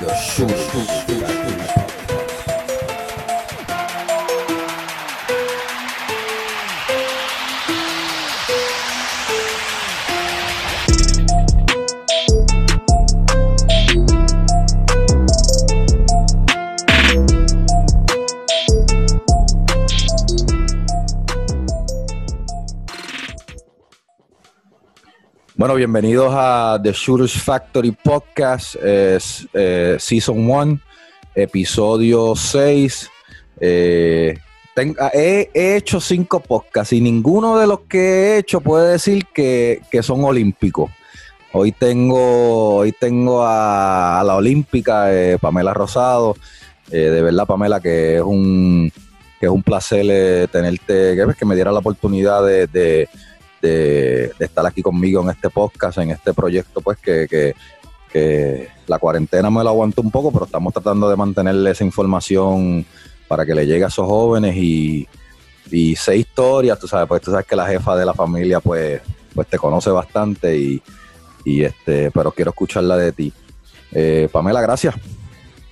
The 0.00 0.14
Shooters 0.14 1.19
Bueno, 25.60 25.74
bienvenidos 25.74 26.32
a 26.34 26.80
The 26.82 26.92
Shooters 26.92 27.34
Factory 27.34 27.90
Podcast, 27.90 28.76
es, 28.76 29.46
eh, 29.52 29.96
Season 30.00 30.48
1, 30.50 30.80
episodio 31.34 32.34
6. 32.34 33.10
Eh, 33.60 34.38
ah, 34.98 35.10
he, 35.12 35.50
he 35.52 35.76
hecho 35.76 36.00
cinco 36.00 36.40
podcasts 36.40 36.94
y 36.94 37.02
ninguno 37.02 37.58
de 37.58 37.66
los 37.66 37.80
que 37.80 37.98
he 37.98 38.38
hecho 38.38 38.62
puede 38.62 38.92
decir 38.92 39.26
que, 39.34 39.82
son 40.00 40.24
olímpicos. 40.24 40.90
Hoy 41.52 41.72
tengo, 41.72 42.76
hoy 42.76 42.92
tengo 42.98 43.44
a, 43.44 44.22
la 44.24 44.36
olímpica 44.36 45.12
eh, 45.12 45.36
Pamela 45.38 45.74
Rosado. 45.74 46.36
Eh, 46.90 46.96
de 46.96 47.20
verdad, 47.20 47.44
Pamela, 47.44 47.80
que 47.80 48.16
es 48.16 48.22
un, 48.22 48.90
que 49.38 49.44
es 49.44 49.52
un 49.52 49.62
placer 49.62 50.06
eh, 50.08 50.48
tenerte, 50.50 51.14
que, 51.14 51.34
que 51.38 51.44
me 51.44 51.54
diera 51.54 51.70
la 51.70 51.80
oportunidad 51.80 52.46
de 52.46 53.10
de, 53.60 54.32
estar 54.38 54.64
aquí 54.66 54.82
conmigo 54.82 55.22
en 55.22 55.30
este 55.30 55.50
podcast, 55.50 55.98
en 55.98 56.10
este 56.10 56.32
proyecto, 56.34 56.80
pues 56.80 56.98
que, 56.98 57.26
que- 57.28 57.54
que 58.12 58.68
la 58.88 58.98
cuarentena 58.98 59.50
me 59.50 59.62
lo 59.62 59.68
aguantó 59.70 60.02
un 60.02 60.10
poco, 60.10 60.32
pero 60.32 60.44
estamos 60.44 60.72
tratando 60.72 61.08
de 61.08 61.14
mantenerle 61.14 61.70
esa 61.70 61.84
información 61.84 62.84
para 63.28 63.46
que 63.46 63.54
le 63.54 63.64
llegue 63.66 63.84
a 63.84 63.86
esos 63.86 64.04
jóvenes 64.04 64.56
y, 64.56 65.06
y 65.70 65.94
sé 65.94 66.16
historias, 66.16 66.76
tú 66.80 66.88
sabes, 66.88 67.06
pues 67.06 67.22
tú 67.22 67.30
sabes 67.30 67.46
que 67.46 67.54
la 67.54 67.68
jefa 67.68 67.94
de 67.94 68.04
la 68.04 68.12
familia 68.12 68.58
pues, 68.58 69.00
pues 69.32 69.46
te 69.46 69.58
conoce 69.58 69.90
bastante 69.90 70.58
y, 70.58 70.82
y 71.44 71.62
este, 71.62 72.10
pero 72.10 72.32
quiero 72.32 72.50
escucharla 72.50 72.96
de 72.96 73.12
ti. 73.12 73.32
Eh, 73.92 74.28
Pamela, 74.32 74.60
gracias. 74.60 74.96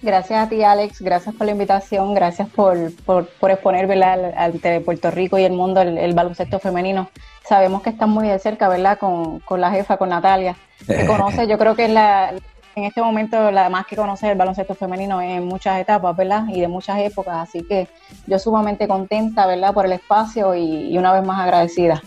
Gracias 0.00 0.46
a 0.46 0.48
ti, 0.48 0.62
Alex. 0.62 1.00
Gracias 1.00 1.34
por 1.34 1.46
la 1.46 1.52
invitación. 1.52 2.14
Gracias 2.14 2.48
por, 2.48 2.76
por, 3.04 3.26
por 3.40 3.50
exponer 3.50 3.86
¿verdad? 3.86 4.12
al- 4.12 4.34
ante 4.36 4.80
Puerto 4.80 5.10
Rico 5.10 5.38
y 5.38 5.44
el 5.44 5.52
mundo 5.52 5.80
el, 5.80 5.98
el 5.98 6.14
baloncesto 6.14 6.58
femenino. 6.60 7.10
Sabemos 7.48 7.82
que 7.82 7.90
estás 7.90 8.08
muy 8.08 8.28
de 8.28 8.38
cerca, 8.38 8.68
¿verdad? 8.68 8.98
Con, 8.98 9.40
con 9.40 9.60
la 9.60 9.70
jefa, 9.70 9.96
con 9.96 10.10
Natalia. 10.10 10.56
Que 10.86 11.04
conoce, 11.06 11.48
yo 11.48 11.58
creo 11.58 11.74
que 11.74 11.86
es 11.86 11.90
la, 11.90 12.32
en 12.76 12.84
este 12.84 13.02
momento 13.02 13.50
la 13.50 13.68
más 13.70 13.86
que 13.86 13.96
conoce 13.96 14.30
el 14.30 14.38
baloncesto 14.38 14.76
femenino 14.76 15.20
en 15.20 15.44
muchas 15.46 15.80
etapas, 15.80 16.16
¿verdad? 16.16 16.44
Y 16.48 16.60
de 16.60 16.68
muchas 16.68 17.00
épocas. 17.00 17.48
Así 17.48 17.64
que 17.64 17.88
yo 18.28 18.38
sumamente 18.38 18.86
contenta, 18.86 19.46
¿verdad? 19.46 19.74
Por 19.74 19.86
el 19.86 19.92
espacio 19.92 20.54
y, 20.54 20.92
y 20.92 20.96
una 20.98 21.12
vez 21.12 21.24
más 21.26 21.40
agradecida. 21.40 22.00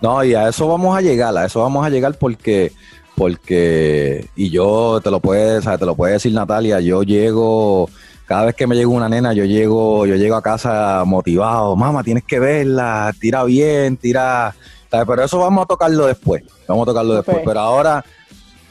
No, 0.00 0.24
y 0.24 0.34
a 0.34 0.48
eso 0.48 0.66
vamos 0.66 0.96
a 0.96 1.00
llegar, 1.00 1.36
a 1.36 1.44
eso 1.44 1.60
vamos 1.60 1.86
a 1.86 1.88
llegar 1.88 2.14
porque, 2.14 2.72
porque, 3.22 4.28
y 4.34 4.50
yo 4.50 5.00
te 5.00 5.08
lo 5.08 5.20
puede, 5.20 5.62
¿sabes? 5.62 5.78
te 5.78 5.86
lo 5.86 5.94
puede 5.94 6.14
decir 6.14 6.32
Natalia, 6.32 6.80
yo 6.80 7.04
llego, 7.04 7.88
cada 8.26 8.46
vez 8.46 8.56
que 8.56 8.66
me 8.66 8.74
llega 8.74 8.88
una 8.88 9.08
nena, 9.08 9.32
yo 9.32 9.44
llego, 9.44 10.06
yo 10.06 10.16
llego 10.16 10.34
a 10.34 10.42
casa 10.42 11.04
motivado, 11.06 11.76
mamá, 11.76 12.02
tienes 12.02 12.24
que 12.24 12.40
verla, 12.40 13.14
tira 13.20 13.44
bien, 13.44 13.96
tira, 13.96 14.56
¿sabes? 14.90 15.06
pero 15.06 15.22
eso 15.22 15.38
vamos 15.38 15.62
a 15.62 15.66
tocarlo 15.66 16.08
después, 16.08 16.42
vamos 16.66 16.82
a 16.82 16.86
tocarlo 16.90 17.14
después, 17.14 17.38
pero 17.44 17.60
ahora 17.60 18.04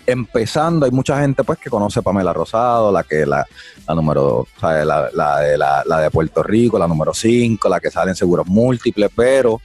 empezando, 0.06 0.86
hay 0.86 0.92
mucha 0.92 1.22
gente 1.22 1.46
pues 1.46 1.58
que 1.58 1.70
conoce 1.70 2.02
Pamela 2.02 2.34
Rosado, 2.34 2.92
la 2.92 3.04
que 3.04 3.26
la, 3.26 3.48
la 3.88 3.96
número, 3.96 4.48
¿sabes? 4.60 4.86
La, 4.86 5.08
la 5.14 5.40
de, 5.40 5.58
la, 5.58 5.82
la 5.86 6.02
de 6.02 6.12
Puerto 6.12 6.44
Rico, 6.44 6.78
la 6.78 6.90
número 6.90 7.14
5, 7.14 7.70
la 7.70 7.80
que 7.80 7.90
sale 7.90 8.12
en 8.12 8.18
seguros 8.18 8.48
múltiples, 8.48 9.12
pero 9.16 9.62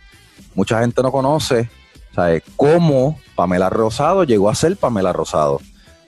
mucha 0.54 0.78
gente 0.78 1.02
no 1.02 1.10
conoce 1.10 1.68
¿sabes? 2.16 2.42
cómo 2.56 3.20
Pamela 3.36 3.70
Rosado 3.70 4.24
llegó 4.24 4.48
a 4.50 4.54
ser 4.56 4.76
Pamela 4.76 5.12
Rosado. 5.12 5.60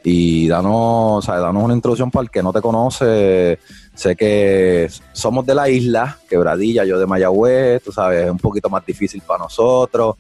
Y 0.03 0.49
danos, 0.49 1.27
danos 1.27 1.63
una 1.63 1.75
introducción 1.75 2.11
para 2.11 2.23
el 2.23 2.31
que 2.31 2.43
no 2.43 2.53
te 2.53 2.63
conoce. 2.63 3.59
Sé 3.95 4.17
que 4.17 4.89
somos 5.13 5.45
de 5.45 5.55
la 5.55 5.69
isla, 5.69 6.17
Quebradilla, 6.31 6.85
yo 6.87 6.99
de 6.99 7.07
Mayagüez, 7.07 7.83
tú 7.83 7.93
sabes, 7.93 8.25
es 8.25 8.31
un 8.31 8.39
poquito 8.39 8.71
más 8.71 8.87
difícil 8.87 9.21
para 9.21 9.41
nosotros. 9.45 10.17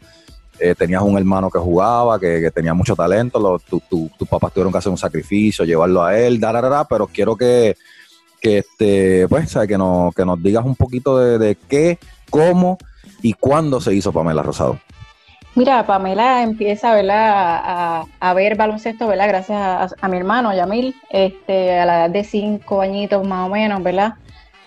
Eh, 0.60 0.74
tenías 0.76 1.00
un 1.02 1.16
hermano 1.16 1.48
que 1.50 1.58
jugaba, 1.60 2.18
que, 2.18 2.40
que 2.40 2.50
tenía 2.50 2.74
mucho 2.74 2.94
talento, 2.96 3.38
lo- 3.38 3.60
tu- 3.60 3.80
tu- 3.88 4.10
tus 4.18 4.28
papás 4.28 4.52
tuvieron 4.52 4.72
que 4.72 4.78
hacer 4.78 4.90
un 4.90 4.98
sacrificio, 4.98 5.64
llevarlo 5.64 6.02
a 6.04 6.18
él, 6.18 6.38
da, 6.40 6.52
da, 6.52 6.84
pero 6.84 7.06
quiero 7.06 7.36
que, 7.36 7.76
que 8.40 8.58
este, 8.58 9.26
pues. 9.28 9.56
Que, 9.68 9.78
nos, 9.78 10.12
que 10.14 10.24
nos 10.24 10.42
digas 10.42 10.64
un 10.66 10.74
poquito 10.74 11.16
de, 11.16 11.38
de 11.38 11.54
qué, 11.68 11.98
cómo 12.28 12.76
y 13.22 13.32
cuándo 13.34 13.80
se 13.80 13.94
hizo 13.94 14.12
Pamela 14.12 14.42
Rosado. 14.42 14.80
Mira, 15.58 15.84
Pamela 15.84 16.44
empieza, 16.44 16.94
¿verdad? 16.94 17.32
A, 17.34 18.04
a 18.20 18.34
ver 18.34 18.54
baloncesto, 18.54 19.08
¿verdad? 19.08 19.26
Gracias 19.26 19.58
a, 19.58 19.88
a 20.00 20.08
mi 20.08 20.16
hermano, 20.16 20.54
Yamil, 20.54 20.94
este, 21.10 21.80
a 21.80 21.84
la 21.84 21.96
edad 21.96 22.10
de 22.10 22.22
cinco 22.22 22.80
añitos 22.80 23.26
más 23.26 23.48
o 23.48 23.50
menos, 23.50 23.82
¿verdad? 23.82 24.14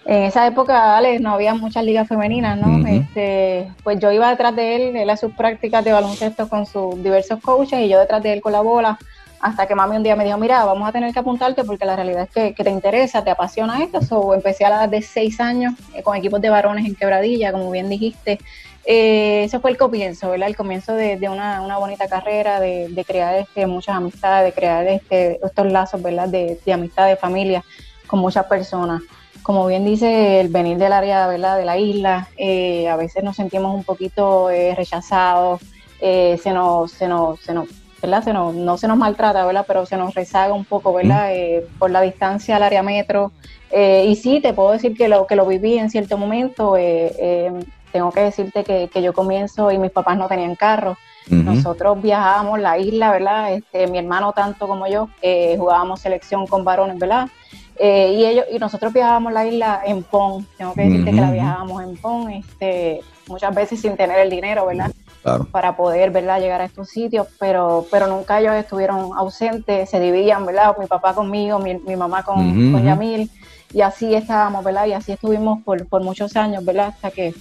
En 0.06 0.24
esa 0.24 0.46
época, 0.46 0.98
Alex, 0.98 1.22
no 1.22 1.32
había 1.32 1.56
muchas 1.56 1.86
ligas 1.86 2.10
femeninas, 2.10 2.58
¿no? 2.58 2.86
Este, 2.86 3.72
pues 3.86 4.00
yo 4.02 4.12
iba 4.12 4.30
detrás 4.32 4.54
de 4.54 4.76
él, 4.76 4.96
él 4.98 5.10
a 5.10 5.16
sus 5.16 5.32
prácticas 5.32 5.86
de 5.86 5.94
baloncesto 5.94 6.50
con 6.50 6.66
sus 6.66 7.02
diversos 7.02 7.40
coaches 7.40 7.80
y 7.80 7.88
yo 7.88 7.98
detrás 7.98 8.22
de 8.22 8.34
él 8.34 8.42
con 8.42 8.52
la 8.52 8.60
bola, 8.60 9.00
hasta 9.40 9.68
que 9.68 9.76
mami 9.76 9.96
un 9.96 10.04
día 10.04 10.18
me 10.18 10.26
dijo, 10.26 10.38
mira, 10.38 10.66
vamos 10.66 10.90
a 10.90 10.92
tener 10.92 11.14
que 11.14 11.20
apuntarte 11.20 11.64
porque 11.64 11.86
la 11.86 11.96
realidad 11.96 12.24
es 12.24 12.30
que, 12.32 12.54
que 12.54 12.66
te 12.66 12.70
interesa, 12.70 13.24
te 13.24 13.30
apasiona 13.30 13.82
esto. 13.82 14.02
So, 14.02 14.34
empecé 14.34 14.66
a 14.66 14.70
la 14.70 14.76
edad 14.76 14.90
de 14.90 15.02
seis 15.02 15.40
años 15.40 15.74
eh, 15.94 16.04
con 16.04 16.18
equipos 16.18 16.42
de 16.42 16.50
varones 16.50 16.86
en 16.86 16.96
Quebradilla, 16.96 17.54
como 17.54 17.72
bien 17.72 17.88
dijiste. 17.88 18.40
Eh, 18.86 19.44
ese 19.44 19.60
fue 19.60 19.70
el 19.72 19.78
comienzo, 19.78 20.32
¿verdad? 20.32 20.48
El 20.48 20.56
comienzo 20.56 20.94
de, 20.94 21.18
de 21.18 21.30
una, 21.30 21.62
una 21.62 21.78
bonita 21.78 22.08
carrera, 22.08 22.60
de, 22.60 22.88
de 22.90 23.06
crear 23.06 23.36
este, 23.36 23.68
muchas 23.68 23.96
amistades, 23.96 24.46
de 24.46 24.60
crear 24.60 24.88
este, 24.88 25.40
estos 25.44 25.72
lazos, 25.72 26.02
¿verdad? 26.02 26.28
De, 26.28 26.60
de 26.66 26.74
amistad, 26.74 27.08
de 27.08 27.16
familia 27.16 27.64
con 28.08 28.20
muchas 28.20 28.46
personas. 28.48 29.02
Como 29.44 29.68
bien 29.68 29.86
dice, 29.86 30.40
el 30.40 30.50
venir 30.50 30.78
del 30.78 30.94
área, 30.94 31.28
¿verdad? 31.28 31.58
De 31.58 31.66
la 31.66 31.78
isla, 31.78 32.28
eh, 32.38 32.90
a 32.90 32.96
veces 32.96 33.24
nos 33.24 33.36
sentimos 33.36 33.74
un 33.74 33.84
poquito 33.84 34.50
eh, 34.50 34.74
rechazados, 34.76 35.62
eh, 36.00 36.40
se 36.42 36.52
nos, 36.52 36.92
se 36.92 37.08
nos, 37.08 37.40
se 37.40 37.54
nos, 37.54 37.70
¿verdad? 38.02 38.24
Se 38.24 38.34
nos, 38.34 38.56
no 38.56 38.78
se 38.78 38.88
nos 38.88 38.98
maltrata, 38.98 39.46
¿verdad? 39.46 39.66
Pero 39.68 39.86
se 39.86 39.98
nos 39.98 40.16
rezaga 40.16 40.54
un 40.54 40.66
poco, 40.66 40.92
¿verdad? 40.94 41.32
Por 41.78 41.92
la 41.92 42.02
distancia 42.02 42.56
al 42.56 42.64
área 42.64 42.82
metro. 42.82 43.32
Eh, 43.70 44.06
y 44.08 44.16
sí, 44.16 44.42
te 44.42 44.54
puedo 44.54 44.72
decir 44.72 44.96
que 44.98 45.08
lo, 45.08 45.26
que 45.28 45.36
lo 45.36 45.46
viví 45.46 45.78
en 45.78 45.90
cierto 45.90 46.18
momento. 46.18 46.78
eh, 46.78 47.14
eh, 47.20 47.52
tengo 47.92 48.12
que 48.12 48.22
decirte 48.22 48.64
que, 48.64 48.90
que 48.92 49.02
yo 49.02 49.14
comienzo 49.14 49.72
y 49.72 49.78
mis 49.78 49.92
papás 49.92 50.18
no 50.18 50.28
tenían 50.28 50.56
carro. 50.56 50.98
Nosotros 51.30 52.02
viajábamos 52.02 52.60
la 52.60 52.78
isla, 52.78 53.12
¿verdad? 53.12 53.54
Este, 53.54 53.88
mi 53.88 54.00
hermano 54.00 54.34
tanto 54.34 54.68
como 54.68 54.88
yo 54.88 55.08
eh, 55.22 55.56
jugábamos 55.58 56.02
selección 56.02 56.48
con 56.48 56.66
varones, 56.66 56.98
¿verdad? 57.00 57.30
Eh, 57.78 58.16
y 58.18 58.26
ellos 58.26 58.46
y 58.52 58.60
nosotros 58.60 58.92
viajábamos 58.92 59.32
la 59.32 59.46
isla 59.46 59.82
en 59.86 60.04
PON. 60.04 60.46
Tengo 60.58 60.74
que 60.74 60.82
decirte 60.82 61.12
que 61.12 61.22
la 61.22 61.32
viajábamos 61.32 61.84
en 61.84 61.96
PON, 61.98 62.32
este, 62.32 63.02
muchas 63.28 63.56
veces 63.56 63.80
sin 63.80 63.96
tener 63.96 64.20
el 64.20 64.30
dinero, 64.30 64.66
¿verdad? 64.66 64.92
Claro. 65.22 65.46
para 65.52 65.76
poder 65.78 66.10
¿verdad? 66.10 66.40
llegar 66.40 66.62
a 66.62 66.66
estos 66.66 66.90
sitios, 66.90 67.28
pero, 67.40 67.86
pero 67.92 68.08
nunca 68.08 68.40
ellos 68.40 68.56
estuvieron 68.56 69.12
ausentes, 69.16 69.88
se 69.88 70.00
dividían, 70.00 70.48
¿verdad? 70.48 70.76
Mi 70.80 70.88
papá 70.88 71.14
conmigo, 71.14 71.60
mi, 71.60 71.76
mi 71.76 71.96
mamá 71.96 72.24
con, 72.24 72.72
con. 72.72 72.84
Yamil, 72.84 73.30
y 73.72 73.82
así 73.82 74.16
estábamos, 74.16 74.64
¿verdad? 74.64 74.88
Y 74.88 74.94
así 74.94 75.12
estuvimos 75.12 75.62
por, 75.64 75.88
por 75.88 76.04
muchos 76.04 76.36
años, 76.36 76.66
¿verdad? 76.66 76.88
Hasta 76.88 77.12
que 77.12 77.36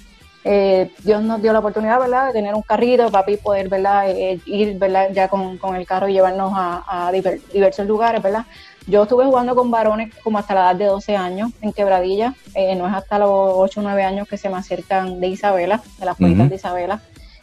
eh, 0.44 0.90
Dios 1.04 1.22
nos 1.22 1.42
dio 1.42 1.52
la 1.52 1.58
oportunidad, 1.58 1.98
¿verdad? 2.00 2.28
De 2.28 2.32
tener 2.32 2.54
un 2.54 2.62
carrito, 2.62 3.10
papi 3.10 3.36
poder, 3.36 3.68
¿verdad? 3.68 4.10
Eh, 4.10 4.40
ir, 4.46 4.78
¿verdad? 4.78 5.08
Ya 5.12 5.28
con, 5.28 5.58
con 5.58 5.76
el 5.76 5.86
carro 5.86 6.08
y 6.08 6.14
llevarnos 6.14 6.52
a, 6.54 7.08
a 7.08 7.12
diver- 7.12 7.40
diversos 7.52 7.86
lugares, 7.86 8.22
¿verdad? 8.22 8.44
Yo 8.86 9.02
estuve 9.02 9.24
jugando 9.26 9.54
con 9.54 9.70
varones 9.70 10.12
como 10.24 10.38
hasta 10.38 10.54
la 10.54 10.60
edad 10.62 10.76
de 10.76 10.86
12 10.86 11.14
años 11.16 11.50
en 11.60 11.72
Quebradilla, 11.72 12.34
eh, 12.54 12.74
no 12.74 12.88
es 12.88 12.94
hasta 12.94 13.18
los 13.18 13.28
8 13.30 13.80
o 13.80 13.82
9 13.82 14.02
años 14.02 14.26
que 14.26 14.36
se 14.38 14.48
me 14.48 14.56
acercan 14.56 15.20
de 15.20 15.28
Isabela, 15.28 15.82
de 15.98 16.06
las 16.06 16.16
puertas 16.16 16.48
de 16.48 16.56
Isabela 16.56 17.00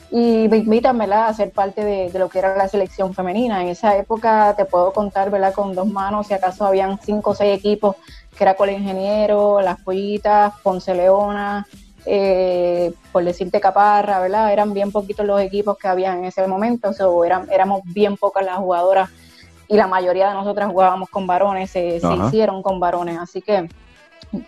y 0.10 0.48
me 0.50 0.58
invitan, 0.58 0.98
¿verdad?, 0.98 1.28
a 1.28 1.34
ser 1.34 1.52
parte 1.52 1.84
de, 1.84 2.10
de 2.10 2.18
lo 2.20 2.30
que 2.30 2.40
era 2.40 2.56
la 2.58 2.68
selección 2.70 3.14
femenina. 3.14 3.62
En 3.62 3.68
esa 3.68 3.96
época 3.98 4.54
te 4.58 4.64
puedo 4.66 4.94
contar, 4.94 5.30
¿verdad?, 5.30 5.54
con 5.54 5.76
dos 5.76 5.86
manos, 5.88 6.28
si 6.28 6.34
acaso 6.34 6.66
habían 6.66 6.98
cinco 7.04 7.32
o 7.32 7.36
seis 7.36 7.58
equipos, 7.58 7.98
que 8.36 8.44
era 8.44 8.56
Cole 8.56 8.74
Ingeniero, 8.74 9.60
Las 9.62 9.80
Pollitas, 9.82 10.54
Ponce 10.64 10.96
Leona, 10.96 11.68
eh, 12.06 12.94
por 13.12 13.24
decirte 13.24 13.60
Caparra, 13.60 14.20
¿verdad? 14.20 14.52
Eran 14.54 14.74
bien 14.74 14.92
poquitos 14.92 15.26
los 15.26 15.42
equipos 15.42 15.78
que 15.78 15.88
había 15.88 16.14
en 16.14 16.26
ese 16.26 16.46
momento, 16.48 16.94
so, 16.94 17.24
eran, 17.26 17.48
éramos 17.52 17.82
bien 17.86 18.18
pocas 18.18 18.46
las 18.46 18.58
jugadoras 18.58 19.10
y 19.68 19.76
la 19.76 19.88
mayoría 19.88 20.30
de 20.30 20.34
nosotras 20.34 20.72
jugábamos 20.72 21.10
con 21.10 21.28
varones, 21.28 21.70
se, 21.70 22.00
se 22.00 22.16
hicieron 22.16 22.62
con 22.62 22.80
varones, 22.80 23.18
así 23.20 23.42
que 23.42 23.68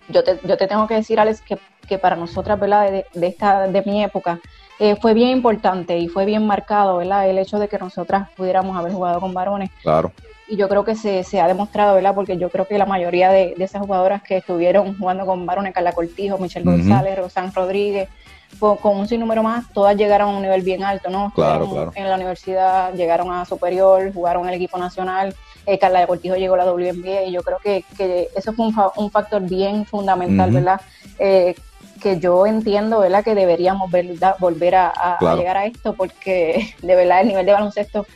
yo 0.10 0.24
te, 0.24 0.40
yo 0.44 0.58
te 0.58 0.68
tengo 0.68 0.88
que 0.88 0.96
decir, 0.96 1.20
Alex, 1.20 1.42
que, 1.42 1.58
que 1.88 1.98
para 1.98 2.16
nosotras, 2.16 2.60
¿verdad? 2.60 2.92
De, 2.92 3.06
de 3.14 3.28
esta, 3.28 3.68
de 3.68 3.82
mi 3.84 4.04
época, 4.04 4.40
eh, 4.80 4.96
fue 4.96 5.14
bien 5.14 5.30
importante 5.30 5.98
y 5.98 6.08
fue 6.08 6.26
bien 6.26 6.48
marcado, 6.48 6.98
¿verdad? 6.98 7.30
El 7.30 7.38
hecho 7.38 7.60
de 7.60 7.68
que 7.68 7.78
nosotras 7.78 8.30
pudiéramos 8.38 8.78
haber 8.78 8.94
jugado 8.94 9.20
con 9.20 9.34
varones. 9.34 9.70
Claro. 9.82 10.12
Y 10.50 10.56
yo 10.58 10.68
creo 10.68 10.84
que 10.84 10.96
se, 10.96 11.24
se, 11.24 11.40
ha 11.40 11.48
demostrado, 11.48 11.96
¿verdad? 11.96 12.16
Porque 12.16 12.38
yo 12.38 12.50
creo 12.50 12.68
que 12.68 12.78
la 12.78 12.86
mayoría 12.86 13.30
de, 13.30 13.54
de 13.58 13.64
esas 13.64 13.82
jugadoras 13.82 14.24
que 14.24 14.38
estuvieron 14.38 14.98
jugando 14.98 15.26
con 15.26 15.46
varones, 15.46 15.74
Carla 15.74 15.92
Cortijo, 15.92 16.38
Michelle 16.38 16.66
González, 16.66 17.18
Rosán 17.18 17.54
Rodríguez, 17.54 18.10
con, 18.58 18.78
un 18.84 19.08
sinnúmero 19.08 19.44
más, 19.44 19.72
todas 19.74 19.96
llegaron 19.96 20.30
a 20.30 20.38
un 20.38 20.42
nivel 20.42 20.64
bien 20.64 20.84
alto, 20.84 21.10
¿no? 21.10 21.32
Claro, 21.36 21.70
claro. 21.70 21.92
En 21.96 22.10
la 22.10 22.16
universidad, 22.16 22.94
llegaron 22.94 23.32
a 23.32 23.46
superior, 23.46 24.12
jugaron 24.14 24.44
en 24.44 24.50
el 24.50 24.56
equipo 24.56 24.78
nacional, 24.78 25.36
eh, 25.66 25.78
Carla 25.78 26.00
de 26.00 26.08
Cortijo 26.08 26.36
llegó 26.36 26.56
a 26.56 26.58
la 26.58 26.72
WNBA 26.72 27.24
y 27.26 27.32
yo 27.32 27.44
creo 27.44 27.60
que, 27.60 27.84
que 27.96 28.30
eso 28.36 28.54
fue 28.54 28.68
un, 28.68 28.76
un 28.96 29.12
factor 29.12 29.42
bien 29.42 29.86
fundamental, 29.86 30.52
¿verdad? 30.52 30.82
Eh, 31.20 31.56
que 32.02 32.20
yo 32.20 32.48
entiendo, 32.48 33.00
¿verdad? 33.00 33.24
Que 33.24 33.36
deberíamos 33.36 33.92
volver 34.40 34.76
a, 34.76 35.18
llegar 35.38 35.58
a 35.58 35.66
esto 35.66 35.94
porque 35.94 36.74
de 36.82 36.96
verdad 36.96 37.22
el 37.22 37.28
nivel 37.28 37.46
de 37.46 37.52
baloncesto 37.52 38.08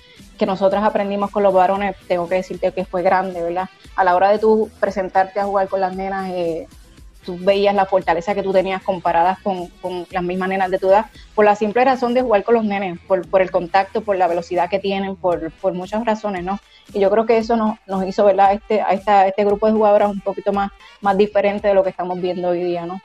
que 0.43 0.47
nosotras 0.47 0.83
aprendimos 0.83 1.31
con 1.31 1.41
los 1.41 1.53
varones, 1.53 1.95
tengo 2.05 2.27
que 2.27 2.35
decirte 2.35 2.73
que 2.73 2.83
fue 2.83 3.01
grande, 3.01 3.41
¿verdad? 3.41 3.69
A 3.95 4.03
la 4.03 4.13
hora 4.13 4.29
de 4.29 4.39
tú 4.39 4.69
presentarte 4.77 5.39
a 5.39 5.45
jugar 5.45 5.69
con 5.69 5.79
las 5.79 5.95
nenas, 5.95 6.29
eh, 6.31 6.67
tú 7.23 7.37
veías 7.39 7.73
la 7.73 7.85
fortaleza 7.85 8.35
que 8.35 8.43
tú 8.43 8.51
tenías 8.51 8.83
comparadas 8.83 9.39
con, 9.39 9.69
las 10.11 10.21
mismas 10.21 10.49
nenas 10.49 10.69
de 10.69 10.79
tu 10.79 10.89
edad, 10.89 11.05
por 11.33 11.45
la 11.45 11.55
simple 11.55 11.85
razón 11.85 12.13
de 12.13 12.23
jugar 12.23 12.43
con 12.43 12.55
los 12.55 12.65
nenes, 12.65 12.99
por, 13.07 13.25
por 13.29 13.41
el 13.41 13.51
contacto, 13.51 14.01
por 14.01 14.17
la 14.17 14.27
velocidad 14.27 14.69
que 14.69 14.79
tienen, 14.79 15.15
por, 15.15 15.49
por 15.53 15.71
muchas 15.71 16.03
razones, 16.03 16.43
¿no? 16.43 16.59
Y 16.93 16.99
yo 16.99 17.09
creo 17.09 17.25
que 17.25 17.37
eso 17.37 17.55
nos, 17.55 17.79
nos 17.87 18.05
hizo, 18.05 18.25
¿verdad? 18.25 18.51
Este, 18.51 18.81
a 18.81 18.89
esta, 18.89 19.25
este 19.25 19.45
grupo 19.45 19.67
de 19.67 19.71
jugadoras 19.71 20.11
un 20.11 20.19
poquito 20.19 20.51
más, 20.51 20.71
más 20.99 21.17
diferente 21.17 21.69
de 21.69 21.73
lo 21.73 21.85
que 21.85 21.89
estamos 21.91 22.19
viendo 22.19 22.49
hoy 22.49 22.65
día, 22.65 22.85
¿no? 22.85 22.99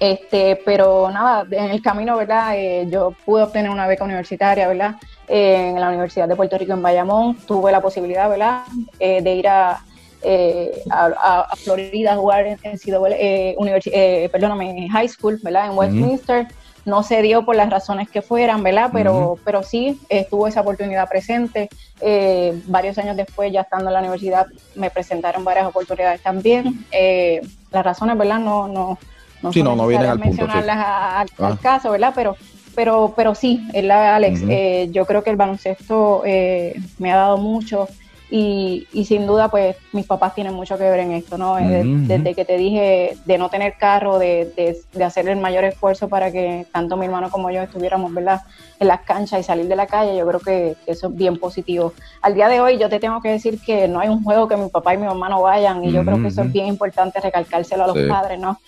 Este, 0.00 0.60
pero 0.64 1.10
nada, 1.10 1.46
en 1.50 1.70
el 1.70 1.82
camino, 1.82 2.16
¿verdad? 2.16 2.56
Eh, 2.56 2.86
yo 2.90 3.12
pude 3.26 3.42
obtener 3.42 3.70
una 3.70 3.86
beca 3.86 4.04
universitaria, 4.04 4.66
¿verdad? 4.68 4.96
Eh, 5.28 5.70
en 5.70 5.80
la 5.80 5.88
Universidad 5.88 6.28
de 6.28 6.36
Puerto 6.36 6.56
Rico 6.56 6.72
en 6.72 6.82
Bayamón. 6.82 7.36
Tuve 7.46 7.72
la 7.72 7.80
posibilidad, 7.80 8.28
¿verdad? 8.30 8.62
Eh, 9.00 9.20
de 9.22 9.34
ir 9.34 9.48
a, 9.48 9.82
eh, 10.22 10.82
a, 10.90 11.48
Florida 11.56 12.12
a 12.12 12.16
jugar 12.16 12.46
en, 12.46 12.58
en 12.62 14.30
perdóname, 14.30 14.88
high 14.88 15.08
school, 15.08 15.40
¿verdad? 15.42 15.66
En 15.66 15.76
Westminster. 15.76 16.46
No 16.84 17.02
se 17.02 17.20
dio 17.20 17.44
por 17.44 17.56
las 17.56 17.68
razones 17.68 18.08
que 18.08 18.22
fueran, 18.22 18.62
¿verdad? 18.62 18.90
Pero, 18.92 19.36
pero 19.44 19.64
sí 19.64 20.00
estuvo 20.08 20.46
esa 20.46 20.60
oportunidad 20.60 21.08
presente. 21.08 21.68
varios 22.66 22.96
años 22.98 23.16
después, 23.16 23.52
ya 23.52 23.62
estando 23.62 23.88
en 23.88 23.94
la 23.94 23.98
universidad, 23.98 24.46
me 24.76 24.90
presentaron 24.90 25.42
varias 25.42 25.66
oportunidades 25.66 26.22
también. 26.22 26.86
las 27.72 27.84
razones, 27.84 28.16
¿verdad? 28.16 28.38
No, 28.38 28.68
no, 28.68 28.96
no, 29.42 29.52
sí, 29.52 29.64
no, 29.64 29.74
no 29.74 29.88
vienen 29.88 30.10
al 30.10 30.20
punto. 30.20 30.28
mencionarlas 30.28 30.76
al 30.76 31.28
ah. 31.40 31.58
caso, 31.60 31.90
¿verdad? 31.90 32.12
Pero, 32.14 32.36
pero, 32.76 33.14
pero 33.16 33.34
sí, 33.34 33.66
Alex, 33.74 34.42
eh, 34.48 34.88
yo 34.92 35.06
creo 35.06 35.24
que 35.24 35.30
el 35.30 35.36
baloncesto 35.36 36.22
eh, 36.26 36.78
me 36.98 37.10
ha 37.10 37.16
dado 37.16 37.38
mucho 37.38 37.88
y, 38.28 38.88
y, 38.92 39.04
sin 39.04 39.24
duda, 39.24 39.48
pues 39.48 39.76
mis 39.92 40.04
papás 40.04 40.34
tienen 40.34 40.52
mucho 40.52 40.76
que 40.76 40.82
ver 40.82 40.98
en 40.98 41.12
esto, 41.12 41.38
¿no? 41.38 41.58
Eh, 41.58 41.84
desde 41.84 42.34
que 42.34 42.44
te 42.44 42.56
dije 42.58 43.16
de 43.24 43.38
no 43.38 43.48
tener 43.48 43.74
carro, 43.78 44.18
de, 44.18 44.76
de, 44.92 45.04
hacer 45.04 45.28
el 45.28 45.38
mayor 45.38 45.64
esfuerzo 45.64 46.08
para 46.08 46.32
que 46.32 46.66
tanto 46.72 46.96
mi 46.96 47.06
hermano 47.06 47.30
como 47.30 47.50
yo 47.50 47.62
estuviéramos, 47.62 48.12
¿verdad? 48.12 48.42
En 48.80 48.88
las 48.88 49.02
canchas 49.02 49.40
y 49.40 49.42
salir 49.44 49.68
de 49.68 49.76
la 49.76 49.86
calle, 49.86 50.18
yo 50.18 50.26
creo 50.26 50.40
que, 50.40 50.76
eso 50.86 51.06
es 51.06 51.14
bien 51.14 51.38
positivo. 51.38 51.94
Al 52.20 52.34
día 52.34 52.48
de 52.48 52.60
hoy, 52.60 52.78
yo 52.78 52.88
te 52.88 52.98
tengo 52.98 53.22
que 53.22 53.30
decir 53.30 53.60
que 53.64 53.86
no 53.86 54.00
hay 54.00 54.08
un 54.08 54.24
juego 54.24 54.48
que 54.48 54.56
mi 54.56 54.68
papá 54.68 54.94
y 54.94 54.98
mi 54.98 55.06
mamá 55.06 55.28
no 55.28 55.42
vayan 55.42 55.84
y 55.84 55.92
yo 55.92 56.04
creo 56.04 56.20
que 56.20 56.28
eso 56.28 56.42
es 56.42 56.52
bien 56.52 56.66
importante 56.66 57.20
recalcárselo 57.20 57.84
a 57.84 57.86
los 57.86 57.98
padres, 58.08 58.40
¿no? 58.40 58.58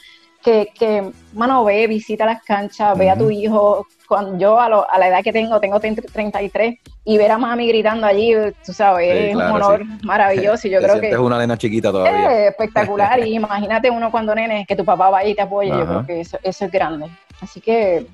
Que, 0.43 0.69
que, 0.79 1.11
mano, 1.33 1.65
ve, 1.65 1.87
visita 1.87 2.25
las 2.25 2.43
canchas, 2.43 2.97
ve 2.97 3.11
a 3.11 3.17
tu 3.17 3.31
hijo. 3.31 3.87
Cuando 4.07 4.39
yo 4.39 4.59
a, 4.59 4.67
a, 4.67 4.99
la 4.99 5.09
edad 5.09 5.23
que 5.23 5.33
tengo, 5.33 5.61
tengo 5.61 5.81
33, 5.81 6.79
y 7.05 7.19
ver 7.19 7.31
a 7.31 7.39
mami 7.39 7.69
gritando 7.69 8.07
allí, 8.07 8.33
tú 8.65 8.73
sabes, 8.73 9.31
es 9.31 9.37
un 9.37 9.43
honor 9.43 9.85
maravilloso. 10.03 10.67
Y 10.67 10.71
yo 10.71 10.81
creo 10.81 11.01
que 11.01 11.11
es 11.11 11.17
una 11.19 11.39
nena 11.39 11.59
chiquita 11.59 11.91
todavía. 11.91 12.45
Es 12.45 12.51
espectacular. 12.51 13.27
y 13.27 13.35
imagínate 13.35 13.91
uno 13.91 14.11
cuando 14.11 14.35
nene, 14.35 14.65
que 14.67 14.77
tu 14.77 14.85
papá 14.85 15.11
vaya 15.11 15.29
y 15.29 15.35
te 15.35 15.43
apoye, 15.43 15.71
yo 15.71 15.87
creo 15.87 16.07
que 16.07 16.21
eso, 16.21 16.39
eso 16.43 16.65
es 16.65 16.71
grande. 16.71 17.07
Así 17.41 17.61
que 17.61 18.07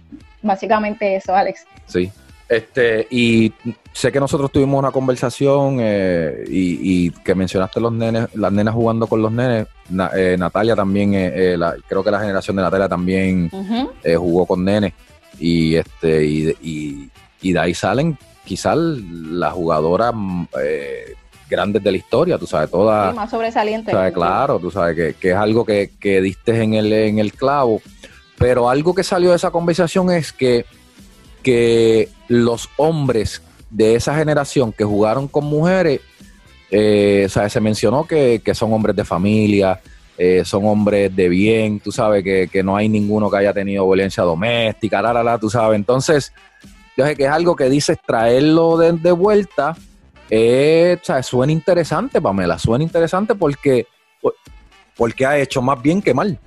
básicamente 0.42 1.16
eso, 1.16 1.34
Alex. 1.34 1.66
Sí, 1.86 2.10
este, 2.48 3.06
y 3.10 3.52
sé 3.92 4.12
que 4.12 4.20
nosotros 4.20 4.52
tuvimos 4.52 4.78
una 4.78 4.90
conversación 4.90 5.78
eh, 5.80 6.44
y, 6.46 7.10
que 7.10 7.34
mencionaste 7.34 7.80
los 7.80 7.92
nenes, 7.92 8.28
las 8.34 8.52
nenas 8.52 8.74
jugando 8.74 9.06
con 9.06 9.22
los 9.22 9.32
nenes. 9.32 9.66
Eh, 10.16 10.36
Natalia 10.38 10.76
también, 10.76 11.12
eh, 11.14 11.56
creo 11.88 12.04
que 12.04 12.10
la 12.10 12.20
generación 12.20 12.56
de 12.56 12.62
Natalia 12.62 12.88
también 12.88 13.50
jugó 14.16 14.46
con 14.46 14.64
nenes. 14.64 14.92
Y 15.38 15.74
este, 15.76 16.24
y, 16.24 17.10
de 17.42 17.58
ahí 17.58 17.74
salen 17.74 18.16
quizás 18.44 18.76
las 18.76 19.52
jugadoras 19.52 20.14
grandes 21.48 21.82
de 21.82 21.90
la 21.92 21.96
historia, 21.96 22.38
tú 22.38 22.46
sabes, 22.46 22.70
todas. 22.70 23.14
más 23.14 23.30
sobresalientes. 23.30 23.94
claro, 24.12 24.58
tú 24.58 24.70
sabes 24.70 25.16
que, 25.16 25.30
es 25.30 25.36
algo 25.36 25.64
que, 25.64 25.92
que 25.98 26.20
diste 26.20 26.62
en 26.62 26.74
el, 26.74 26.92
en 26.92 27.18
el 27.18 27.32
clavo. 27.32 27.80
Pero 28.36 28.68
algo 28.68 28.94
que 28.94 29.04
salió 29.04 29.30
de 29.30 29.36
esa 29.36 29.50
conversación 29.50 30.10
es 30.10 30.32
que 30.32 30.66
que 31.44 32.08
los 32.26 32.68
hombres 32.76 33.40
de 33.70 33.94
esa 33.94 34.16
generación 34.16 34.72
que 34.72 34.82
jugaron 34.82 35.28
con 35.28 35.44
mujeres, 35.44 36.00
eh, 36.70 37.28
se 37.28 37.60
mencionó 37.60 38.04
que, 38.04 38.42
son 38.54 38.72
hombres 38.72 38.96
de 38.96 39.04
familia, 39.04 39.80
eh, 40.18 40.42
son 40.44 40.66
hombres 40.66 41.14
de 41.14 41.28
bien, 41.28 41.78
tú 41.78 41.92
sabes, 41.92 42.24
que, 42.24 42.62
no 42.64 42.76
hay 42.76 42.88
ninguno 42.88 43.30
que 43.30 43.36
haya 43.36 43.52
tenido 43.52 43.86
violencia 43.86 44.24
doméstica, 44.24 45.00
la, 45.00 45.12
la, 45.12 45.22
la, 45.22 45.38
tú 45.38 45.50
sabes. 45.50 45.76
Entonces, 45.76 46.32
yo 46.96 47.06
sé 47.06 47.14
que 47.14 47.24
es 47.24 47.30
algo 47.30 47.54
que 47.54 47.68
dices 47.68 47.98
traerlo 48.04 48.76
de, 48.76 49.12
vuelta, 49.12 49.76
eh, 50.30 50.96
o 51.00 51.04
sea, 51.04 51.22
suena 51.22 51.52
interesante, 51.52 52.20
Pamela, 52.20 52.58
suena 52.58 52.82
interesante 52.82 53.34
porque, 53.34 53.86
porque 54.96 55.26
ha 55.26 55.38
hecho 55.38 55.60
más 55.60 55.80
bien 55.82 56.00
que 56.00 56.14
mal. 56.14 56.38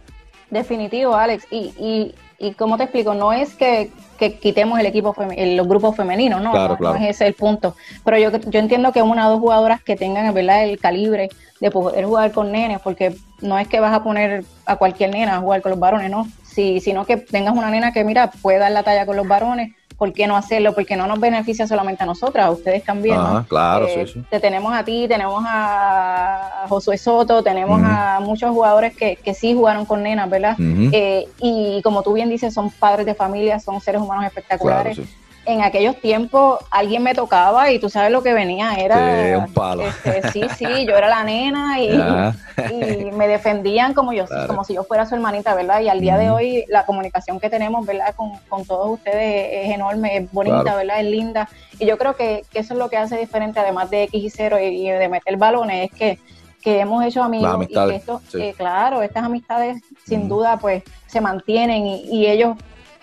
Definitivo, 0.50 1.14
Alex. 1.14 1.46
Y, 1.52 1.74
y, 1.78 2.16
y 2.40 2.54
como 2.54 2.78
te 2.78 2.84
explico, 2.84 3.14
no 3.14 3.34
es 3.34 3.54
que 3.56 3.92
que 4.18 4.38
quitemos 4.38 4.80
el 4.80 4.86
equipo 4.86 5.16
los 5.18 5.68
grupos 5.68 5.96
femeninos, 5.96 6.42
¿no? 6.42 6.52
Claro, 6.52 6.96
es 6.96 7.10
ese 7.10 7.28
el 7.28 7.34
punto. 7.34 7.76
Pero 8.04 8.18
yo, 8.18 8.38
yo 8.38 8.60
entiendo 8.60 8.92
que 8.92 9.02
una 9.02 9.28
o 9.28 9.32
dos 9.32 9.40
jugadoras 9.40 9.82
que 9.82 9.96
tengan 9.96 10.34
¿verdad? 10.34 10.64
el 10.64 10.80
calibre 10.80 11.30
de 11.60 11.72
poder 11.72 12.06
jugar 12.06 12.32
con 12.32 12.52
nenes, 12.52 12.80
porque 12.82 13.16
no 13.42 13.58
es 13.58 13.68
que 13.68 13.80
vas 13.80 13.94
a 13.94 14.04
poner 14.04 14.44
a 14.66 14.76
cualquier 14.76 15.12
nena 15.12 15.38
a 15.38 15.40
jugar 15.40 15.62
con 15.62 15.72
los 15.72 15.80
varones, 15.80 16.10
¿no? 16.10 16.28
Si, 16.44 16.80
sino 16.80 17.06
que 17.06 17.18
tengas 17.18 17.56
una 17.56 17.70
nena 17.70 17.92
que, 17.92 18.04
mira, 18.04 18.32
puede 18.42 18.58
dar 18.58 18.72
la 18.72 18.84
talla 18.84 19.06
con 19.06 19.16
los 19.16 19.28
varones, 19.28 19.74
¿por 19.98 20.14
qué 20.14 20.28
no 20.28 20.36
hacerlo? 20.36 20.74
Porque 20.74 20.96
no 20.96 21.08
nos 21.08 21.20
beneficia 21.20 21.68
solamente 21.68 22.04
a 22.04 22.06
nosotras, 22.06 22.46
a 22.46 22.52
ustedes 22.52 22.84
también. 22.84 23.18
Ah, 23.20 23.46
claro, 23.48 23.88
eh, 23.88 24.06
sí, 24.08 24.24
Te 24.30 24.40
tenemos 24.40 24.74
a 24.74 24.84
ti, 24.84 25.08
tenemos 25.08 25.44
a 25.46 26.66
Josué 26.70 26.98
Soto, 26.98 27.44
tenemos 27.44 27.82
a 27.84 28.20
muchos 28.22 28.52
jugadores 28.52 28.96
que, 28.96 29.16
que, 29.16 29.34
sí 29.34 29.54
jugaron 29.54 29.86
con 29.86 30.04
nenas, 30.04 30.30
¿verdad? 30.30 30.56
Eh, 30.60 31.28
y 31.40 31.82
como 31.82 32.04
tú 32.04 32.14
bien 32.14 32.30
dices, 32.30 32.54
son 32.54 32.70
padres 32.70 33.06
de 33.06 33.16
familia, 33.16 33.60
son 33.60 33.82
seres 33.82 34.02
humanos 34.02 34.26
espectarios 34.26 35.00
en 35.48 35.64
aquellos 35.64 35.96
tiempos 36.02 36.60
alguien 36.70 37.02
me 37.02 37.16
tocaba 37.16 37.72
y 37.72 37.80
tú 37.80 37.90
sabes 37.90 38.12
lo 38.12 38.22
que 38.22 38.34
venía, 38.34 38.74
era... 38.74 39.24
Sí, 39.24 39.34
un 39.34 39.54
palo. 39.54 39.84
Este, 39.88 40.32
sí, 40.32 40.42
sí, 40.58 40.86
yo 40.86 40.96
era 40.96 41.08
la 41.08 41.24
nena 41.24 41.80
y, 41.80 41.90
me 43.14 43.28
defendían 43.30 43.94
como 43.94 44.12
yo 44.12 44.26
como 44.46 44.66
si 44.66 44.74
yo 44.74 44.84
fuera 44.84 45.06
su 45.06 45.16
hermanita, 45.16 45.56
¿verdad? 45.56 45.80
Y 45.80 45.88
al 45.88 46.02
día 46.02 46.18
de 46.18 46.30
hoy 46.30 46.66
la 46.68 46.86
comunicación 46.86 47.40
que 47.40 47.50
tenemos, 47.50 47.86
¿verdad? 47.86 48.14
Con, 48.16 48.66
todos 48.66 48.90
ustedes 48.90 49.66
es 49.66 49.74
enorme, 49.74 50.18
es 50.18 50.32
bonita, 50.32 50.76
¿verdad? 50.76 51.00
Es 51.00 51.06
linda. 51.06 51.48
Y 51.80 51.86
yo 51.86 51.98
creo 51.98 52.16
que, 52.16 52.44
eso 52.54 52.74
es 52.74 52.80
lo 52.80 52.90
que 52.90 52.98
hace 52.98 53.18
diferente, 53.18 53.60
además 53.60 53.90
de 53.90 54.04
X 54.04 54.24
y 54.24 54.30
cero 54.30 54.60
y, 54.60 54.90
de 54.90 55.08
meter 55.08 55.38
balones, 55.38 55.90
es 55.90 55.98
que 55.98 56.20
que 56.62 56.80
hemos 56.82 57.06
hecho 57.06 57.24
amigos 57.24 57.66
y 57.70 57.74
que 57.74 57.96
esto, 57.96 58.20
eh, 58.34 58.54
claro, 58.58 59.02
estas 59.02 59.24
amistades 59.24 59.82
sin 60.06 60.28
duda 60.28 60.58
pues 60.58 60.84
se 61.06 61.22
mantienen 61.22 61.86
y 61.86 62.26
ellos 62.26 62.58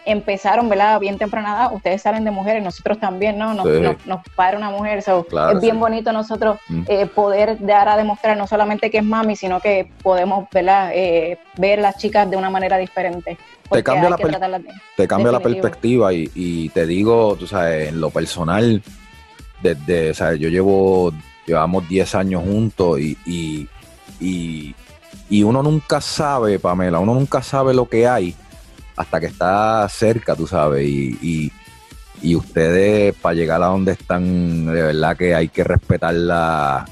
empezaron, 0.05 0.69
¿verdad? 0.69 1.01
Bien 1.01 1.19
temprana 1.19 1.71
ustedes 1.73 2.03
salen 2.03 2.25
de 2.25 2.31
mujeres, 2.31 2.63
nosotros 2.63 2.99
también, 2.99 3.39
¿no? 3.39 3.55
Nos, 3.55 3.67
nos, 4.07 4.21
para 4.35 4.57
una 4.57 4.71
mujer, 4.71 4.99
es 4.99 5.61
bien 5.61 5.81
bonito 5.81 6.13
nosotros 6.13 6.59
mm. 6.69 6.83
eh, 6.89 7.07
poder 7.07 7.59
dar 7.65 7.89
a 7.89 7.97
demostrar 7.97 8.37
no 8.37 8.47
solamente 8.47 8.91
que 8.91 8.99
es 8.99 9.05
mami, 9.05 9.37
sino 9.37 9.61
que 9.61 9.91
podemos, 10.03 10.47
¿verdad? 10.53 10.91
Eh, 10.95 11.39
ver 11.57 11.79
las 11.79 11.97
chicas 11.97 12.31
de 12.31 12.37
una 12.37 12.51
manera 12.51 12.77
diferente. 12.77 13.39
Te 13.71 13.83
cambia, 13.83 14.11
la, 14.11 14.17
te 14.97 15.09
cambia 15.09 15.33
la 15.33 15.41
perspectiva 15.41 16.13
y, 16.13 16.69
te 16.75 16.87
digo, 16.87 17.35
tú 17.39 17.47
sabes, 17.47 17.89
en 17.89 18.01
lo 18.01 18.11
personal, 18.11 18.83
desde, 19.63 20.11
o 20.11 20.15
sea, 20.15 20.35
yo 20.35 20.51
llevo, 20.51 21.13
llevamos 21.47 21.89
10 21.89 22.15
años 22.15 22.43
juntos 22.45 23.01
y, 23.01 23.17
y, 23.25 23.67
y, 24.21 24.75
y 25.31 25.43
uno 25.43 25.63
nunca 25.63 26.03
sabe, 26.03 26.59
Pamela, 26.59 26.99
uno 26.99 27.15
nunca 27.15 27.43
sabe 27.43 27.73
lo 27.73 27.89
que 27.89 28.07
hay 28.07 28.37
hasta 28.97 29.21
que 29.21 29.27
está 29.27 29.89
cerca, 29.89 30.35
tú 30.35 30.47
sabes, 30.47 30.87
y, 30.87 31.51
ustedes 32.37 33.15
para 33.17 33.35
llegar 33.35 33.63
a 33.63 33.67
donde 33.67 33.93
están, 33.93 34.65
de 34.65 34.83
verdad 34.83 35.15
que 35.15 35.35
hay 35.35 35.49
que 35.49 35.63
respetarla 35.63 36.87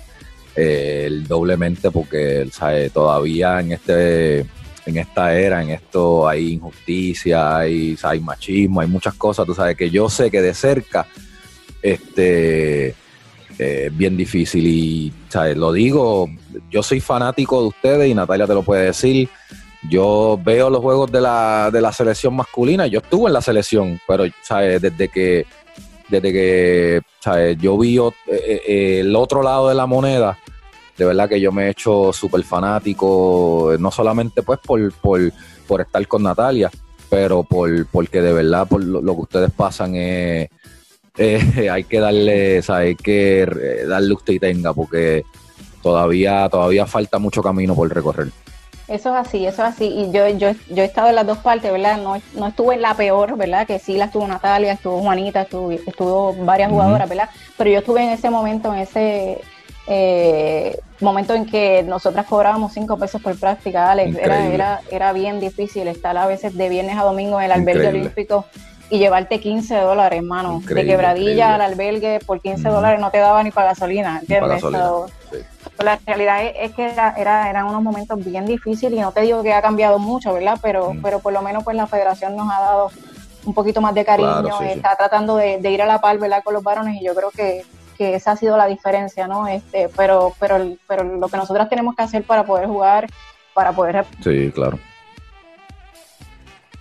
eh, 0.54 1.23
doblemente 1.26 1.90
porque 1.90 2.47
¿sabe? 2.52 2.90
todavía 2.90 3.59
en 3.61 3.73
este 3.73 4.40
en 4.85 4.97
esta 4.99 5.35
era, 5.35 5.62
en 5.62 5.71
esto 5.71 6.28
hay 6.28 6.52
injusticia, 6.52 7.56
hay, 7.59 7.97
hay 8.02 8.21
machismo, 8.21 8.80
hay 8.80 8.88
muchas 8.88 9.14
cosas, 9.14 9.47
tú 9.47 9.54
sabes, 9.54 9.76
que 9.76 9.90
yo 9.90 10.11
sé 10.11 10.30
que 10.30 10.42
de 10.42 10.54
cerca, 10.54 11.06
este, 11.80 12.94
eh, 13.59 13.90
bien 13.92 14.16
difícil 14.16 14.66
y 14.66 15.12
¿sabes? 15.28 15.56
lo 15.56 15.73
digo, 15.73 16.28
yo 16.71 16.82
soy 16.82 17.00
fanático 17.00 17.61
de 17.61 17.68
ustedes 17.68 18.11
y 18.11 18.14
Natalia 18.14 18.47
te 18.47 18.54
lo 18.54 18.62
puede 18.62 18.87
decir. 18.87 19.28
Yo 19.89 20.39
veo 20.43 20.71
los 20.71 20.81
juegos 20.81 21.11
de 21.11 21.21
la, 21.21 21.71
de 21.73 21.81
la 21.81 21.93
selección 21.93 22.35
masculina, 22.35 22.87
yo 22.87 23.01
estuve 23.01 23.29
en 23.29 23.33
la 23.33 23.43
selección, 23.43 24.01
pero 24.07 24.25
¿sabes? 24.43 24.81
desde 24.81 25.09
que 25.09 25.47
desde 26.09 26.33
que 26.33 27.01
¿sabes? 27.21 27.57
yo 27.59 27.79
vi 27.79 27.99
eh, 27.99 28.12
eh, 28.27 29.01
el 29.01 29.17
otro 29.17 29.43
lado 29.43 29.69
de 29.71 29.75
la 29.75 29.87
moneda, 29.87 30.39
de 30.97 31.05
verdad 31.07 31.29
que 31.29 31.41
yo 31.41 31.51
me 31.53 31.67
he 31.67 31.71
hecho 31.71 32.12
súper 32.12 32.45
fanático, 32.45 33.75
no 33.79 33.91
solamente 33.91 34.43
pues 34.43 34.59
por, 34.61 34.93
por, 34.93 35.33
por, 35.67 35.81
estar 35.81 36.07
con 36.07 36.23
Natalia, 36.23 36.71
pero 37.09 37.43
por 37.43 37.87
porque 37.87 38.21
de 38.21 38.33
verdad 38.33 38.69
por 38.69 38.85
lo, 38.85 39.15
que 39.15 39.21
ustedes 39.23 39.51
pasan 39.51 39.97
es, 39.97 40.51
hay 41.19 41.85
que 41.85 41.99
darle, 41.99 42.62
hay 42.69 42.95
que 42.95 43.85
darle 43.89 44.15
usted 44.15 44.35
y 44.35 44.39
tenga, 44.39 44.75
porque 44.75 45.25
todavía, 45.83 46.49
todavía 46.51 46.87
falta 46.87 47.19
mucho 47.19 47.43
camino 47.43 47.75
por 47.75 47.93
recorrer. 47.93 48.29
Eso 48.92 49.08
es 49.08 49.26
así, 49.26 49.46
eso 49.46 49.62
es 49.62 49.68
así. 49.75 49.87
Y 49.87 50.12
yo, 50.12 50.28
yo, 50.28 50.50
yo 50.68 50.82
he 50.82 50.84
estado 50.84 51.08
en 51.08 51.14
las 51.14 51.26
dos 51.26 51.38
partes, 51.38 51.72
¿verdad? 51.72 51.96
No, 51.96 52.20
no 52.34 52.49
estuve 52.49 52.75
en 52.75 52.82
la 52.82 52.94
peor, 52.94 53.38
¿verdad? 53.38 53.66
Que 53.66 53.78
sí 53.78 53.96
la 53.96 54.04
estuvo 54.04 54.26
Natalia, 54.28 54.72
estuvo 54.72 55.00
Juanita, 55.00 55.42
estuvo, 55.42 55.70
estuvo 55.70 56.34
varias 56.34 56.70
jugadoras, 56.70 57.08
¿verdad? 57.08 57.30
Pero 57.56 57.70
yo 57.70 57.78
estuve 57.78 58.02
en 58.02 58.11
ese 58.11 58.28
momento, 58.28 58.70
en 58.75 58.80
ese 58.80 59.40
eh, 59.87 60.78
momento 61.00 61.32
en 61.32 61.46
que 61.46 61.82
nosotras 61.84 62.26
cobrábamos 62.26 62.75
cinco 62.75 62.99
pesos 62.99 63.22
por 63.22 63.38
práctica, 63.40 63.90
Alex. 63.90 64.18
Era, 64.18 64.46
era, 64.46 64.80
era 64.90 65.12
bien 65.14 65.40
difícil 65.40 65.88
estar 65.88 66.14
a 66.18 66.26
veces 66.26 66.54
de 66.54 66.68
viernes 66.68 66.99
a 66.99 67.02
domingo 67.02 67.40
en 67.40 67.46
el 67.46 67.52
albergue 67.52 67.88
olímpico 67.88 68.44
y 68.90 68.99
llevarte 68.99 69.40
15 69.40 69.75
dólares, 69.75 70.18
hermano. 70.18 70.61
de 70.66 70.84
quebradilla 70.84 71.54
al 71.54 71.62
albergue 71.62 72.18
por 72.26 72.42
15 72.42 72.68
dólares 72.68 73.00
no 73.00 73.11
te 73.11 73.16
daba 73.18 73.42
ni 73.42 73.50
para 73.50 73.68
gasolina, 73.68 74.18
¿entiendes? 74.20 74.62
La 75.79 75.99
realidad 76.07 76.45
es, 76.45 76.73
que 76.75 76.87
era, 76.87 77.51
eran 77.51 77.67
unos 77.67 77.83
momentos 77.83 78.25
bien 78.25 78.47
difíciles 78.47 78.99
y 78.99 79.01
no 79.01 79.12
te 79.12 79.23
digo 79.23 79.43
que 79.43 79.53
ha 79.53 79.62
cambiado 79.62 79.99
mucho, 79.99 80.33
¿verdad? 80.33 80.59
Pero, 80.62 80.95
pero 81.03 81.21
por 81.21 81.33
lo 81.33 81.43
menos 81.43 81.65
pues 81.65 81.77
la 81.77 81.87
federación 81.87 82.37
nos 82.37 82.51
ha 82.51 82.61
dado 82.61 82.91
un 83.45 83.55
poquito 83.55 83.81
más 83.81 83.95
de 83.95 84.05
cariño, 84.05 84.61
está 84.62 84.95
tratando 84.97 85.37
de, 85.37 85.59
ir 85.69 85.83
a 85.83 85.87
la 85.87 86.01
par, 86.01 86.19
¿verdad? 86.19 86.43
Con 86.45 86.55
los 86.55 86.62
varones 86.62 87.01
y 87.01 87.05
yo 87.05 87.15
creo 87.15 87.31
que, 87.31 87.65
que 87.97 88.15
esa 88.15 88.33
ha 88.33 88.37
sido 88.37 88.57
la 88.57 88.67
diferencia, 88.67 89.27
¿no? 89.27 89.49
Este, 89.49 89.89
pero, 89.97 90.33
pero, 90.39 90.59
pero 90.87 91.03
lo 91.05 91.29
que 91.29 91.37
nosotras 91.37 91.69
tenemos 91.69 91.97
que 91.97 92.03
hacer 92.03 92.23
para 92.25 92.45
poder 92.45 92.67
jugar, 92.67 93.09
para 93.55 93.73
poder... 93.73 94.05
Sí, 94.23 94.53
claro 94.55 94.79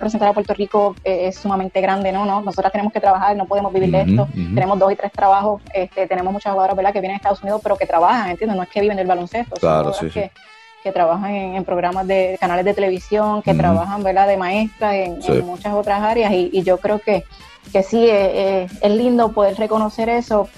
representar 0.01 0.29
a 0.29 0.33
Puerto 0.33 0.55
Rico 0.55 0.95
eh, 1.03 1.27
es 1.27 1.35
sumamente 1.35 1.79
grande, 1.79 2.11
¿no? 2.11 2.25
¿no? 2.25 2.41
Nosotras 2.41 2.71
tenemos 2.71 2.91
que 2.91 2.99
trabajar, 2.99 3.37
no 3.37 3.45
podemos 3.45 3.71
vivir 3.71 3.91
de 3.91 4.01
esto. 4.01 4.27
Tenemos 4.33 4.79
dos 4.79 4.91
y 4.91 4.95
tres 4.95 5.11
trabajos, 5.11 5.61
este, 5.73 6.07
tenemos 6.07 6.33
muchas 6.33 6.51
jugadoras, 6.53 6.75
¿verdad?, 6.75 6.91
que 6.91 7.01
vienen 7.01 7.15
a 7.15 7.17
Estados 7.17 7.41
Unidos, 7.43 7.61
pero 7.61 7.77
que 7.77 7.85
trabajan, 7.85 8.31
¿entiendes? 8.31 8.57
No 8.57 8.63
es 8.63 8.69
que 8.69 8.81
viven 8.81 8.97
del 8.97 9.05
baloncesto. 9.05 9.55
Claro, 9.57 9.93
sí, 9.93 10.09
que, 10.09 10.31
que 10.83 10.91
trabajan 10.91 11.35
en, 11.35 11.63
programas 11.63 12.07
de 12.07 12.35
canales 12.39 12.65
de 12.65 12.73
televisión, 12.73 13.43
que 13.43 13.53
trabajan, 13.53 14.01
¿verdad?, 14.01 14.27
de 14.27 14.37
maestras 14.37 14.95
en, 14.95 15.45
muchas 15.45 15.73
otras 15.73 16.01
áreas. 16.01 16.31
Y, 16.33 16.63
yo 16.63 16.77
creo 16.77 16.97
que, 16.97 17.23
que 17.71 17.83
sí, 17.83 18.03
eh, 18.03 18.63
eh, 18.63 18.67
es 18.81 18.91
lindo 18.91 19.31
poder 19.33 19.55
reconocer 19.57 20.09
eso 20.09 20.49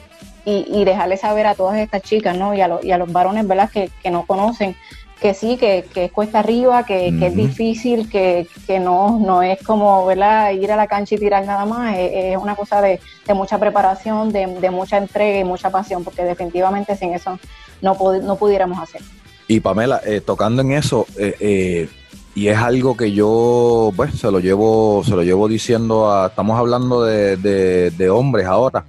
y, 0.46 0.66
y 0.70 0.86
dejarle 0.86 1.18
saber 1.18 1.48
a 1.48 1.56
todas 1.56 1.78
estas 1.78 2.02
chicas, 2.02 2.38
¿no? 2.38 2.54
Y 2.54 2.62
a, 2.62 2.80
y 2.82 2.92
a 2.92 2.98
los 2.98 3.12
varones, 3.12 3.46
¿verdad?, 3.46 3.70
que, 3.70 3.90
que 4.02 4.10
no 4.10 4.26
conocen 4.26 4.78
que 5.24 5.34
sí, 5.34 5.56
que, 5.56 5.86
que 5.94 6.03
es 6.03 6.12
cuesta 6.12 6.39
arriba, 6.39 6.86
que, 6.86 7.08
es 7.08 7.34
difícil, 7.34 8.10
que, 8.10 8.46
no, 8.82 9.20
no 9.20 9.42
es 9.42 9.63
como 9.63 10.06
¿verdad? 10.06 10.51
ir 10.51 10.70
a 10.70 10.75
la 10.75 10.86
cancha 10.86 11.15
y 11.15 11.18
tirar 11.18 11.46
nada 11.46 11.63
más, 11.63 11.96
es, 11.98 12.36
una 12.36 12.58
cosa 12.58 12.82
de, 12.82 13.00
mucha 13.34 13.58
preparación, 13.58 14.34
de, 14.34 14.70
mucha 14.70 14.98
entrega 14.98 15.39
y 15.39 15.46
mucha 15.46 15.70
pasión, 15.70 16.03
porque 16.03 16.25
definitivamente 16.25 16.98
sin 16.98 17.13
eso 17.13 17.39
no, 17.82 17.98
no 18.22 18.36
pudiéramos 18.36 18.77
hacer. 18.77 19.01
Y 19.48 19.62
Pamela, 19.62 20.01
eh, 20.06 20.20
tocando 20.20 20.62
en 20.62 20.74
eso, 20.74 21.08
eh, 21.18 21.38
eh, 21.39 21.89
y 22.36 22.50
es 22.50 22.58
algo 22.58 22.98
que 22.98 23.13
yo, 23.13 23.94
pues, 23.96 24.15
se 24.15 24.30
lo 24.30 24.42
llevo, 24.42 25.03
se 25.06 25.12
lo 25.12 25.24
llevo 25.24 25.48
diciendo 25.48 26.12
a, 26.12 26.27
estamos 26.27 26.60
hablando 26.60 27.01
de, 27.01 27.38
de, 27.38 28.10
hombres 28.10 28.46
ahora, 28.46 28.84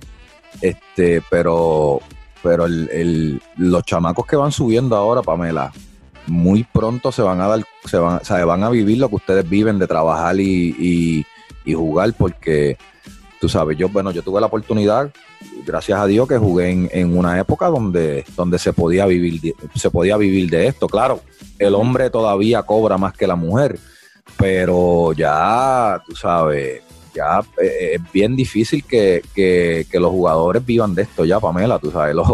este, 0.61 1.23
pero, 1.31 2.01
pero 2.43 2.67
el, 2.67 3.41
los 3.57 3.85
chamacos 3.85 4.27
que 4.27 4.35
van 4.35 4.51
subiendo 4.51 4.97
ahora, 4.97 5.23
Pamela, 5.23 5.71
muy 6.27 6.65
pronto 6.65 7.13
se 7.13 7.23
van 7.23 7.41
a 7.41 7.49
dar, 7.49 7.65
se 7.85 7.99
van, 7.99 8.17
o 8.17 8.25
sea, 8.25 8.45
van 8.45 8.63
a 8.63 8.71
vivir 8.71 8.99
lo 8.99 9.09
que 9.09 9.17
ustedes 9.17 9.49
viven 9.49 9.79
de 9.79 9.87
trabajar 9.87 10.39
y, 10.39 11.27
jugar, 11.67 12.13
porque 12.17 12.77
tú 13.41 13.49
sabes, 13.49 13.77
yo, 13.79 13.89
bueno, 13.89 14.11
yo 14.11 14.23
tuve 14.23 14.41
la 14.41 14.47
oportunidad, 14.47 15.11
gracias 15.67 15.99
a 15.99 16.07
Dios, 16.07 16.29
que 16.29 16.39
jugué 16.39 16.89
en, 16.93 17.17
una 17.17 17.39
época 17.39 17.69
donde, 17.69 18.25
donde 18.37 18.59
se 18.59 18.73
podía 18.73 19.07
vivir, 19.07 19.41
de, 19.41 19.55
se 19.75 19.91
podía 19.91 20.17
vivir 20.17 20.51
de 20.51 20.67
esto. 20.67 20.89
Claro, 20.89 21.21
el 21.59 21.75
hombre 21.75 22.11
todavía 22.11 22.63
cobra 22.63 22.99
más 22.99 23.15
que 23.15 23.27
la 23.27 23.37
mujer, 23.37 23.79
pero 24.37 25.13
ya, 25.13 26.03
tú 26.07 26.15
sabes, 26.15 26.83
ya 27.15 27.41
eh, 27.63 27.95
es 27.95 28.13
bien 28.13 28.37
difícil 28.37 28.85
que, 28.85 29.23
que, 29.35 29.87
que, 29.91 30.01
los 30.01 30.11
jugadores 30.11 30.65
vivan 30.65 30.95
de 30.95 31.03
esto 31.03 31.25
ya, 31.25 31.41
Pamela, 31.41 31.79
tú 31.79 31.91
sabes, 31.91 32.15
los, 32.17 32.29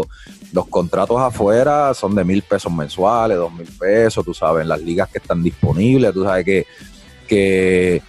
los 0.52 0.66
contratos 0.66 1.20
afuera 1.20 1.94
son 1.94 2.14
de 2.14 2.24
mil 2.24 2.42
pesos 2.42 2.72
mensuales, 2.72 3.36
dos 3.36 3.52
mil 3.52 3.68
pesos, 3.78 4.24
tú 4.24 4.34
sabes, 4.34 4.66
las 4.66 4.80
ligas 4.80 5.08
que 5.08 5.18
están 5.18 5.42
disponibles, 5.42 6.12
tú 6.12 6.24
sabes 6.24 6.44
que, 6.44 6.66
que, 7.28 8.02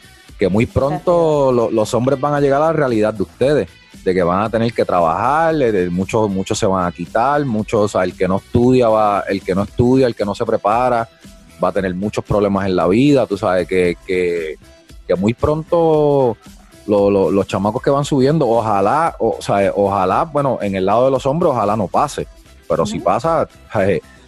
muy 0.50 0.66
pronto 0.66 1.52
los 1.52 1.94
hombres 1.94 2.20
van 2.20 2.34
a 2.34 2.42
llegar 2.42 2.62
a 2.64 2.66
la 2.66 2.74
realidad 2.74 3.14
de 3.14 3.22
ustedes, 3.22 3.70
de 4.04 4.14
que 4.14 4.24
van 4.24 4.42
a 4.42 4.50
tener 4.50 4.74
que 4.74 4.84
trabajar, 4.84 5.54
muchos, 5.92 6.28
muchos 6.32 6.58
se 6.58 6.66
van 6.66 6.88
a 6.88 6.92
quitar, 6.92 7.46
muchos, 7.46 7.82
o 7.82 7.88
sea, 7.88 8.04
el 8.04 8.16
que 8.16 8.28
no 8.28 8.38
estudia 8.38 8.90
va, 8.90 9.24
el 9.30 9.44
que 9.44 9.54
no 9.54 9.62
estudia, 9.62 10.08
el 10.08 10.16
que 10.16 10.26
no 10.26 10.34
se 10.34 10.44
prepara, 10.44 11.08
va 11.64 11.68
a 11.68 11.72
tener 11.72 11.94
muchos 11.94 12.26
problemas 12.26 12.66
en 12.66 12.76
la 12.76 12.88
vida, 12.88 13.28
tú 13.28 13.38
sabes 13.38 13.68
que, 13.68 13.96
que, 14.08 14.56
que 15.08 15.16
muy 15.16 15.36
pronto 15.36 16.38
los 16.88 17.48
chamacos 17.48 17.82
que 17.82 17.90
van 17.90 18.06
subiendo, 18.06 18.48
ojalá, 18.48 19.16
o, 19.20 19.38
sea, 19.40 19.72
ojalá, 19.76 20.26
bueno, 20.26 20.60
en 20.62 20.76
el 20.76 20.86
lado 20.86 21.06
de 21.06 21.12
los 21.12 21.26
hombres, 21.26 21.52
ojalá 21.52 21.76
no 21.76 21.88
pase. 21.88 22.28
Pero 22.68 22.86
si 22.86 23.00
pasa, 23.00 23.48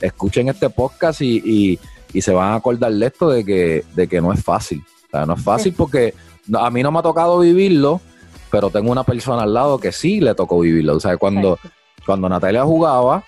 escuchen 0.01 0.49
este 0.49 0.69
podcast 0.69 1.21
y, 1.21 1.79
se 2.13 2.31
van 2.31 2.51
a 2.51 2.55
acordar 2.55 2.91
de 2.91 3.05
esto 3.07 3.29
de 3.29 3.43
que, 3.43 3.83
de 3.95 4.07
que 4.07 4.21
no 4.21 4.31
es 4.31 4.43
fácil. 4.43 4.83
O 5.07 5.09
sea, 5.09 5.25
no 5.25 5.33
es 5.33 5.43
fácil 5.43 5.73
porque 5.75 6.13
a 6.53 6.69
mí 6.69 6.83
no 6.83 6.91
me 6.91 6.99
ha 6.99 7.01
tocado 7.01 7.39
vivirlo, 7.39 8.01
pero 8.51 8.69
tengo 8.69 8.91
una 8.91 9.03
persona 9.03 9.43
al 9.43 9.53
lado 9.53 9.79
que 9.79 9.91
sí 9.91 10.19
le 10.19 10.35
tocó 10.35 10.59
vivirlo. 10.59 10.95
O 10.95 10.99
sea, 10.99 11.17
cuando, 11.17 11.57
cuando 12.05 12.29
Natalia 12.29 12.63
jugaba, 12.63 13.23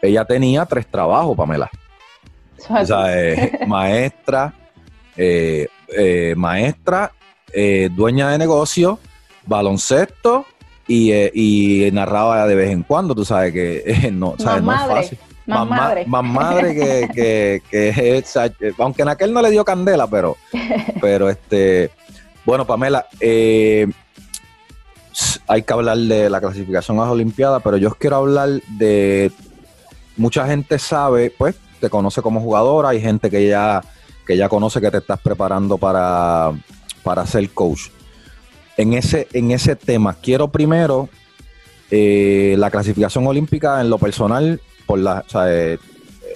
ella 0.00 0.24
tenía 0.24 0.64
tres 0.66 0.86
trabajos, 0.86 1.36
Pamela. 1.36 1.70
O 2.70 2.86
sea, 2.86 3.18
eh, 3.18 3.58
maestra, 3.66 4.54
eh, 5.16 5.68
eh, 5.88 6.34
maestra 6.36 7.12
eh, 7.54 7.88
dueña 7.92 8.30
de 8.30 8.38
negocio, 8.38 8.98
baloncesto 9.46 10.46
y, 10.86 11.12
eh, 11.12 11.30
y, 11.34 11.90
narraba 11.92 12.46
de 12.46 12.54
vez 12.54 12.70
en 12.70 12.82
cuando, 12.82 13.14
tú 13.14 13.24
sabes 13.24 13.52
que 13.52 13.82
eh, 13.86 14.10
no, 14.10 14.34
¿sabes? 14.38 14.62
no 14.62 14.72
es 14.72 14.80
fácil. 14.80 15.18
Más, 15.46 15.68
madre. 15.68 16.06
Más 16.06 16.24
madre 16.24 16.74
que, 16.74 17.08
que, 17.14 17.62
que 17.70 18.16
es, 18.16 18.34
aunque 18.78 19.02
en 19.02 19.08
aquel 19.08 19.32
no 19.32 19.42
le 19.42 19.50
dio 19.50 19.62
candela, 19.64 20.06
pero, 20.06 20.38
pero 21.02 21.28
este, 21.28 21.90
bueno, 22.46 22.66
Pamela, 22.66 23.06
hay 25.46 25.62
que 25.62 25.72
hablar 25.72 25.98
de 25.98 26.30
la 26.30 26.40
clasificación 26.40 26.98
a 26.98 27.02
las 27.02 27.10
Olimpiadas, 27.10 27.62
pero 27.62 27.76
yo 27.76 27.90
quiero 27.90 28.16
hablar 28.16 28.48
de, 28.78 29.30
mucha 30.16 30.46
gente 30.46 30.78
sabe, 30.78 31.32
pues, 31.36 31.56
te 31.80 31.90
conoce 31.90 32.22
como 32.22 32.40
jugadora, 32.40 32.90
hay 32.90 33.00
gente 33.00 33.30
que 33.30 33.46
ya, 33.48 33.82
que 34.26 34.36
ya 34.36 34.48
conoce 34.48 34.80
que 34.80 34.90
te 34.90 34.98
estás 34.98 35.20
preparando 35.20 35.78
para, 35.78 36.52
para 37.04 37.24
ser 37.26 37.48
coach. 37.50 37.90
En 38.76 38.94
ese, 38.94 39.28
en 39.32 39.52
ese 39.52 39.76
tema, 39.76 40.16
quiero 40.20 40.48
primero 40.48 41.08
eh, 41.90 42.56
la 42.58 42.70
clasificación 42.70 43.26
olímpica 43.26 43.80
en 43.80 43.90
lo 43.90 43.98
personal, 43.98 44.60
por 44.86 44.98
la, 44.98 45.24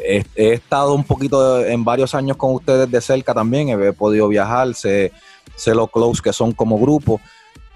he, 0.04 0.22
estado 0.36 0.94
un 0.94 1.02
poquito 1.02 1.64
en 1.64 1.84
varios 1.84 2.14
años 2.14 2.36
con 2.36 2.54
ustedes 2.54 2.88
de 2.88 3.00
cerca 3.00 3.34
también, 3.34 3.68
he, 3.70 3.92
podido 3.92 4.28
viajar, 4.28 4.74
sé, 4.74 5.10
sé 5.56 5.74
lo 5.74 5.88
close 5.88 6.22
que 6.22 6.32
son 6.32 6.52
como 6.52 6.78
grupo, 6.78 7.20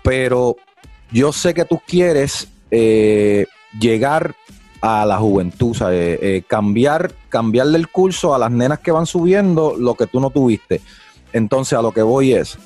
pero 0.04 0.56
yo 1.10 1.32
sé 1.32 1.54
que 1.54 1.64
tú 1.64 1.80
quieres 1.84 2.46
eh, 2.70 3.46
llegar 3.80 4.36
a 4.80 5.06
la 5.06 5.18
juventud, 5.18 5.76
eh, 5.90 6.42
cambiar, 6.46 7.12
cambiarle 7.28 7.78
el 7.78 7.88
curso 7.88 8.34
a 8.34 8.38
las 8.38 8.50
nenas 8.50 8.80
que 8.80 8.92
van 8.92 9.06
subiendo 9.06 9.74
lo 9.78 9.94
que 9.94 10.06
tú 10.06 10.20
no 10.20 10.30
tuviste. 10.30 10.80
Entonces 11.32 11.78
a 11.78 11.82
lo 11.82 11.92
que 11.92 12.02
voy 12.02 12.34
es, 12.34 12.58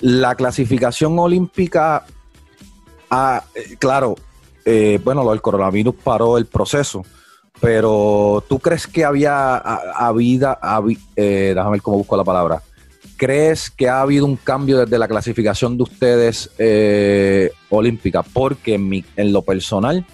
la 0.00 0.34
clasificación 0.34 1.18
olímpica, 1.18 2.04
ah, 3.10 3.42
eh, 3.54 3.76
claro, 3.78 4.16
eh, 4.64 5.00
bueno, 5.02 5.24
lo 5.24 5.30
del 5.30 5.40
coronavirus 5.40 5.94
paró 6.02 6.38
el 6.38 6.46
proceso, 6.46 7.04
pero 7.60 8.44
¿tú 8.48 8.58
crees 8.58 8.86
que 8.86 9.04
había 9.04 9.56
habido, 9.56 10.56
eh, 11.16 11.52
déjame 11.54 11.72
ver 11.72 11.82
cómo 11.82 11.98
busco 11.98 12.16
la 12.16 12.24
palabra, 12.24 12.62
¿crees 13.16 13.70
que 13.70 13.88
ha 13.88 14.02
habido 14.02 14.26
un 14.26 14.36
cambio 14.36 14.78
desde 14.78 14.98
la 14.98 15.08
clasificación 15.08 15.76
de 15.76 15.82
ustedes 15.84 16.50
olímpica? 17.70 18.22
Porque 18.22 18.74
en, 18.74 18.88
mi, 18.88 19.04
en 19.16 19.32
lo 19.32 19.42
personal, 19.42 20.04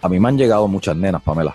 a 0.00 0.08
mí 0.08 0.18
me 0.18 0.28
han 0.28 0.38
llegado 0.38 0.66
muchas 0.68 0.96
nenas, 0.96 1.22
Pamela. 1.22 1.54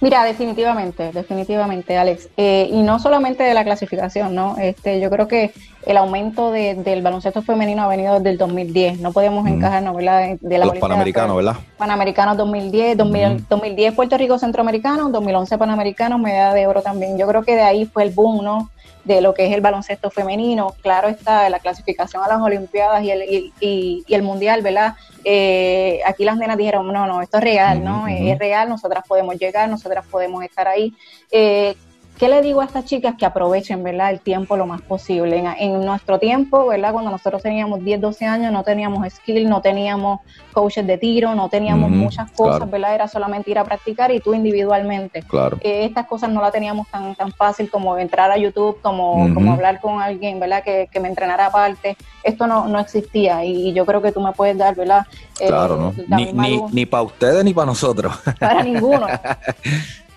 Mira, 0.00 0.22
definitivamente, 0.24 1.10
definitivamente, 1.12 1.96
Alex. 1.96 2.28
Eh, 2.36 2.68
y 2.70 2.82
no 2.82 3.00
solamente 3.00 3.42
de 3.42 3.52
la 3.52 3.64
clasificación, 3.64 4.32
¿no? 4.32 4.56
Este, 4.56 5.00
yo 5.00 5.10
creo 5.10 5.26
que 5.26 5.52
el 5.86 5.96
aumento 5.96 6.52
del 6.52 7.02
baloncesto 7.02 7.42
femenino 7.42 7.82
ha 7.82 7.88
venido 7.88 8.14
desde 8.14 8.30
el 8.30 8.38
2010. 8.38 9.00
No 9.00 9.12
podemos 9.12 9.48
encajarnos, 9.48 9.96
¿verdad? 9.96 10.36
De, 10.40 10.58
la 10.58 10.66
Los 10.66 10.78
Panamericanos, 10.78 11.36
¿verdad? 11.36 11.56
Panamericanos 11.76 12.36
2010, 12.36 12.96
2010 12.96 13.94
Puerto 13.94 14.16
Rico 14.16 14.38
Centroamericano, 14.38 15.08
2011 15.10 15.58
Panamericanos, 15.58 16.20
medalla 16.20 16.54
de 16.54 16.66
oro 16.66 16.82
también. 16.82 17.18
Yo 17.18 17.26
creo 17.26 17.42
que 17.42 17.56
de 17.56 17.62
ahí 17.62 17.84
fue 17.86 18.04
el 18.04 18.10
boom, 18.10 18.44
¿no? 18.44 18.70
De 19.04 19.20
lo 19.20 19.34
que 19.34 19.46
es 19.46 19.52
el 19.52 19.60
baloncesto 19.60 20.10
femenino. 20.10 20.74
Claro 20.82 21.08
está, 21.08 21.48
la 21.50 21.58
clasificación 21.58 22.22
a 22.22 22.28
las 22.28 22.40
Olimpiadas 22.40 23.02
y 23.02 23.10
el, 23.10 23.52
y, 23.60 24.04
el 24.08 24.22
Mundial, 24.22 24.62
¿verdad? 24.62 24.94
Eh, 25.24 26.00
aquí 26.06 26.24
las 26.24 26.36
nenas 26.36 26.56
dijeron, 26.56 26.92
no, 26.92 27.06
no, 27.06 27.22
esto 27.22 27.38
es 27.38 27.44
real, 27.44 27.84
¿no? 27.84 28.06
Es 28.08 28.38
real, 28.38 28.68
nosotras 28.68 29.04
podemos 29.06 29.36
llegar, 29.36 29.68
nosotras 29.68 30.04
podemos 30.10 30.44
estar 30.44 30.68
ahí. 30.68 30.94
Eh, 31.30 31.74
¿Qué 32.18 32.28
le 32.28 32.42
digo 32.42 32.60
a 32.60 32.64
estas 32.64 32.84
chicas? 32.84 33.14
Que 33.16 33.24
aprovechen, 33.24 33.84
¿verdad? 33.84 34.10
El 34.10 34.18
tiempo 34.18 34.56
lo 34.56 34.66
más 34.66 34.82
posible. 34.82 35.40
En, 35.58 35.84
nuestro 35.84 36.18
tiempo, 36.18 36.66
¿verdad? 36.66 36.92
Cuando 36.92 37.12
nosotros 37.12 37.40
teníamos 37.42 37.84
10, 37.84 38.00
12 38.00 38.26
años, 38.26 38.52
no 38.52 38.64
teníamos 38.64 39.06
skill, 39.12 39.48
no 39.48 39.60
teníamos 39.60 40.18
coaches 40.52 40.84
de 40.84 40.98
tiro, 40.98 41.36
no 41.36 41.48
teníamos 41.48 41.90
muchas 41.90 42.28
cosas, 42.32 42.68
¿verdad? 42.68 42.96
Era 42.96 43.06
solamente 43.06 43.52
ir 43.52 43.58
a 43.58 43.64
practicar 43.64 44.10
y 44.10 44.18
tú 44.18 44.34
individualmente. 44.34 45.22
Claro. 45.22 45.58
Eh, 45.60 45.84
estas 45.84 46.06
cosas 46.06 46.30
no 46.30 46.40
las 46.40 46.50
teníamos 46.50 46.88
tan, 46.88 47.14
tan 47.14 47.30
fácil 47.30 47.70
como 47.70 47.96
entrar 47.96 48.32
a 48.32 48.36
YouTube, 48.36 48.80
como, 48.82 49.32
como 49.32 49.52
hablar 49.52 49.80
con 49.80 50.02
alguien, 50.02 50.40
¿verdad? 50.40 50.64
Que, 50.64 50.88
que 50.90 50.98
me 50.98 51.06
entrenara 51.06 51.46
aparte. 51.46 51.96
Esto 52.24 52.48
no, 52.48 52.66
no 52.66 52.80
existía 52.80 53.44
y, 53.44 53.72
yo 53.72 53.86
creo 53.86 54.02
que 54.02 54.10
tú 54.10 54.20
me 54.20 54.32
puedes 54.32 54.58
dar, 54.58 54.74
¿verdad? 54.74 55.06
Eh, 55.38 55.46
claro, 55.46 55.76
¿no? 55.76 55.94
Ni, 56.16 56.32
ni, 56.32 56.62
ni 56.72 56.86
para 56.86 57.04
ustedes 57.04 57.44
ni 57.44 57.54
para 57.54 57.66
nosotros. 57.66 58.12
Para 58.40 58.64
ninguno. 58.64 59.06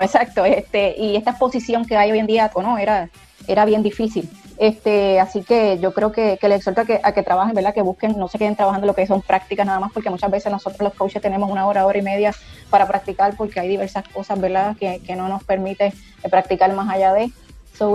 Exacto, 0.00 0.46
este, 0.46 0.94
y 0.98 1.16
esta 1.16 1.32
exposición 1.32 1.84
que 1.84 1.96
hay 1.96 2.10
hoy 2.10 2.18
en 2.18 2.26
día, 2.26 2.50
no, 2.56 2.78
era, 2.78 3.10
era 3.46 3.66
bien 3.66 3.82
difícil. 3.82 4.28
Este, 4.56 5.20
así 5.20 5.42
que 5.42 5.78
yo 5.78 5.94
creo 5.94 6.10
que, 6.10 6.38
que 6.38 6.48
les 6.48 6.58
exhorto 6.58 6.82
a 6.82 6.84
que, 6.84 7.00
a 7.02 7.12
que 7.12 7.22
trabajen, 7.22 7.54
¿verdad? 7.54 7.74
Que 7.74 7.82
busquen, 7.82 8.18
no 8.18 8.28
se 8.28 8.38
queden 8.38 8.56
trabajando 8.56 8.86
lo 8.86 8.94
que 8.94 9.06
son 9.06 9.22
prácticas 9.22 9.66
nada 9.66 9.78
más, 9.78 9.92
porque 9.92 10.10
muchas 10.10 10.30
veces 10.30 10.50
nosotros 10.50 10.80
los 10.80 10.94
coaches 10.94 11.20
tenemos 11.20 11.50
una 11.50 11.66
hora, 11.66 11.86
hora 11.86 11.98
y 11.98 12.02
media 12.02 12.34
para 12.70 12.86
practicar, 12.88 13.36
porque 13.36 13.60
hay 13.60 13.68
diversas 13.68 14.08
cosas, 14.08 14.40
¿verdad? 14.40 14.74
Que, 14.78 15.00
que 15.00 15.16
no 15.16 15.28
nos 15.28 15.44
permite 15.44 15.92
practicar 16.30 16.72
más 16.72 16.88
allá 16.88 17.12
de 17.12 17.30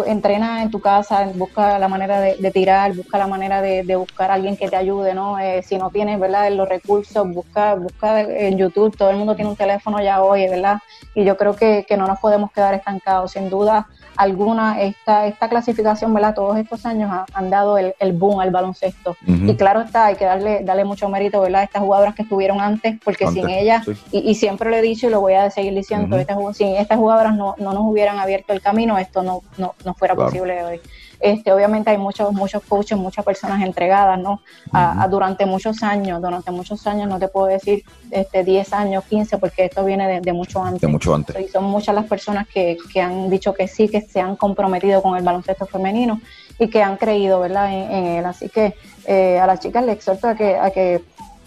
entrena 0.05 0.63
en 0.63 0.71
tu 0.71 0.79
casa, 0.79 1.29
busca 1.35 1.77
la 1.79 1.87
manera 1.87 2.19
de, 2.19 2.51
tirar, 2.51 2.93
busca 2.95 3.17
la 3.17 3.27
manera 3.27 3.61
de, 3.61 3.95
buscar 3.95 4.31
a 4.31 4.35
alguien 4.35 4.57
que 4.57 4.67
te 4.67 4.75
ayude, 4.75 5.13
¿no? 5.13 5.39
Eh, 5.39 5.63
si 5.63 5.77
no 5.77 5.89
tienes, 5.89 6.19
¿verdad? 6.19 6.51
Los 6.51 6.67
recursos, 6.67 7.27
busca, 7.29 7.75
busca 7.75 8.21
en 8.21 8.57
YouTube, 8.57 8.95
todo 8.97 9.09
el 9.09 9.17
mundo 9.17 9.35
tiene 9.35 9.51
un 9.51 9.55
teléfono 9.55 10.01
ya 10.01 10.21
hoy, 10.21 10.47
¿verdad? 10.49 10.79
Y 11.13 11.23
yo 11.23 11.37
creo 11.37 11.55
que, 11.55 11.85
que 11.87 11.97
no 11.97 12.07
nos 12.07 12.19
podemos 12.19 12.51
quedar 12.51 12.73
estancados. 12.73 13.31
Sin 13.31 13.49
duda, 13.49 13.87
alguna, 14.17 14.81
esta, 14.81 15.27
esta 15.27 15.49
clasificación, 15.49 16.13
¿verdad? 16.13 16.33
Todos 16.33 16.57
estos 16.57 16.85
años 16.85 17.11
han 17.33 17.49
dado 17.49 17.77
el, 17.77 17.93
el, 17.99 18.13
boom 18.13 18.39
al 18.39 18.51
baloncesto. 18.51 19.15
Y 19.25 19.55
claro 19.55 19.81
está, 19.81 20.07
hay 20.07 20.15
que 20.15 20.25
darle, 20.25 20.61
darle 20.63 20.85
mucho 20.85 21.09
mérito, 21.09 21.41
¿verdad? 21.41 21.61
A 21.61 21.63
estas 21.65 21.81
jugadoras 21.81 22.15
que 22.15 22.23
estuvieron 22.23 22.61
antes, 22.61 22.97
porque 23.03 23.27
sin 23.27 23.49
ellas, 23.49 23.85
y, 24.11 24.35
siempre 24.35 24.69
lo 24.69 24.75
he 24.77 24.81
dicho 24.81 25.07
y 25.07 25.09
lo 25.09 25.21
voy 25.21 25.33
a 25.33 25.49
seguir 25.49 25.73
diciendo, 25.73 26.17
sin 26.53 26.75
estas 26.75 26.97
jugadoras 26.97 27.35
no, 27.35 27.55
no 27.57 27.73
nos 27.73 27.83
hubieran 27.83 28.19
abierto 28.19 28.53
el 28.53 28.61
camino, 28.61 28.97
esto 28.97 29.23
no, 29.23 29.41
no, 29.57 29.75
no 29.83 29.93
fuera 29.93 30.15
posible 30.15 30.63
hoy. 30.63 30.81
Este, 31.19 31.51
obviamente 31.51 31.89
hay 31.89 31.97
muchos, 31.97 32.33
muchos 32.33 32.63
coaches, 32.63 32.97
muchas 32.97 33.23
personas 33.25 33.61
entregadas, 33.63 34.19
¿no? 34.19 34.41
A, 34.71 35.07
durante 35.09 35.45
muchos 35.45 35.81
años, 35.83 36.21
durante 36.21 36.51
muchos 36.51 36.85
años, 36.87 37.07
no 37.07 37.19
te 37.19 37.27
puedo 37.27 37.47
decir 37.47 37.83
este, 38.11 38.43
10 38.43 38.73
años, 38.73 39.03
15, 39.05 39.37
porque 39.37 39.65
esto 39.65 39.83
viene 39.83 40.21
de, 40.21 40.33
mucho 40.33 40.63
antes. 40.63 40.81
De 40.81 40.87
mucho 40.87 41.13
antes. 41.13 41.35
Y 41.39 41.47
son 41.47 41.65
muchas 41.65 41.95
las 41.95 42.05
personas 42.05 42.47
que, 42.47 42.77
que, 42.91 43.01
han 43.01 43.29
dicho 43.29 43.53
que 43.53 43.67
sí, 43.67 43.87
que 43.87 44.01
se 44.01 44.19
han 44.19 44.35
comprometido 44.35 45.01
con 45.01 45.17
el 45.17 45.23
baloncesto 45.23 45.65
femenino 45.65 46.19
y 46.59 46.69
que 46.69 46.81
han 46.81 46.97
creído, 46.97 47.39
¿verdad?, 47.39 47.71
en, 47.73 48.05
él. 48.05 48.25
Así 48.25 48.49
que 48.49 48.75
eh, 49.05 49.39
a 49.39 49.47
las 49.47 49.59
chicas 49.59 49.85
les 49.85 49.95
exhorto 49.95 50.27
a 50.27 50.35
que, 50.35 50.55
a 50.55 50.71
que 50.71 51.01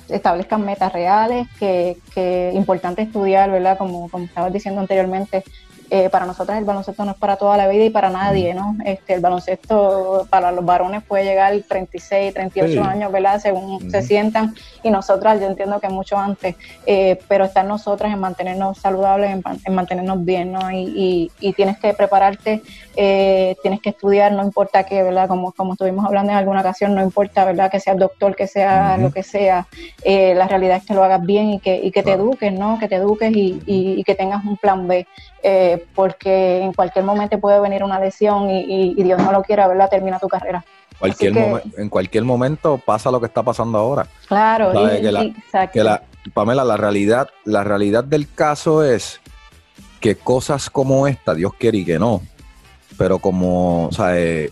establezcan 0.09 0.64
metas 0.64 0.92
reales, 0.92 1.46
que, 1.59 1.98
que 2.14 2.50
importante 2.54 3.02
estudiar, 3.02 3.50
¿verdad? 3.50 3.76
Como, 3.76 4.09
como 4.09 4.24
estabas 4.24 4.52
diciendo 4.52 4.81
anteriormente, 4.81 5.44
eh, 5.90 6.09
para 6.11 6.27
nosotras 6.27 6.59
el 6.59 6.64
baloncesto 6.64 7.05
no 7.05 7.12
es 7.12 7.16
para 7.16 7.37
toda 7.37 7.57
la 7.57 7.68
vida 7.68 7.85
y 7.85 7.90
para 7.90 8.11
nadie, 8.11 8.55
¿no? 8.55 8.77
Este, 8.85 9.14
el 9.14 9.20
baloncesto 9.20 10.27
para 10.31 10.53
los 10.53 10.64
varones 10.64 11.03
puede 11.03 11.24
llegar 11.24 11.55
36, 11.66 12.35
38 12.35 12.83
años, 12.85 13.11
¿verdad? 13.11 13.40
Según 13.40 13.90
se 13.90 14.03
sientan 14.03 14.55
y 14.83 14.90
nosotras, 14.90 15.40
yo 15.40 15.46
entiendo 15.46 15.81
que 15.81 15.88
mucho 15.88 16.18
antes, 16.18 16.57
eh, 16.87 17.18
pero 17.29 17.46
está 17.46 17.62
en 17.62 17.68
nosotras 17.68 18.12
en 18.12 18.20
mantenernos 18.20 18.79
saludables, 18.79 19.31
en, 19.31 19.74
mantenernos 19.74 20.24
bien, 20.24 20.53
¿no? 20.53 20.70
Y, 20.70 21.31
y, 21.40 21.53
tienes 21.55 21.79
que 21.79 21.92
prepararte, 21.94 22.62
eh, 22.94 23.57
tienes 23.62 23.81
que 23.81 23.90
estudiar, 23.90 24.33
no 24.33 24.44
importa 24.44 24.85
qué, 24.85 25.03
¿verdad? 25.03 25.27
Como, 25.27 25.53
como 25.53 25.72
estuvimos 25.72 26.05
hablando 26.05 26.33
en 26.33 26.38
alguna 26.38 26.61
ocasión, 26.61 26.94
no 26.94 27.03
importa, 27.03 27.44
¿verdad? 27.44 27.70
Que 27.70 27.81
seas 27.81 27.96
doctor, 27.96 28.37
que 28.37 28.46
sea 28.46 28.96
lo 28.96 29.11
que 29.11 29.22
sea, 29.22 29.66
la 30.05 30.46
realidad 30.46 30.77
es 30.77 30.85
que 30.85 30.94
lo 30.94 31.03
hagas 31.03 31.24
bien 31.24 31.51
y 31.51 31.61
que, 31.61 31.77
y 31.83 31.90
que 31.90 32.03
te 32.03 32.12
eduques, 32.12 32.53
¿no? 32.53 32.79
Que 32.79 32.88
te 32.88 32.96
eduques 32.96 33.33
y, 33.35 33.61
y, 33.66 34.05
que 34.05 34.14
tengas 34.14 34.44
un 34.44 34.57
plan 34.57 34.87
B. 34.87 35.07
Eh, 35.42 35.87
porque 35.94 36.61
en 36.61 36.72
cualquier 36.72 37.05
momento 37.05 37.38
puede 37.38 37.61
venir 37.61 37.85
una 37.85 38.01
lesión 38.01 38.51
y, 38.51 38.94
Dios 39.03 39.22
no 39.22 39.31
lo 39.33 39.42
quiera, 39.42 39.68
¿verdad? 39.68 39.88
Termina 39.88 40.18
tu 40.18 40.29
carrera. 40.29 40.64
Cualquier 40.98 41.62
en 41.77 41.88
cualquier 41.88 42.24
momento 42.24 42.81
pasa 42.85 43.11
lo 43.11 43.20
que 43.20 43.27
está 43.27 43.42
pasando 43.42 43.79
ahora. 43.79 44.07
Claro, 44.27 44.72
que 45.72 45.83
la, 45.85 46.03
Pamela, 46.35 46.64
la 46.64 46.77
realidad, 46.77 47.29
la 47.44 47.62
realidad 47.62 48.03
del 48.03 48.33
caso 48.33 48.83
es 48.83 49.20
que 50.01 50.16
cosas 50.16 50.70
como 50.70 51.07
esta, 51.07 51.35
Dios 51.35 51.53
quiere 51.55 51.79
y 51.79 51.85
que 51.85 51.98
no, 52.01 52.20
pero 52.96 53.20
como, 53.20 53.87
o 53.87 53.92
sea, 53.92 54.18
eh, 54.18 54.51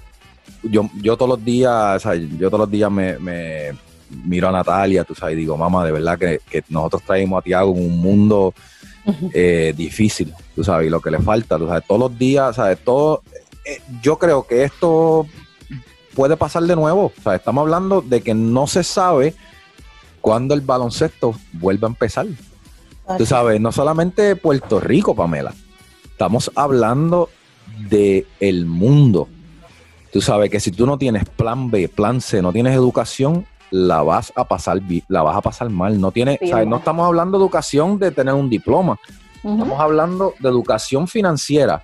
yo, 0.63 0.89
yo 1.03 1.17
todos 1.17 1.31
los 1.31 1.45
días, 1.45 2.07
o 2.07 2.15
yo 2.15 2.49
todos 2.49 2.61
los 2.61 2.71
días 2.71 2.91
me, 2.91 3.17
miro 4.25 4.49
a 4.49 4.53
Natalia, 4.53 5.03
tú 5.03 5.17
sabes, 5.17 5.35
y 5.35 5.41
digo, 5.41 5.57
mamá, 5.57 5.85
de 5.85 5.93
verdad 5.93 6.17
que, 6.17 6.41
que 6.49 6.63
nosotros 6.69 7.03
traemos 7.03 7.41
a 7.41 7.43
Tiago 7.43 7.75
en 7.75 7.85
un 7.87 7.99
mundo 7.99 8.55
eh, 9.33 9.73
difícil, 9.77 10.33
tú 10.55 10.65
sabes, 10.65 10.87
y 10.87 10.91
lo 10.91 11.01
que 11.01 11.11
le 11.11 11.19
falta, 11.19 11.59
tú 11.59 11.67
sabes, 11.67 11.85
todos 11.87 12.01
los 12.01 12.19
días, 12.19 12.57
sabes, 12.57 12.79
todo, 12.85 13.23
eh, 13.65 13.81
yo 14.03 14.19
creo 14.19 14.47
que 14.47 14.65
esto 14.65 15.27
puede 16.15 16.37
pasar 16.37 16.63
de 16.65 16.77
nuevo, 16.77 17.13
o 17.17 17.23
sea, 17.23 17.37
estamos 17.37 17.63
hablando 17.63 18.01
de 18.01 18.23
que 18.23 18.35
no 18.35 18.67
se 18.67 18.83
sabe 18.83 19.35
cuándo 20.21 20.55
el 20.55 20.61
baloncesto 20.61 21.35
vuelve 21.53 21.87
a 21.87 21.91
empezar. 21.91 22.27
Tú 23.19 23.25
sabes, 23.25 23.61
no 23.61 23.71
solamente 23.71 24.35
Puerto 24.35 24.81
Rico, 24.81 25.15
Pamela, 25.15 25.55
estamos 26.11 26.51
hablando 26.57 27.31
de 27.89 28.27
el 28.41 28.67
mundo. 28.67 29.29
Tú 30.13 30.21
sabes 30.21 30.51
que 30.51 30.59
si 30.59 30.73
tú 30.73 30.87
no 30.87 30.99
tienes 30.99 31.25
plan 31.29 31.71
B, 31.71 31.89
plan 31.89 32.21
C, 32.21 32.43
no 32.43 32.53
tienes 32.53 32.75
educación, 32.75 33.47
la 33.71 34.03
vas 34.03 34.33
a 34.37 34.45
pasar 34.45 34.81
la 35.09 35.23
vas 35.23 35.37
a 35.37 35.41
pasar 35.41 35.71
mal. 35.71 36.01
No 36.01 36.13
tiene, 36.13 36.39
no 36.67 36.77
estamos 36.77 37.07
hablando 37.07 37.39
de 37.39 37.45
educación 37.45 37.99
de 37.99 38.11
tener 38.11 38.35
un 38.35 38.49
diploma. 38.49 38.99
Estamos 39.37 39.79
hablando 39.79 40.35
de 40.41 40.49
educación 40.49 41.07
financiera. 41.07 41.83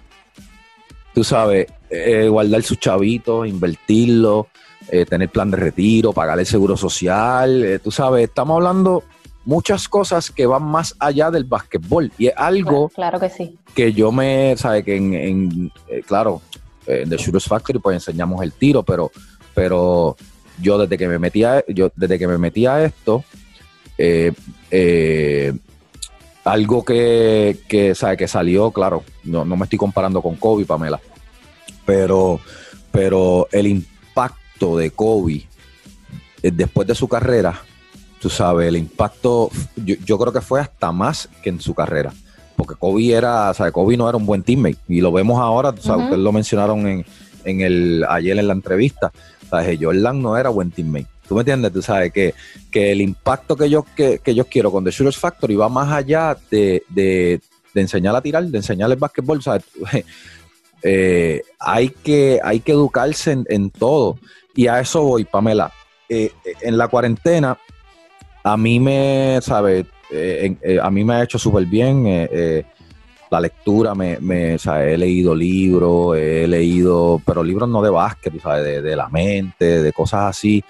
Tú 1.15 1.23
sabes, 1.23 1.67
eh, 1.91 2.27
guardar 2.29 2.63
sus 2.63 2.81
chavitos, 2.81 3.47
invertirlo, 3.47 4.49
eh, 4.89 5.05
tener 5.05 5.29
plan 5.29 5.51
de 5.51 5.59
retiro, 5.59 6.13
pagar 6.13 6.39
el 6.39 6.47
seguro 6.47 6.77
social. 6.77 7.63
Eh, 7.63 7.79
tú 7.79 7.91
sabes, 7.91 8.25
estamos 8.25 8.57
hablando 8.57 9.05
muchas 9.45 9.89
cosas 9.89 10.31
que 10.31 10.47
van 10.47 10.65
más 10.65 10.97
allá 10.99 11.31
del 11.31 11.45
básquetbol. 11.45 12.11
Y 12.19 12.29
es 12.29 12.35
algo 12.37 12.89
claro, 12.89 13.21
que 13.21 13.29
sí. 13.29 13.59
Que 13.75 13.93
yo 13.93 14.11
me, 14.11 14.57
sabe 14.57 14.83
que 14.83 14.97
en, 14.97 15.71
claro, 16.07 16.41
en 16.87 17.09
The 17.11 17.17
Shooters 17.17 17.45
Factory 17.45 17.79
pues 17.79 17.95
enseñamos 17.95 18.43
el 18.43 18.53
tiro, 18.53 18.83
pero, 18.83 19.13
pero 19.55 20.17
yo 20.61 20.79
desde 20.79 20.99
que 20.99 21.09
me 21.09 21.19
metí 21.19 21.45
a, 21.45 21.65
yo, 21.69 21.91
desde 21.97 22.19
que 22.19 22.27
me 22.27 22.39
metí 22.39 22.67
a 22.67 22.85
esto, 22.85 23.25
eh, 23.99 24.33
eh, 24.71 25.53
algo 26.45 26.85
que, 26.85 27.59
que, 27.69 27.95
sabe, 27.95 28.17
que 28.17 28.29
salió, 28.29 28.71
claro, 28.71 29.05
no, 29.25 29.45
me 29.45 29.65
estoy 29.65 29.79
comparando 29.79 30.21
con 30.23 30.37
Kobe, 30.37 30.65
Pamela, 30.65 31.01
pero, 31.85 32.41
pero 32.91 33.49
el 33.53 33.67
impacto 33.67 34.77
de 34.77 34.91
Kobe 34.91 35.47
eh, 36.43 36.51
después 36.53 36.87
de 36.89 36.95
su 36.95 37.07
carrera, 37.09 37.61
tú 38.21 38.29
sabes, 38.29 38.69
el 38.69 38.77
impacto, 38.77 39.51
yo, 39.77 40.19
creo 40.19 40.33
que 40.33 40.41
fue 40.41 40.61
hasta 40.61 40.91
más 40.91 41.29
que 41.43 41.51
en 41.51 41.61
su 41.61 41.75
carrera. 41.75 42.13
Porque 42.57 42.75
Kobe 42.75 43.13
era, 43.13 43.55
sabe, 43.55 43.73
Kobe 43.73 43.97
no 43.97 44.09
era 44.09 44.19
un 44.19 44.27
buen 44.27 44.43
teammate. 44.43 44.79
Y 44.89 45.01
lo 45.01 45.11
vemos 45.13 45.41
ahora, 45.41 45.71
ustedes 45.71 46.19
lo 46.19 46.33
mencionaron 46.33 46.87
en, 46.87 47.07
en 47.45 47.61
el, 47.61 48.05
ayer 48.09 48.39
en 48.39 48.47
la 48.47 48.53
entrevista. 48.53 49.13
¿Sabes? 49.53 49.79
Jordan 49.79 50.23
no 50.23 50.37
era 50.37 50.49
buen 50.49 50.71
teammate. 50.71 51.07
¿Tú 51.29 51.35
me 51.35 51.43
entiendes? 51.43 51.73
Tú 51.73 51.83
sabes 51.83 52.11
que, 52.13 52.35
que 52.71 52.91
el 52.91 53.03
impacto 53.03 53.55
que 53.55 53.69
yo, 53.69 53.85
que, 53.95 54.21
yo 54.35 54.47
quiero 54.47 54.73
con 54.73 54.83
The 54.83 54.91
Shooters 54.91 55.19
Factory 55.19 55.57
va 55.57 55.69
más 55.69 55.93
allá 55.93 56.37
de, 56.51 56.83
de, 56.89 57.41
enseñar 57.75 58.17
a 58.17 58.23
tirar, 58.23 58.45
de 58.45 58.59
enseñar 58.59 58.91
el 58.91 58.97
básquetbol. 58.97 59.43
¿sabes? 59.43 59.65
Eh, 60.85 61.43
hay, 61.61 61.91
que, 61.91 62.41
hay 62.43 62.59
que 62.59 62.73
educarse 62.73 63.39
en, 63.47 63.71
todo. 63.71 64.19
Y 64.57 64.67
a 64.67 64.81
eso 64.81 65.05
voy, 65.05 65.23
Pamela. 65.23 65.73
Eh, 66.09 66.33
en 66.61 66.77
la 66.77 66.89
cuarentena, 66.89 67.57
a 68.43 68.57
mí 68.57 68.81
me, 68.81 69.39
¿sabes? 69.43 69.87
Eh, 70.11 70.57
eh, 70.61 70.79
a 70.83 70.91
mí 70.91 71.05
me 71.05 71.15
ha 71.15 71.23
hecho 71.23 71.39
súper 71.39 71.65
bien 71.67 72.05
eh, 72.07 72.67
la 73.33 73.41
lectura, 73.41 73.95
me, 73.95 74.19
me 74.21 74.57
he 74.57 74.99
leído 74.99 75.35
libros, 75.35 76.19
he 76.19 76.47
leído, 76.47 77.21
pero 77.25 77.43
libros 77.43 77.69
no 77.69 77.81
de 77.81 77.89
básquet, 77.89 78.39
¿sabes? 78.41 78.83
De, 78.83 78.95
la 78.95 79.09
mente, 79.09 79.83
de 79.83 79.93
cosas 79.93 80.25
así. 80.25 80.63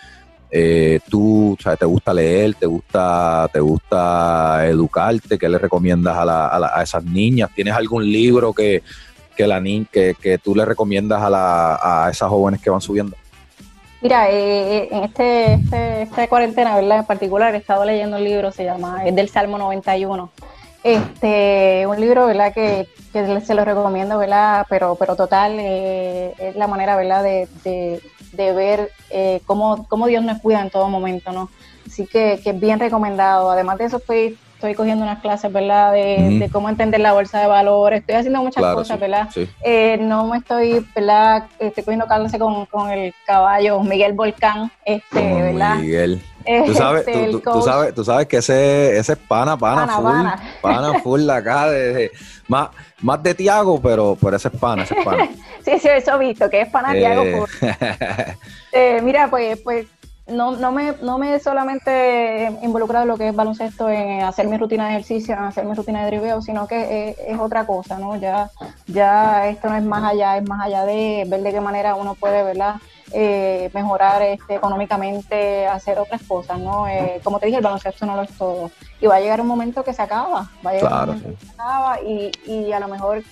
tú, 1.11 1.57
¿sabes? 1.61 1.81
¿Te 1.81 1.87
gusta 1.87 2.15
leer? 2.15 2.55
¿Te 2.55 2.67
gusta, 2.67 3.51
te 3.53 3.59
gusta 3.59 4.65
educarte? 4.69 5.39
¿Qué 5.39 5.49
le 5.49 5.59
recomiendas 5.59 6.17
a, 6.17 6.79
a, 6.79 6.83
esas 6.83 7.05
niñas? 7.05 7.51
¿Tienes 7.53 7.75
algún 7.75 8.05
libro 8.05 8.53
que, 8.53 8.83
que, 9.37 9.47
la, 9.49 9.61
que, 9.61 10.15
que 10.21 10.39
tú 10.39 10.55
le 10.55 10.65
recomiendas 10.65 11.21
a, 11.21 11.31
la, 11.31 11.81
a 11.83 12.11
esas 12.11 12.29
jóvenes 12.29 12.63
que 12.63 12.71
van 12.71 12.81
subiendo? 12.81 13.17
Mira, 14.03 14.31
eh, 14.31 14.79
eh, 14.79 14.89
en 14.91 15.05
este, 15.05 15.55
este, 15.55 16.03
esta 16.03 16.29
cuarentena, 16.29 16.75
¿verdad? 16.75 16.99
En 16.99 17.07
particular, 17.07 17.55
he 17.55 17.59
estado 17.59 17.85
leyendo 17.85 18.17
un 18.17 18.25
libro, 18.25 18.51
se 18.51 18.65
llama, 18.65 19.05
es 19.05 19.15
del 19.15 19.29
Salmo 19.29 19.59
91. 19.59 20.31
Este, 20.85 21.87
un 21.87 22.01
libro, 22.01 22.27
¿verdad? 22.27 22.53
Que, 22.53 22.89
que 23.13 23.41
se 23.41 23.55
lo 23.55 23.65
recomiendo, 23.65 24.19
¿verdad? 24.19 24.67
Pero, 24.69 24.97
pero 24.97 25.17
total, 25.17 25.59
eh, 25.59 26.35
es 26.39 26.57
la 26.57 26.67
manera, 26.67 26.97
¿verdad? 26.97 27.23
De, 27.23 27.49
de, 28.33 28.53
ver 28.53 28.91
cómo, 29.47 29.87
cómo 29.89 30.07
Dios 30.07 30.25
nos 30.25 30.41
cuida 30.41 30.61
en 30.61 30.71
todo 30.71 30.89
momento, 30.89 31.33
¿no? 31.33 31.51
Así 31.87 32.07
que, 32.07 32.41
que 32.43 32.51
es 32.51 32.61
bien 32.61 32.81
recomendado. 32.81 33.51
Además 33.51 33.79
de 33.79 33.85
eso, 33.85 33.99
estoy 33.99 34.39
estoy 34.63 34.75
cogiendo 34.77 35.03
unas 35.03 35.19
clases, 35.19 35.53
¿verdad? 35.53 35.93
De, 35.93 36.49
cómo 36.53 36.69
entender 36.69 37.01
la 37.01 37.13
bolsa 37.13 37.41
de 37.41 37.49
valores, 37.49 38.01
estoy 38.01 38.15
haciendo 38.15 38.41
muchas 38.43 38.63
cosas, 38.63 39.01
¿verdad? 39.01 39.29
Eh, 39.61 39.99
no 40.01 40.27
me 40.27 40.39
estoy, 40.39 40.87
¿verdad? 40.95 41.47
Estoy 41.59 41.83
cogiendo 41.83 42.07
clases 42.07 42.39
con, 42.39 42.67
con 42.67 42.89
el 42.91 43.13
caballo 43.27 43.81
Miguel 43.83 44.13
Volcán, 44.13 44.71
este, 44.85 45.43
¿verdad? 45.43 45.77
Miguel. 45.77 46.23
Tú 46.67 46.75
sabes, 46.75 47.05
tú, 47.05 47.41
tú, 47.41 47.63
sabes, 47.63 47.95
tú 47.95 48.05
sabes 48.05 48.27
que 48.27 48.39
ese, 48.39 48.99
ese 48.99 49.13
es 49.13 49.19
pana, 49.19 49.57
pana, 49.57 49.87
full, 49.89 50.61
pana. 50.61 51.01
full 51.01 51.31
acá, 51.31 51.71
de, 51.71 52.11
más, 52.49 52.71
más 53.01 53.23
de 53.23 53.35
Tiago, 53.35 53.81
pero, 53.81 54.17
pero 54.21 54.37
ese 54.37 54.49
es 54.49 54.55
pana, 54.59 54.83
ese 54.85 54.99
es 54.99 55.05
pana. 55.05 55.29
sí, 55.65 55.79
sí, 55.79 55.89
eso 55.89 56.15
he 56.15 56.27
visto, 56.27 56.49
que 56.51 56.63
es 56.63 56.69
pana 56.69 56.93
Tiago. 56.93 57.23
Eh. 57.23 58.37
eh, 58.73 59.01
mira, 59.03 59.29
pues, 59.29 59.61
pues 59.61 59.87
no, 60.27 60.53
no, 60.57 60.73
me, 60.73 60.95
no 61.03 61.19
me 61.19 61.39
solamente 61.41 62.51
involucrado 62.63 63.03
en 63.03 63.09
lo 63.09 63.17
que 63.17 63.29
es 63.29 63.35
baloncesto, 63.35 63.89
en 63.89 64.23
hacer 64.23 64.47
mi 64.47 64.57
rutina 64.57 64.87
de 64.87 64.93
ejercicio, 64.93 65.35
en 65.35 65.41
hacer 65.41 65.65
mi 65.65 65.75
rutina 65.75 66.05
de 66.05 66.07
driveo, 66.07 66.41
sino 66.43 66.67
que 66.67 67.17
es, 67.27 67.39
otra 67.39 67.67
cosa, 67.67 67.99
¿no? 67.99 68.17
Ya, 68.17 68.51
ya 68.87 69.49
esto 69.49 69.69
no 69.69 69.77
es 69.77 69.83
más 69.83 70.05
allá, 70.05 70.37
es 70.37 70.49
más 70.49 70.65
allá 70.65 70.85
de 70.85 71.25
ver 71.27 71.43
de 71.43 71.51
qué 71.51 71.61
manera 71.61 71.95
uno 71.97 72.15
puede, 72.15 72.43
¿verdad? 72.45 72.77
Eh, 73.15 73.71
mejorar 73.75 74.23
este, 74.23 74.55
económicamente, 74.55 75.67
hacer 75.67 75.99
otras 75.99 76.23
cosas, 76.23 76.59
¿no? 76.59 76.89
Eh, 76.89 77.21
como 77.23 77.39
te 77.39 77.47
dije, 77.47 77.59
el 77.59 77.65
baloncesto 77.65 78.07
no 78.07 78.17
lo 78.17 78.23
es 78.23 78.31
todo. 78.39 78.71
Y 79.01 79.07
va 79.07 79.17
a 79.17 79.21
llegar 79.21 79.41
un 79.41 79.47
momento 79.47 79.85
que 79.85 79.93
se 79.93 80.01
acaba, 80.01 80.49
va 80.65 80.71
a 80.71 80.73
llegar 80.73 80.93
un 80.93 81.07
momento 81.07 81.39
que 81.39 81.47
se 81.47 81.53
acaba 81.53 82.01
y, 82.01 82.33
y 82.47 82.73
a 82.73 82.81
lo 82.81 82.89
mejor, 82.89 83.23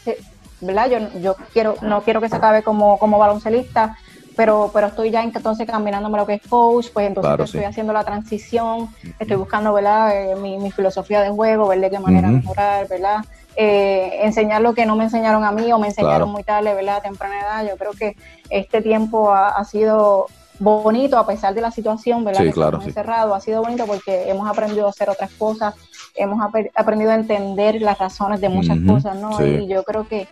¿verdad? 0.61 0.91
Yo, 0.91 1.21
yo 1.21 1.37
quiero, 1.53 1.77
no 1.81 2.03
quiero 2.03 2.21
que 2.21 2.29
se 2.29 2.37
acabe 2.37 2.63
como, 2.63 2.99
como 2.99 3.19
baloncelista, 3.19 3.97
pero, 4.37 4.71
pero 4.73 4.89
estoy 4.89 5.11
ya 5.11 5.23
entonces 5.23 5.67
caminándome 5.67 6.19
lo 6.19 6.27
que 6.27 6.35
es 6.35 6.43
coach, 6.49 6.89
pues 6.93 7.07
entonces 7.07 7.47
estoy 7.47 7.65
haciendo 7.65 7.93
la 7.93 8.05
transición, 8.05 8.89
estoy 9.19 9.37
buscando, 9.37 9.73
¿verdad? 9.73 10.33
Eh, 10.33 10.37
mi, 10.37 10.71
filosofía 10.71 11.23
de 11.23 11.31
juego, 11.31 11.69
ver 11.69 11.81
de 11.81 11.91
qué 11.91 11.99
manera 11.99 12.29
mejorar, 12.29 12.87
¿verdad? 12.89 13.25
Eh, 13.63 14.25
enseñar 14.25 14.63
lo 14.63 14.73
que 14.73 14.87
no 14.87 14.97
me 14.97 15.05
enseñaron 15.05 15.45
a 15.45 15.53
mí 15.53 15.71
o 15.71 15.79
me 15.79 15.89
enseñaron 15.89 16.31
muy 16.31 16.43
tarde, 16.43 16.73
¿verdad? 16.73 16.97
A 16.97 17.03
temprana 17.03 17.41
edad. 17.41 17.69
Yo 17.69 17.77
creo 17.77 17.93
que 17.93 18.17
este 18.49 18.81
tiempo 18.81 19.35
ha, 19.35 19.63
sido 19.67 20.29
bonito 20.59 21.19
a 21.19 21.27
pesar 21.27 21.53
de 21.53 21.61
la 21.61 21.71
situación, 21.71 22.25
¿verdad? 22.25 22.43
Sí, 22.43 22.53
claro, 22.53 22.81
encerrado, 22.81 23.35
ha 23.35 23.41
sido 23.41 23.61
bonito 23.61 23.85
porque 23.85 24.31
hemos 24.31 24.49
aprendido 24.49 24.87
a 24.87 24.91
hacer 24.91 25.11
otras 25.11 25.31
cosas, 25.33 25.75
hemos 26.15 26.41
aprendido 26.75 27.11
a 27.11 27.17
entender 27.17 27.83
las 27.83 27.99
razones 27.99 28.41
de 28.41 28.49
muchas 28.49 28.79
cosas, 28.87 29.17
¿no? 29.17 29.47
Y 29.47 29.69
yo 29.69 29.83
creo 29.83 30.09
que 30.09 30.27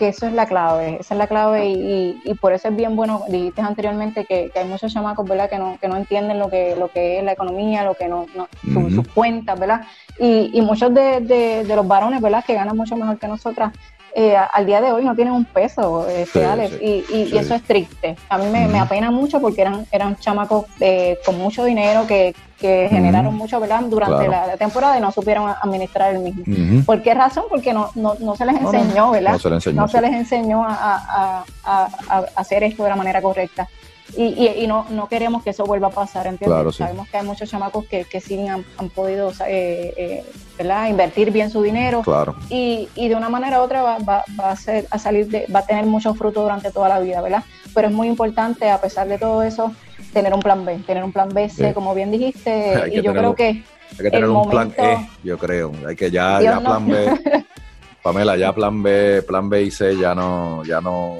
que 0.00 0.08
eso 0.08 0.26
es 0.26 0.32
la 0.32 0.46
clave, 0.46 0.96
esa 0.98 1.12
es 1.12 1.18
la 1.18 1.26
clave 1.26 1.66
y, 1.68 2.34
por 2.40 2.54
eso 2.54 2.68
es 2.68 2.74
bien 2.74 2.96
bueno, 2.96 3.22
dijiste 3.28 3.60
anteriormente 3.60 4.24
que, 4.24 4.50
hay 4.54 4.64
muchos 4.64 4.94
chamacos, 4.94 5.28
¿verdad? 5.28 5.50
Que 5.50 5.58
no, 5.58 5.76
que 5.78 5.88
no 5.88 5.98
entienden 5.98 6.38
lo 6.38 6.48
que, 6.48 6.74
lo 6.74 6.88
que 6.88 7.18
es 7.18 7.24
la 7.24 7.32
economía, 7.32 7.84
lo 7.84 7.92
que 7.92 8.08
no, 8.08 8.26
sus 8.64 9.06
cuentas, 9.08 9.60
¿verdad? 9.60 9.82
Y, 10.18 10.58
muchos 10.62 10.94
de, 10.94 11.20
de, 11.20 11.76
los 11.76 11.86
varones, 11.86 12.22
¿verdad? 12.22 12.42
Que 12.42 12.54
ganan 12.54 12.78
mucho 12.78 12.96
mejor 12.96 13.18
que 13.18 13.28
nosotras, 13.28 13.74
eh, 14.14 14.36
al 14.36 14.66
día 14.66 14.80
de 14.80 14.90
hoy 14.92 15.04
no 15.04 15.14
tienen 15.14 15.34
un 15.34 15.44
peso, 15.44 16.08
este, 16.08 16.40
y, 16.80 17.04
y, 17.14 17.36
eso 17.36 17.54
es 17.54 17.62
triste. 17.62 18.16
A 18.28 18.38
mí 18.38 18.46
me, 18.48 18.78
apena 18.78 19.10
mucho 19.10 19.40
porque 19.40 19.60
eran, 19.60 19.86
eran 19.92 20.16
chamacos 20.16 20.66
eh, 20.80 21.18
con 21.24 21.38
mucho 21.38 21.64
dinero 21.64 22.06
que, 22.06 22.34
generaron 22.60 23.36
mucho 23.36 23.58
¿verdad? 23.58 23.80
durante 23.84 24.28
la, 24.28 24.56
temporada 24.58 24.98
y 24.98 25.00
no 25.00 25.10
supieron 25.12 25.50
administrar 25.62 26.14
el 26.14 26.20
mismo. 26.20 26.44
¿Por 26.84 27.02
qué 27.02 27.14
razón? 27.14 27.44
Porque 27.48 27.72
no, 27.72 27.90
no, 27.94 28.16
no 28.20 28.36
se 28.36 28.44
les 28.44 28.60
enseñó, 28.60 29.12
¿verdad? 29.12 29.32
No 29.32 29.38
se 29.38 29.48
les 29.48 29.56
enseñó, 29.56 29.80
no 29.80 29.88
se 29.88 30.00
les 30.02 30.12
enseñó 30.12 30.64
a, 30.64 31.44
a 31.64 32.18
hacer 32.36 32.64
esto 32.64 32.84
de 32.84 32.90
la 32.90 32.96
manera 32.96 33.22
correcta 33.22 33.66
y, 34.16 34.48
y, 34.48 34.66
no, 34.66 34.86
no 34.90 35.08
queremos 35.08 35.42
que 35.42 35.50
eso 35.50 35.64
vuelva 35.64 35.88
a 35.88 35.90
pasar, 35.90 36.26
¿entiendes? 36.26 36.76
Sabemos 36.76 37.08
que 37.08 37.16
hay 37.16 37.26
muchos 37.26 37.48
chamacos 37.48 37.86
que, 37.86 38.04
que 38.04 38.20
sí 38.20 38.46
han, 38.46 38.64
podido 38.94 39.32
eh, 39.46 40.24
eh 40.58 40.88
invertir 40.88 41.30
bien 41.30 41.50
su 41.50 41.62
dinero. 41.62 42.02
Y, 42.48 42.88
y, 42.94 43.08
de 43.08 43.14
una 43.14 43.28
manera 43.28 43.60
u 43.60 43.64
otra 43.64 43.82
va, 43.82 43.98
va, 43.98 44.24
va, 44.38 44.50
a, 44.50 44.56
ser, 44.56 44.86
a 44.90 44.98
salir 44.98 45.28
de, 45.28 45.46
va 45.54 45.60
a 45.60 45.66
tener 45.66 45.86
mucho 45.86 46.14
fruto 46.14 46.42
durante 46.42 46.70
toda 46.70 46.88
la 46.88 47.00
vida, 47.00 47.20
¿verdad? 47.22 47.44
Pero 47.74 47.88
es 47.88 47.94
muy 47.94 48.08
importante, 48.08 48.68
a 48.70 48.80
pesar 48.80 49.08
de 49.08 49.18
todo 49.18 49.42
eso, 49.42 49.72
tener 50.12 50.34
un 50.34 50.40
plan 50.40 50.64
B, 50.64 50.78
tener 50.86 51.04
un 51.04 51.12
plan 51.12 51.28
B, 51.30 51.48
C, 51.48 51.72
como 51.72 51.94
bien 51.94 52.10
dijiste, 52.10 52.90
y 52.92 53.00
yo 53.00 53.12
creo 53.12 53.34
que 53.34 53.44
hay 53.44 53.96
que 53.96 54.10
tener 54.10 54.28
un 54.28 54.50
plan 54.50 54.72
E, 54.76 55.08
yo 55.24 55.38
creo, 55.38 55.72
hay 55.86 55.96
que 55.96 56.10
ya, 56.10 56.40
ya 56.40 56.60
plan 56.60 56.86
B 56.86 57.44
Pamela, 58.02 58.36
ya 58.36 58.52
plan 58.52 58.82
B, 58.82 59.22
plan 59.22 59.48
B 59.48 59.62
y 59.62 59.70
C 59.70 59.96
ya 59.96 60.14
no, 60.14 60.64
ya 60.64 60.80
no, 60.80 61.18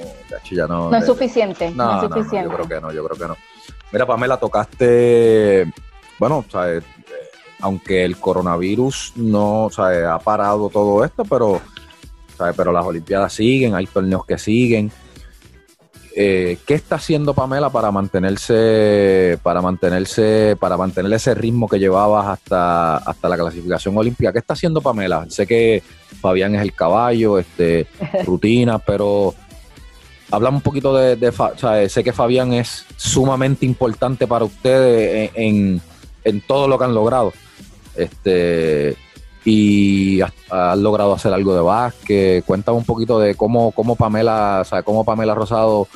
ya 0.49 0.67
no. 0.67 0.89
No 0.89 0.97
es 0.97 1.05
suficiente. 1.05 1.71
No, 1.71 1.95
es 1.95 2.09
suficiente. 2.09 2.49
yo 2.49 2.55
creo 2.55 2.67
que 2.67 2.81
no, 2.81 2.91
yo 2.91 3.05
creo 3.05 3.17
que 3.17 3.27
no. 3.27 3.37
Mira, 3.91 4.05
Pamela, 4.05 4.37
tocaste, 4.37 5.71
bueno, 6.17 6.43
¿sabes? 6.49 6.83
aunque 7.61 8.03
el 8.03 8.17
coronavirus 8.17 9.13
no, 9.15 9.69
¿sabes? 9.71 10.05
ha 10.05 10.19
parado 10.19 10.69
todo 10.69 11.05
esto, 11.05 11.23
pero, 11.23 11.61
¿sabes? 12.37 12.55
pero 12.57 12.71
las 12.71 12.85
Olimpiadas 12.85 13.33
siguen, 13.33 13.75
hay 13.75 13.85
torneos 13.85 14.25
que 14.25 14.37
siguen. 14.37 14.91
Eh, 16.13 16.57
¿Qué 16.65 16.73
está 16.73 16.95
haciendo 16.95 17.33
Pamela 17.33 17.69
para 17.69 17.89
mantenerse, 17.91 19.39
para 19.41 19.61
mantenerse, 19.61 20.57
para 20.59 20.75
mantener 20.75 21.13
ese 21.13 21.33
ritmo 21.33 21.69
que 21.69 21.79
llevabas 21.79 22.27
hasta, 22.27 22.97
hasta 22.97 23.29
la 23.29 23.37
clasificación 23.37 23.97
olímpica? 23.97 24.33
¿Qué 24.33 24.39
está 24.39 24.53
haciendo 24.53 24.81
Pamela? 24.81 25.25
Sé 25.29 25.47
que 25.47 25.81
Fabián 26.19 26.55
es 26.55 26.61
el 26.61 26.73
caballo, 26.73 27.39
este, 27.39 27.87
rutina, 28.25 28.79
pero 28.79 29.33
hablamos 30.31 30.59
un 30.59 30.63
poquito 30.63 30.95
de, 30.95 31.31
sé 31.89 32.03
que 32.03 32.13
Fabián 32.13 32.53
es 32.53 32.85
sumamente 32.97 33.65
importante 33.65 34.27
para 34.27 34.45
ustedes 34.45 35.31
en, 35.35 35.81
todo 36.47 36.67
lo 36.67 36.77
que 36.77 36.85
han 36.85 36.93
logrado. 36.93 37.31
Este, 37.95 38.95
y 39.43 40.21
has, 40.21 40.77
logrado 40.77 41.13
hacer 41.13 41.33
algo 41.33 41.53
de 41.55 41.61
básquet. 41.61 42.45
Cuéntame 42.45 42.77
un 42.77 42.85
poquito 42.85 43.19
de 43.19 43.35
cómo, 43.35 43.71
cómo 43.71 43.95
Pamela, 43.95 44.59
o 44.61 44.65
sea, 44.65 44.83
cómo 44.83 45.03
Pamela 45.03 45.35
Rosado. 45.35 45.87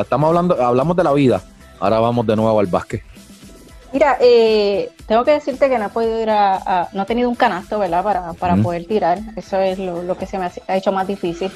estamos 0.00 0.28
hablando, 0.28 0.62
hablamos 0.62 0.96
de 0.96 1.04
la 1.04 1.12
vida. 1.12 1.42
Ahora 1.80 1.98
vamos 1.98 2.26
de 2.26 2.36
nuevo 2.36 2.58
al 2.60 2.66
básquet. 2.66 3.02
Mira, 3.92 4.16
eh, 4.20 4.90
tengo 5.06 5.22
que 5.24 5.32
decirte 5.32 5.68
que 5.68 5.78
no 5.78 5.86
he 5.86 5.88
podido 5.90 6.20
ir 6.22 6.30
a, 6.30 6.88
no 6.92 7.02
he 7.02 7.06
tenido 7.06 7.28
un 7.28 7.34
canasto, 7.34 7.78
¿verdad? 7.78 8.02
Para, 8.02 8.32
para 8.32 8.56
poder 8.56 8.86
tirar. 8.86 9.18
Eso 9.36 9.58
es 9.58 9.78
lo, 9.78 10.16
que 10.16 10.26
se 10.26 10.38
me 10.38 10.46
ha, 10.46 10.76
hecho 10.76 10.92
más 10.92 11.06
difícil. 11.06 11.52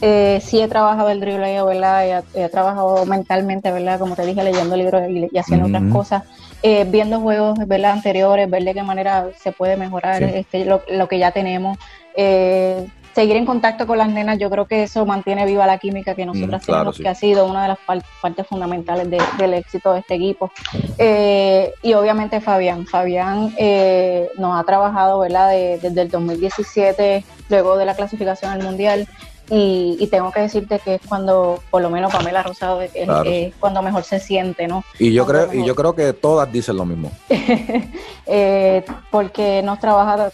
Eh, 0.00 0.40
sí 0.42 0.60
he 0.60 0.68
trabajado 0.68 1.10
el 1.10 1.20
dribleo, 1.20 1.66
¿verdad? 1.66 2.24
He, 2.34 2.48
trabajado 2.48 3.04
mentalmente, 3.06 3.72
¿verdad? 3.72 3.98
Como 3.98 4.14
te 4.14 4.24
dije, 4.24 4.42
leyendo 4.42 4.76
libros 4.76 5.02
y, 5.08 5.36
haciendo 5.36 5.66
otras 5.66 5.92
cosas. 5.92 6.22
Eh, 6.62 6.84
viendo 6.88 7.20
juegos, 7.20 7.58
¿verdad? 7.66 7.92
Anteriores, 7.92 8.50
ver 8.50 8.64
de 8.64 8.74
qué 8.74 8.82
manera 8.82 9.28
se 9.38 9.52
puede 9.52 9.76
mejorar 9.76 10.22
este, 10.22 10.64
lo, 10.64 10.82
lo, 10.88 11.08
que 11.08 11.18
ya 11.18 11.30
tenemos. 11.30 11.78
Eh, 12.16 12.88
seguir 13.18 13.34
en 13.34 13.46
contacto 13.46 13.84
con 13.84 13.98
las 13.98 14.08
nenas, 14.08 14.38
yo 14.38 14.48
creo 14.48 14.66
que 14.66 14.84
eso 14.84 15.04
mantiene 15.04 15.44
viva 15.44 15.66
la 15.66 15.78
química 15.78 16.14
que 16.14 16.24
nosotras 16.24 16.64
tenemos, 16.64 16.96
que 16.96 17.08
ha 17.08 17.16
sido 17.16 17.46
una 17.46 17.62
de 17.62 17.68
las 17.68 17.78
partes 18.22 18.46
fundamentales 18.46 19.08
del 19.10 19.54
éxito 19.54 19.92
de 19.92 20.00
este 20.00 20.14
equipo. 20.14 20.52
Eh, 20.98 21.72
y 21.82 21.94
obviamente 21.94 22.40
Fabián, 22.40 22.86
Fabián 22.86 23.52
eh, 23.58 24.28
nos 24.38 24.56
ha 24.56 24.62
trabajado, 24.62 25.18
¿verdad? 25.18 25.50
desde 25.50 26.00
el 26.00 26.08
2017, 26.08 27.24
luego 27.48 27.76
de 27.76 27.86
la 27.86 27.96
clasificación 27.96 28.52
al 28.52 28.62
Mundial, 28.62 29.08
y, 29.50 30.06
tengo 30.10 30.30
que 30.30 30.40
decirte 30.40 30.78
que 30.78 30.96
es 30.96 31.00
cuando, 31.08 31.62
por 31.70 31.80
lo 31.80 31.90
menos 31.90 32.12
Pamela 32.12 32.42
Rosado, 32.42 32.82
es, 32.82 33.54
cuando 33.58 33.82
mejor 33.82 34.04
se 34.04 34.20
siente, 34.20 34.66
¿no? 34.66 34.84
Y 34.98 35.12
yo 35.12 35.26
creo, 35.26 35.52
y 35.52 35.64
yo 35.64 35.74
creo 35.74 35.94
que 35.94 36.12
todas 36.12 36.50
dicen 36.52 36.76
lo 36.76 36.84
mismo. 36.84 37.10
eh, 38.26 38.84
porque 39.10 39.62
nos 39.62 39.78
trabaja 39.80 40.30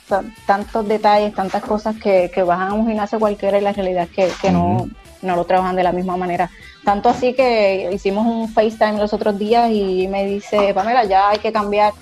tantos 0.47 0.89
detalles, 0.89 1.35
tantas 1.35 1.63
cosas 1.63 1.97
que, 1.97 2.31
que 2.35 2.43
bajan 2.43 2.69
a 2.69 2.75
un 2.75 2.87
gimnasio 2.87 3.21
cualquiera 3.21 3.59
y 3.59 3.61
la 3.61 3.73
realidad 3.73 4.09
es 4.17 4.37
que, 4.37 4.51
no, 4.51 4.89
no 5.23 5.37
lo 5.37 5.45
trabajan 5.45 5.77
de 5.77 5.85
la 5.85 5.93
misma 5.93 6.17
manera. 6.17 6.51
Tanto 6.85 7.09
así 7.09 7.35
que 7.35 7.91
hicimos 7.93 8.27
un 8.27 8.49
FaceTime 8.49 8.99
los 8.99 9.13
otros 9.13 9.39
días 9.39 9.71
y 9.71 10.09
me 10.09 10.27
dice, 10.27 10.75
Pamela, 10.75 11.05
ya 11.05 11.31
hay 11.31 11.39
que 11.39 11.53
cambiar 11.53 11.93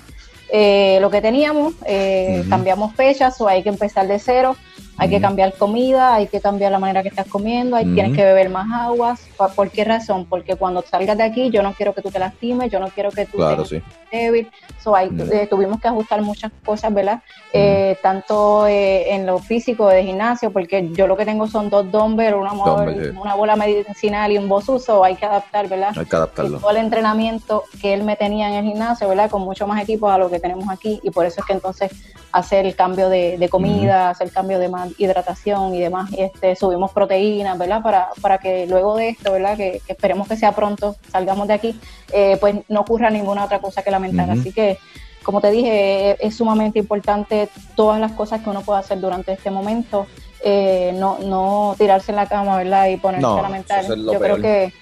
eh, 0.51 0.97
lo 0.99 1.09
que 1.09 1.21
teníamos, 1.21 1.73
eh, 1.85 2.43
cambiamos 2.49 2.93
fechas 2.95 3.39
o 3.39 3.47
hay 3.47 3.63
que 3.63 3.69
empezar 3.69 4.07
de 4.07 4.19
cero 4.19 4.55
hay 5.03 5.09
que 5.09 5.19
cambiar 5.19 5.53
comida, 5.53 6.15
hay 6.15 6.27
que 6.27 6.39
cambiar 6.39 6.71
la 6.71 6.79
manera 6.79 7.03
que 7.03 7.09
estás 7.09 7.27
comiendo, 7.27 7.75
hay, 7.75 7.85
tienes 7.93 8.15
que 8.15 8.23
beber 8.23 8.49
más 8.49 8.67
aguas. 8.71 9.27
¿Por 9.53 9.69
qué 9.69 9.83
razón? 9.83 10.25
Porque 10.25 10.55
cuando 10.55 10.81
salgas 10.81 11.17
de 11.17 11.23
aquí, 11.23 11.49
yo 11.49 11.61
no 11.61 11.73
quiero 11.73 11.93
que 11.93 12.01
tú 12.01 12.09
te 12.09 12.19
lastimes, 12.19 12.71
yo 12.71 12.79
no 12.79 12.87
quiero 12.87 13.11
que 13.11 13.25
tú 13.25 13.37
claro, 13.37 13.65
débil. 14.11 14.49
So, 14.81 14.97
eh, 14.97 15.47
tuvimos 15.49 15.81
que 15.81 15.87
ajustar 15.87 16.21
muchas 16.21 16.51
cosas, 16.63 16.93
¿verdad? 16.93 17.21
Eh, 17.51 17.97
tanto 18.01 18.67
eh, 18.67 19.13
en 19.13 19.25
lo 19.25 19.39
físico 19.39 19.87
de 19.89 20.03
gimnasio, 20.03 20.51
porque 20.51 20.89
yo 20.93 21.07
lo 21.07 21.17
que 21.17 21.25
tengo 21.25 21.47
son 21.47 21.69
dos 21.69 21.91
dumbbells, 21.91 22.37
una, 22.37 22.53
una 22.53 23.35
bola 23.35 23.55
medicinal 23.55 24.31
y 24.31 24.37
un 24.37 24.47
bosuso, 24.47 25.03
hay 25.03 25.15
que 25.15 25.25
adaptar, 25.25 25.67
¿verdad? 25.67 25.93
Hay 25.97 26.05
que 26.05 26.15
adaptarlo. 26.15 26.59
todo 26.59 26.71
el 26.71 26.77
entrenamiento 26.77 27.63
que 27.81 27.93
él 27.93 28.03
me 28.03 28.15
tenía 28.15 28.47
en 28.49 28.55
el 28.55 28.65
gimnasio, 28.65 29.09
¿verdad? 29.09 29.29
Con 29.29 29.41
mucho 29.41 29.67
más 29.67 29.81
equipos 29.81 30.11
a 30.11 30.17
lo 30.17 30.29
que 30.29 30.39
tenemos 30.39 30.69
aquí, 30.69 30.99
y 31.03 31.09
por 31.09 31.25
eso 31.25 31.41
es 31.41 31.45
que 31.45 31.53
entonces 31.53 31.91
hacer 32.33 32.65
el 32.65 32.75
cambio 32.75 33.09
de, 33.09 33.47
comida, 33.49 34.09
hacer 34.09 34.27
el 34.27 34.33
cambio 34.33 34.59
de 34.59 34.67
hidratación 34.97 35.73
y 35.75 35.79
demás, 35.79 36.11
y 36.11 36.21
este, 36.21 36.55
subimos 36.55 36.91
proteínas, 36.91 37.57
¿verdad? 37.57 37.81
Para, 37.81 38.09
para 38.21 38.37
que 38.37 38.67
luego 38.67 38.95
de 38.95 39.09
esto, 39.09 39.31
¿verdad? 39.31 39.57
Que, 39.57 39.81
esperemos 39.87 40.27
que 40.27 40.35
sea 40.35 40.53
pronto, 40.53 40.95
salgamos 41.11 41.47
de 41.47 41.53
aquí, 41.53 41.79
eh, 42.11 42.37
pues 42.39 42.55
no 42.69 42.81
ocurra 42.81 43.09
ninguna 43.09 43.45
otra 43.45 43.59
cosa 43.59 43.83
que 43.83 43.91
lamentar. 43.91 44.29
Así 44.29 44.51
que, 44.51 44.77
como 45.23 45.41
te 45.41 45.51
dije, 45.51 46.17
es, 46.25 46.35
sumamente 46.35 46.79
importante 46.79 47.49
todas 47.75 47.99
las 47.99 48.11
cosas 48.13 48.41
que 48.41 48.49
uno 48.49 48.61
puede 48.61 48.79
hacer 48.79 48.99
durante 48.99 49.31
este 49.31 49.51
momento, 49.51 50.07
eh, 50.43 50.91
no, 50.95 51.19
no 51.19 51.75
tirarse 51.77 52.11
en 52.11 52.17
la 52.17 52.27
cama, 52.27 52.57
¿verdad? 52.57 52.87
Y 52.87 52.97
ponerse 52.97 53.25
a 53.25 53.41
lamentar. 53.41 53.85
Yo 53.85 54.19
creo 54.19 54.41
que 54.41 54.73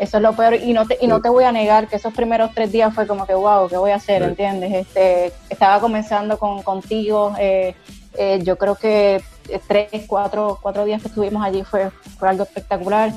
eso 0.00 0.16
es 0.16 0.22
lo 0.22 0.32
peor. 0.32 0.54
Y 0.54 0.72
no 0.72 0.86
te, 0.86 0.96
y 1.00 1.06
no 1.06 1.20
te 1.20 1.28
voy 1.28 1.44
a 1.44 1.52
negar 1.52 1.86
que 1.86 1.96
esos 1.96 2.14
primeros 2.14 2.52
tres 2.54 2.72
días 2.72 2.92
fue 2.94 3.06
como 3.06 3.26
que, 3.26 3.34
wow, 3.34 3.68
¿qué 3.68 3.76
voy 3.76 3.90
a 3.90 3.96
hacer? 3.96 4.22
¿Entiendes? 4.22 4.72
Este, 4.72 5.30
estaba 5.50 5.78
comenzando 5.78 6.38
con, 6.38 6.62
contigo. 6.62 7.34
Eh, 7.38 7.74
eh, 8.14 8.40
yo 8.42 8.56
creo 8.56 8.76
que 8.76 9.22
tres, 9.66 9.90
cuatro, 10.06 10.58
cuatro 10.60 10.84
días 10.84 11.02
que 11.02 11.08
estuvimos 11.08 11.44
allí 11.44 11.62
fue, 11.64 11.90
algo 12.20 12.44
espectacular. 12.44 13.12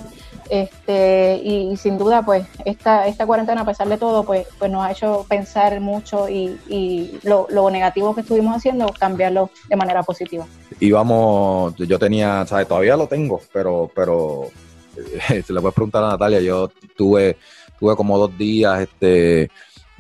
Este, 0.50 1.42
y, 1.44 1.76
sin 1.78 1.98
duda, 1.98 2.24
pues, 2.24 2.46
esta, 2.66 3.08
esta 3.08 3.26
cuarentena, 3.26 3.62
a 3.62 3.66
pesar 3.66 3.88
de 3.88 3.98
todo, 3.98 4.24
pues, 4.24 4.48
pues 4.60 4.70
nos 4.70 4.84
ha 4.86 4.92
hecho 4.92 5.26
pensar 5.28 5.80
mucho 5.80 6.28
y, 6.30 6.60
y 6.68 7.20
lo, 7.24 7.48
lo 7.50 7.70
negativo 7.70 8.14
que 8.14 8.22
estuvimos 8.22 8.58
haciendo, 8.58 8.88
cambiarlo 9.00 9.50
de 9.70 9.76
manera 9.76 10.04
positiva. 10.04 10.46
Y 10.80 10.92
vamos, 10.92 11.76
yo 11.76 11.98
tenía, 11.98 12.46
¿sabes? 12.46 12.68
Todavía 12.68 12.98
lo 12.98 13.08
tengo, 13.08 13.40
pero, 13.52 13.90
pero 13.96 14.50
se 15.28 15.54
le 15.54 15.62
puedes 15.62 15.76
preguntar 15.76 16.04
a 16.04 16.10
Natalia, 16.10 16.42
yo 16.42 16.70
tuve, 16.96 17.38
tuve 17.80 17.96
como 17.96 18.18
dos 18.18 18.38
días 18.38 18.82
este, 18.82 19.50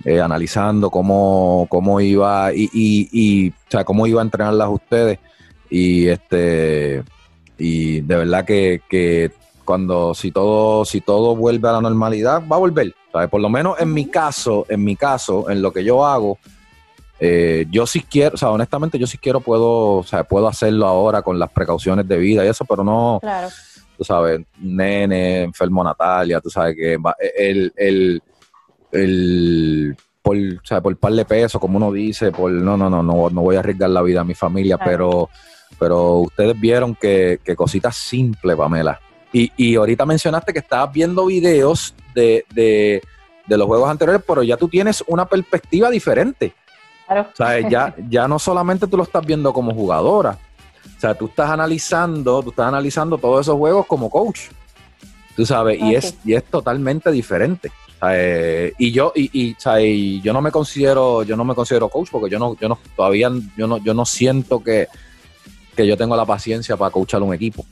eh, 0.05 0.19
analizando 0.19 0.89
cómo, 0.89 1.67
cómo 1.69 1.99
iba 2.01 2.53
y, 2.53 2.69
y, 2.73 3.49
o 3.49 3.53
sea, 3.69 3.83
cómo 3.83 4.05
iba 4.07 4.21
a 4.21 4.23
entrenarlas 4.25 4.69
ustedes 4.69 5.19
y 5.73 6.07
este 6.07 7.03
y 7.57 8.01
de 8.01 8.15
verdad 8.15 8.45
que, 8.45 8.81
que 8.87 9.31
cuando 9.65 10.13
si 10.13 10.31
todo 10.31 10.85
si 10.85 11.01
todo 11.01 11.35
vuelve 11.35 11.67
a 11.67 11.71
la 11.71 11.81
normalidad 11.81 12.43
va 12.49 12.57
a 12.57 12.59
volver 12.59 12.93
por 13.31 13.41
lo 13.41 13.49
menos 13.49 13.79
en 13.79 13.91
mi 13.91 14.05
caso 14.05 14.67
en 14.69 14.83
mi 14.83 14.95
caso 14.95 15.49
en 15.49 15.63
lo 15.63 15.73
que 15.73 15.83
yo 15.83 16.05
hago 16.05 16.37
eh, 17.19 17.65
yo 17.71 17.87
sí 17.87 18.05
quiero 18.07 18.35
o 18.35 18.37
sea 18.37 18.51
honestamente 18.51 18.99
yo 18.99 19.07
sí 19.07 19.17
quiero 19.17 19.41
puedo 19.41 19.95
o 19.95 20.03
sea 20.03 20.23
puedo 20.23 20.47
hacerlo 20.47 20.85
ahora 20.85 21.23
con 21.23 21.39
las 21.39 21.49
precauciones 21.51 22.07
de 22.07 22.17
vida 22.17 22.45
y 22.45 22.49
eso 22.49 22.65
pero 22.65 22.83
no 22.83 23.17
claro. 23.19 23.47
tú 23.97 24.03
sabes, 24.03 24.41
nene, 24.59 25.41
enfermo 25.41 25.83
Natalia, 25.83 26.39
tú 26.39 26.51
sabes 26.51 26.75
que 26.75 26.99
el, 27.35 27.73
el, 27.75 28.21
el 28.91 29.97
por, 30.23 30.37
o 30.37 30.65
sea, 30.65 30.81
por 30.81 30.95
par 30.97 31.13
de 31.13 31.25
pesos, 31.25 31.59
como 31.59 31.77
uno 31.77 31.91
dice, 31.91 32.31
por 32.31 32.49
no, 32.49 32.77
no, 32.77 32.89
no, 32.89 33.03
no, 33.03 33.29
no 33.29 33.41
voy 33.41 33.57
a 33.57 33.59
arriesgar 33.59 33.89
la 33.89 34.01
vida 34.01 34.21
a 34.21 34.23
mi 34.23 34.33
familia, 34.33 34.77
pero, 34.77 35.29
pero 35.77 36.19
ustedes 36.19 36.59
vieron 36.59 36.95
que, 36.95 37.41
que 37.43 37.55
cositas 37.55 37.95
simples, 37.95 38.55
Pamela. 38.55 38.99
Y, 39.33 39.51
y 39.57 39.75
ahorita 39.75 40.05
mencionaste 40.05 40.53
que 40.53 40.59
estabas 40.59 40.93
viendo 40.93 41.25
videos 41.25 41.93
de, 42.15 42.45
de, 42.53 43.03
de 43.45 43.57
los 43.57 43.67
juegos 43.67 43.89
anteriores, 43.89 44.23
pero 44.25 44.43
ya 44.43 44.55
tú 44.55 44.69
tienes 44.69 45.03
una 45.07 45.25
perspectiva 45.25 45.89
diferente. 45.89 46.53
Claro. 47.05 47.27
O 47.33 47.35
sea, 47.35 47.69
ya, 47.69 47.93
ya 48.09 48.27
no 48.27 48.39
solamente 48.39 48.87
tú 48.87 48.95
lo 48.95 49.03
estás 49.03 49.25
viendo 49.25 49.51
como 49.51 49.73
jugadora, 49.73 50.37
o 50.95 50.99
sea, 51.01 51.13
tú 51.13 51.25
estás 51.25 51.49
analizando, 51.49 52.41
tú 52.41 52.51
estás 52.51 52.67
analizando 52.67 53.17
todos 53.17 53.41
esos 53.41 53.57
juegos 53.57 53.85
como 53.87 54.09
coach. 54.09 54.43
Tú 55.35 55.45
sabes, 55.45 55.81
y, 55.81 55.95
es, 55.95 56.15
y 56.23 56.33
es 56.33 56.45
totalmente 56.45 57.11
diferente. 57.11 57.71
Y 58.77 58.91
yo, 58.91 59.13
y, 59.15 59.29
y, 59.33 60.21
yo 60.21 60.33
no 60.33 60.41
me 60.41 60.51
considero, 60.51 61.23
yo 61.23 61.35
no 61.35 61.45
me 61.45 61.55
considero 61.55 61.89
coach 61.89 62.09
porque 62.11 62.29
yo 62.29 62.39
no, 62.39 62.57
yo 62.59 62.67
no, 62.67 62.77
todavía 62.95 63.31
yo 63.57 63.67
no, 63.67 63.77
yo 63.77 63.93
no 63.93 64.05
siento 64.05 64.61
que, 64.61 64.87
yo 65.77 65.97
tengo 65.97 66.15
la 66.15 66.25
paciencia 66.25 66.75
para 66.77 66.91
coachar 66.91 67.21
un 67.21 67.33
equipo. 67.33 67.65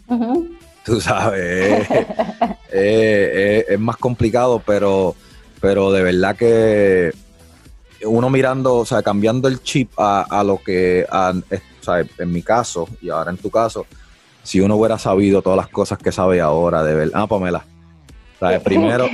Tú 0.85 0.99
sabes, 1.01 1.87
es, 2.71 3.79
más 3.79 3.97
complicado, 3.97 4.61
pero, 4.65 5.15
pero 5.59 5.91
de 5.91 6.01
verdad 6.01 6.35
que 6.35 7.11
uno 8.05 8.29
mirando, 8.29 8.75
o 8.75 8.85
sea, 8.85 9.03
cambiando 9.03 9.47
el 9.47 9.61
chip 9.61 9.91
a, 9.97 10.21
a 10.21 10.43
lo 10.43 10.57
que 10.57 11.05
a, 11.09 11.33
o 11.33 11.83
sea, 11.83 12.05
en 12.17 12.31
mi 12.31 12.41
caso 12.41 12.87
y 13.01 13.09
ahora 13.09 13.31
en 13.31 13.37
tu 13.37 13.49
caso, 13.49 13.85
si 14.43 14.59
uno 14.59 14.75
hubiera 14.75 14.97
sabido 14.97 15.41
todas 15.41 15.57
las 15.57 15.67
cosas 15.67 15.99
que 15.99 16.11
sabe 16.11 16.41
ahora, 16.41 16.83
de 16.83 16.93
verdad, 16.95 17.21
ah, 17.21 17.27
Pamela. 17.27 17.65
Primero, 18.63 19.07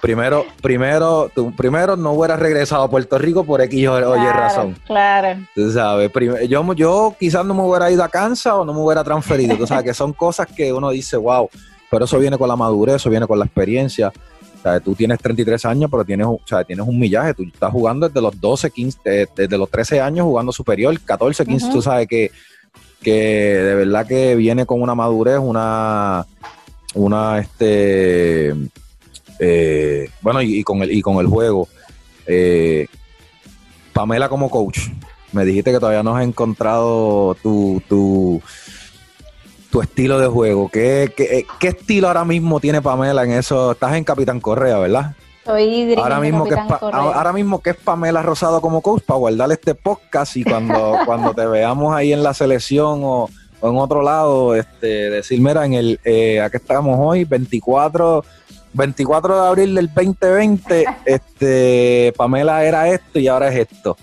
primero, 0.00 0.44
primero, 0.60 1.30
tú, 1.32 1.54
primero 1.54 1.96
no 1.96 2.12
hubieras 2.12 2.40
regresado 2.40 2.82
a 2.82 2.90
Puerto 2.90 3.16
Rico 3.16 3.44
por 3.44 3.60
X 3.60 3.88
o 3.88 4.16
Y 4.16 4.26
razón. 4.26 4.76
Claro. 4.86 5.40
Tú 5.54 5.70
sabes, 5.70 6.10
yo, 6.48 6.74
yo 6.74 7.14
quizás 7.18 7.46
no 7.46 7.54
me 7.54 7.62
hubiera 7.62 7.90
ido 7.92 8.02
a 8.02 8.08
Kansas 8.08 8.52
o 8.52 8.64
no 8.64 8.74
me 8.74 8.80
hubiera 8.80 9.04
transferido. 9.04 9.56
Tú 9.56 9.68
sabes 9.68 9.84
que 9.84 9.94
son 9.94 10.12
cosas 10.12 10.48
que 10.48 10.72
uno 10.72 10.90
dice, 10.90 11.16
wow, 11.16 11.48
pero 11.88 12.06
eso 12.06 12.18
viene 12.18 12.36
con 12.36 12.48
la 12.48 12.56
madurez, 12.56 12.96
eso 12.96 13.08
viene 13.08 13.26
con 13.26 13.38
la 13.38 13.44
experiencia. 13.44 14.12
Sea, 14.62 14.80
tú 14.80 14.96
tienes 14.96 15.18
33 15.20 15.64
años, 15.64 15.88
pero 15.88 16.04
tienes, 16.04 16.26
o 16.26 16.40
sea, 16.44 16.64
tienes 16.64 16.86
un 16.86 16.98
millaje. 16.98 17.34
Tú 17.34 17.44
estás 17.44 17.70
jugando 17.70 18.08
desde 18.08 18.20
los 18.20 18.40
12, 18.40 18.70
15, 18.70 19.28
desde 19.36 19.58
los 19.58 19.70
13 19.70 20.00
años 20.00 20.24
jugando 20.24 20.50
superior, 20.50 20.98
14, 21.00 21.46
15. 21.46 21.70
Tú 21.70 21.82
sabes 21.82 22.08
que, 22.08 22.32
que 23.00 23.12
de 23.12 23.74
verdad 23.76 24.06
que 24.06 24.34
viene 24.34 24.66
con 24.66 24.82
una 24.82 24.94
madurez, 24.96 25.38
una, 25.38 26.26
una, 26.94 27.38
este, 27.38 28.54
eh, 29.38 30.10
bueno, 30.20 30.42
y, 30.42 30.62
con 30.62 30.82
el, 30.82 30.90
y 30.92 31.02
con 31.02 31.18
el 31.18 31.26
juego. 31.26 31.68
Eh, 32.26 32.86
Pamela 33.92 34.28
como 34.28 34.50
coach, 34.50 34.88
me 35.32 35.44
dijiste 35.44 35.72
que 35.72 35.80
todavía 35.80 36.02
no 36.02 36.16
has 36.16 36.24
encontrado 36.24 37.34
tu, 37.42 37.82
tu 37.88 38.40
tu 39.70 39.80
estilo 39.80 40.18
de 40.18 40.28
juego. 40.28 40.68
¿Qué, 40.68 41.12
qué, 41.16 41.46
qué 41.58 41.68
estilo 41.68 42.06
ahora 42.06 42.26
mismo 42.26 42.60
tiene 42.60 42.82
Pamela 42.82 43.24
en 43.24 43.32
eso? 43.32 43.72
Estás 43.72 43.94
en 43.94 44.04
Capitán 44.04 44.38
Correa, 44.38 44.78
¿verdad? 44.78 45.16
Soy 45.44 45.94
ahora 45.96 46.20
mismo 46.20 46.44
que 46.44 46.54
es 46.54 46.60
ahora 46.80 47.32
mismo 47.32 47.60
que 47.60 47.70
es 47.70 47.76
Pamela 47.76 48.22
Rosado 48.22 48.60
como 48.60 48.80
coach 48.80 49.02
para 49.02 49.18
guardarle 49.18 49.54
este 49.54 49.74
podcast 49.74 50.36
y 50.36 50.44
cuando 50.44 50.98
cuando 51.06 51.34
te 51.34 51.44
veamos 51.46 51.96
ahí 51.96 52.12
en 52.12 52.22
la 52.22 52.32
selección 52.32 53.00
o, 53.02 53.28
en 53.62 53.76
otro 53.76 54.02
lado 54.02 54.54
este 54.54 55.10
decir 55.10 55.40
mira 55.40 55.64
en 55.64 55.74
el 55.74 56.00
eh, 56.04 56.40
aquí 56.40 56.56
estamos 56.56 56.98
hoy 57.00 57.24
24 57.24 58.24
24 58.72 59.42
de 59.42 59.48
abril 59.48 59.74
del 59.74 59.86
2020 59.92 60.86
este 61.04 62.12
Pamela 62.16 62.64
era 62.64 62.88
esto 62.88 63.18
y 63.18 63.28
ahora 63.28 63.48
es 63.48 63.68
esto 63.68 63.96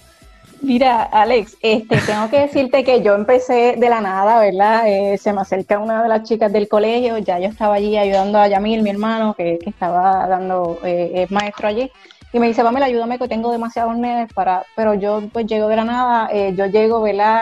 Mira, 0.62 1.04
Alex, 1.04 1.56
este, 1.62 1.98
tengo 2.02 2.30
que 2.30 2.42
decirte 2.42 2.84
que 2.84 3.02
yo 3.02 3.16
empecé 3.16 3.76
de 3.78 3.90
la 3.90 4.02
nada, 4.02 4.42
¿verdad? 4.42 4.90
Eh, 4.90 5.18
se 5.18 5.32
me 5.32 5.40
acerca 5.40 5.80
una 5.80 6.04
de 6.04 6.10
las 6.10 6.24
chicas 6.24 6.52
del 6.52 6.68
colegio, 6.68 7.18
ya 7.18 7.40
yo 7.40 7.48
estaba 7.48 7.76
allí 7.76 7.98
ayudando 7.98 8.40
a 8.40 8.48
Yamil, 8.50 8.84
mi 8.84 8.90
hermano, 8.90 9.34
que, 9.36 9.58
que 9.58 9.70
estaba 9.70 10.28
dando, 10.28 10.78
eh, 10.84 11.12
es 11.16 11.32
maestro 11.32 11.70
allí, 11.70 11.90
y 12.34 12.40
me 12.40 12.48
dice, 12.48 12.62
Pamela, 12.62 12.88
ayúdame 12.88 13.18
que 13.18 13.28
tengo 13.30 13.52
demasiados 13.52 13.98
nenes 13.98 14.32
para, 14.34 14.64
pero 14.76 14.94
yo 14.94 15.24
pues 15.32 15.48
llego 15.48 15.68
de 15.70 15.78
la 15.78 15.86
nada, 15.86 16.30
eh, 16.32 16.54
yo 16.56 16.66
llego, 16.66 17.02
¿verdad? 17.02 17.42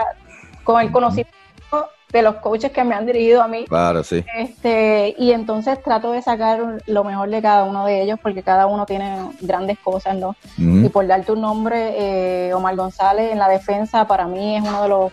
Con 0.64 0.80
el 0.80 0.92
conocimiento 0.92 1.37
de 2.12 2.22
los 2.22 2.36
coaches 2.36 2.72
que 2.72 2.84
me 2.84 2.96
han 2.96 3.06
dirigido 3.06 3.42
a 3.42 3.48
mí. 3.48 3.66
Claro, 3.68 4.04
sí. 4.04 4.24
Este, 4.38 5.14
y 5.18 5.32
entonces 5.32 5.82
trato 5.84 6.12
de 6.12 6.22
sacar 6.22 6.80
lo 6.86 7.04
mejor 7.04 7.30
de 7.30 7.42
cada 7.42 7.66
uno 7.66 7.86
de 7.86 8.02
ellos 8.02 8.20
porque 8.22 8.44
cada 8.44 8.66
uno 8.66 8.86
tiene 8.86 9.30
grandes 9.42 9.78
cosas, 9.80 10.16
¿no? 10.16 10.36
Y 10.58 10.88
por 10.90 11.06
dar 11.06 11.26
tu 11.26 11.36
nombre, 11.36 12.48
eh, 12.48 12.54
Omar 12.54 12.76
González 12.76 13.32
en 13.32 13.40
la 13.40 13.50
defensa 13.50 14.08
para 14.08 14.28
mí 14.28 14.56
es 14.56 14.64
uno 14.64 14.84
de 14.84 14.90
los 14.90 15.12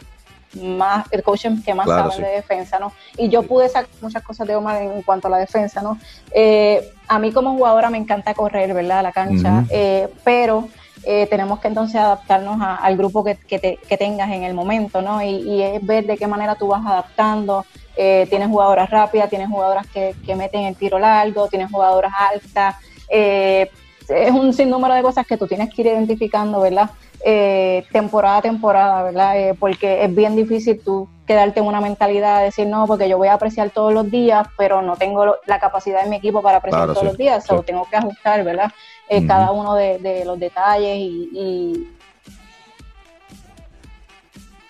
más, 0.62 1.06
el 1.10 1.22
coach 1.22 1.46
que 1.64 1.74
más 1.74 1.86
sabe 1.86 2.16
de 2.16 2.36
defensa, 2.36 2.78
¿no? 2.78 2.92
Y 3.16 3.28
yo 3.28 3.42
pude 3.42 3.68
sacar 3.68 3.88
muchas 4.00 4.22
cosas 4.22 4.46
de 4.46 4.54
Omar 4.54 4.82
en, 4.82 5.02
cuanto 5.02 5.26
a 5.26 5.30
la 5.30 5.38
defensa, 5.38 5.82
¿no? 5.82 5.98
Eh, 6.30 6.92
a 7.08 7.18
mí 7.18 7.32
como 7.32 7.54
jugadora 7.54 7.90
me 7.90 7.98
encanta 7.98 8.34
correr, 8.34 8.72
¿verdad? 8.72 9.00
A 9.00 9.02
la 9.02 9.12
cancha, 9.12 9.64
eh, 9.70 10.08
pero 10.22 10.68
eh, 11.06 11.26
tenemos 11.28 11.60
que 11.60 11.68
entonces 11.68 11.96
adaptarnos 11.96 12.58
al 12.60 12.96
grupo 12.96 13.22
que, 13.24 13.36
que, 13.36 13.96
tengas 13.96 14.30
en 14.30 14.44
el 14.44 14.54
momento, 14.54 15.02
¿no? 15.02 15.22
Y, 15.22 15.62
es 15.62 15.84
ver 15.84 16.06
de 16.06 16.16
qué 16.16 16.26
manera 16.26 16.54
tú 16.54 16.68
vas 16.68 16.84
adaptando. 16.84 17.64
Eh, 17.96 18.26
tienes 18.28 18.48
jugadoras 18.48 18.90
rápidas, 18.90 19.30
tienes 19.30 19.48
jugadoras 19.48 19.86
que, 19.86 20.14
meten 20.34 20.62
el 20.62 20.76
tiro 20.76 20.98
largo, 20.98 21.48
tienes 21.48 21.70
jugadoras 21.70 22.12
altas. 22.18 22.76
Eh, 23.08 23.70
es 24.08 24.30
un 24.30 24.52
sinnúmero 24.52 24.94
de 24.94 25.02
cosas 25.02 25.26
que 25.26 25.36
tú 25.36 25.46
tienes 25.46 25.72
que 25.72 25.82
ir 25.82 25.88
identificando, 25.88 26.60
¿verdad? 26.60 26.90
eh, 27.24 27.84
temporada 27.90 28.38
a 28.38 28.42
temporada, 28.42 29.02
¿verdad? 29.02 29.38
Eh, 29.38 29.54
porque 29.58 30.04
es 30.04 30.14
bien 30.14 30.36
difícil 30.36 30.78
tú 30.84 31.08
quedarte 31.26 31.60
en 31.60 31.66
una 31.66 31.80
mentalidad 31.80 32.38
de 32.38 32.44
decir, 32.44 32.66
no, 32.66 32.86
porque 32.86 33.08
yo 33.08 33.16
voy 33.16 33.28
a 33.28 33.34
apreciar 33.34 33.70
todos 33.70 33.94
los 33.94 34.10
días, 34.10 34.46
pero 34.58 34.82
no 34.82 34.96
tengo 34.96 35.36
la 35.46 35.58
capacidad 35.58 36.04
de 36.04 36.10
mi 36.10 36.16
equipo 36.16 36.42
para 36.42 36.58
apreciar 36.58 36.86
todos 36.88 37.02
los 37.02 37.16
días, 37.16 37.50
o 37.50 37.62
tengo 37.62 37.88
que 37.88 37.96
ajustar, 37.96 38.44
¿verdad? 38.44 38.70
Eh, 39.08 39.26
cada 39.26 39.52
uno 39.52 39.74
de, 39.74 40.22
los 40.24 40.38
detalles 40.38 40.96
y, 40.96 41.88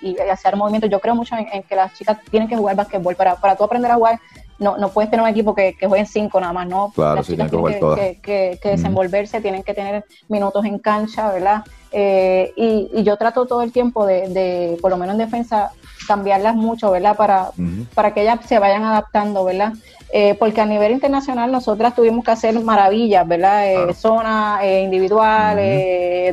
y, 0.03 0.19
hacer 0.31 0.57
movimientos. 0.57 0.91
Yo 0.91 1.01
creo 1.01 1.15
mucho 1.15 1.35
en, 1.37 1.63
que 1.63 1.77
las 1.77 1.95
chicas 1.95 2.19
tienen 2.31 2.49
que 2.49 2.57
jugar 2.57 2.77
basquetbol 2.77 3.17
para, 3.17 3.37
para 3.37 3.57
tú 3.57 3.65
aprender 3.65 3.91
a 3.91 3.95
jugar 3.95 4.21
no, 4.59 4.77
no 4.77 4.89
puedes 4.91 5.11
tener 5.11 5.23
un 5.23 5.29
equipo 5.29 5.55
que, 5.55 5.75
que 5.79 5.87
juegue 5.87 6.07
cinco 6.07 6.41
nada 6.41 6.53
más, 6.53 6.69
¿no? 6.69 6.93
Claro, 6.95 7.17
Las 7.17 7.27
chicas 7.27 7.51
tienen 7.51 7.81
que, 7.81 8.21
que, 8.23 8.59
que, 8.63 8.69
desenvolverse, 8.71 9.41
tienen 9.41 9.63
que 9.63 9.75
tener 9.75 10.05
minutos 10.29 10.65
en 10.65 10.79
cancha, 10.79 11.33
¿verdad? 11.33 11.65
Eh, 11.91 12.53
y, 12.57 12.91
y, 12.95 13.03
yo 13.03 13.17
trato 13.17 13.47
todo 13.47 13.63
el 13.63 13.73
tiempo 13.73 14.07
de, 14.07 14.29
de, 14.29 14.79
por 14.81 14.91
lo 14.91 14.97
menos 14.97 15.15
en 15.15 15.19
defensa, 15.19 15.73
cambiarlas 16.07 16.55
mucho, 16.55 16.91
¿verdad? 16.91 17.17
Para, 17.17 17.51
para 17.95 18.15
que 18.15 18.23
ellas 18.23 18.41
se 18.47 18.59
vayan 18.59 18.85
adaptando, 18.85 19.45
¿verdad? 19.45 19.73
Eh, 20.13 20.37
porque 20.39 20.61
a 20.61 20.67
nivel 20.67 20.93
internacional 20.93 21.51
nosotras 21.51 21.95
tuvimos 21.95 22.25
que 22.25 22.31
hacer 22.31 22.59
maravillas, 22.61 23.27
¿verdad? 23.27 23.67
Eh, 23.67 23.95
Zona 23.95 24.61
eh, 24.63 24.83
individual, 24.83 25.59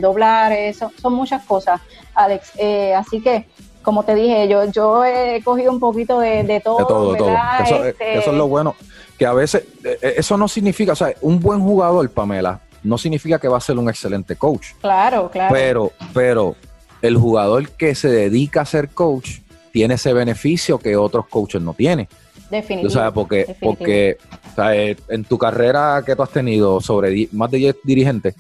doblar, 0.02 0.54
son, 0.74 0.92
son 1.02 1.14
muchas 1.14 1.44
cosas, 1.44 1.82
Alex. 2.14 2.54
así 2.96 3.22
que 3.22 3.48
como 3.82 4.04
te 4.04 4.16
dije, 4.16 4.48
yo, 4.48 4.66
yo 4.66 5.04
he 5.04 5.42
cogido 5.44 5.72
un 5.72 5.80
poquito 5.80 6.20
de, 6.20 6.44
de 6.44 6.60
todo. 6.60 6.78
De 6.78 6.86
todo, 6.86 7.16
todo. 7.16 7.36
Este 7.86 8.18
eso, 8.18 8.32
es 8.32 8.38
lo 8.38 8.48
bueno, 8.48 8.76
que 9.18 9.26
a 9.26 9.34
veces, 9.34 9.64
eh, 9.84 9.98
eh, 10.02 10.14
eso 10.18 10.38
no 10.38 10.48
significa, 10.48 10.94
o 10.94 10.96
sea, 10.96 11.14
un 11.22 11.40
buen 11.40 11.62
jugador, 11.62 12.10
Pamela, 12.10 12.60
no 12.84 12.98
significa 12.98 13.40
que 13.40 13.48
va 13.48 13.58
a 13.58 13.62
ser 13.62 13.78
un 13.78 13.90
excelente 13.90 14.36
coach. 14.36 14.70
Claro, 14.82 15.30
claro. 15.30 15.54
Pero, 15.54 15.92
pero 16.14 16.56
el 17.02 17.18
jugador 17.18 17.70
que 17.70 17.96
se 17.96 18.10
dedica 18.10 18.62
a 18.62 18.66
ser 18.66 18.90
coach 18.90 19.40
tiene 19.72 19.96
ese 19.96 20.14
beneficio 20.14 20.78
que 20.78 20.96
otros 20.96 21.28
coaches 21.28 21.62
no 21.62 21.74
tienen. 21.74 22.08
Definitivamente. 22.50 22.90
sabes, 22.90 23.14
porque, 23.14 23.56
porque 23.62 24.18
en 25.08 25.24
tu 25.24 25.38
carrera 25.38 26.04
que 26.06 26.16
tú 26.16 26.24
has 26.24 26.30
tenido 26.32 26.82
sobre 26.82 27.30
más 27.32 27.50
de 27.50 27.58
10 27.58 27.76
dirigentes, 27.84 28.36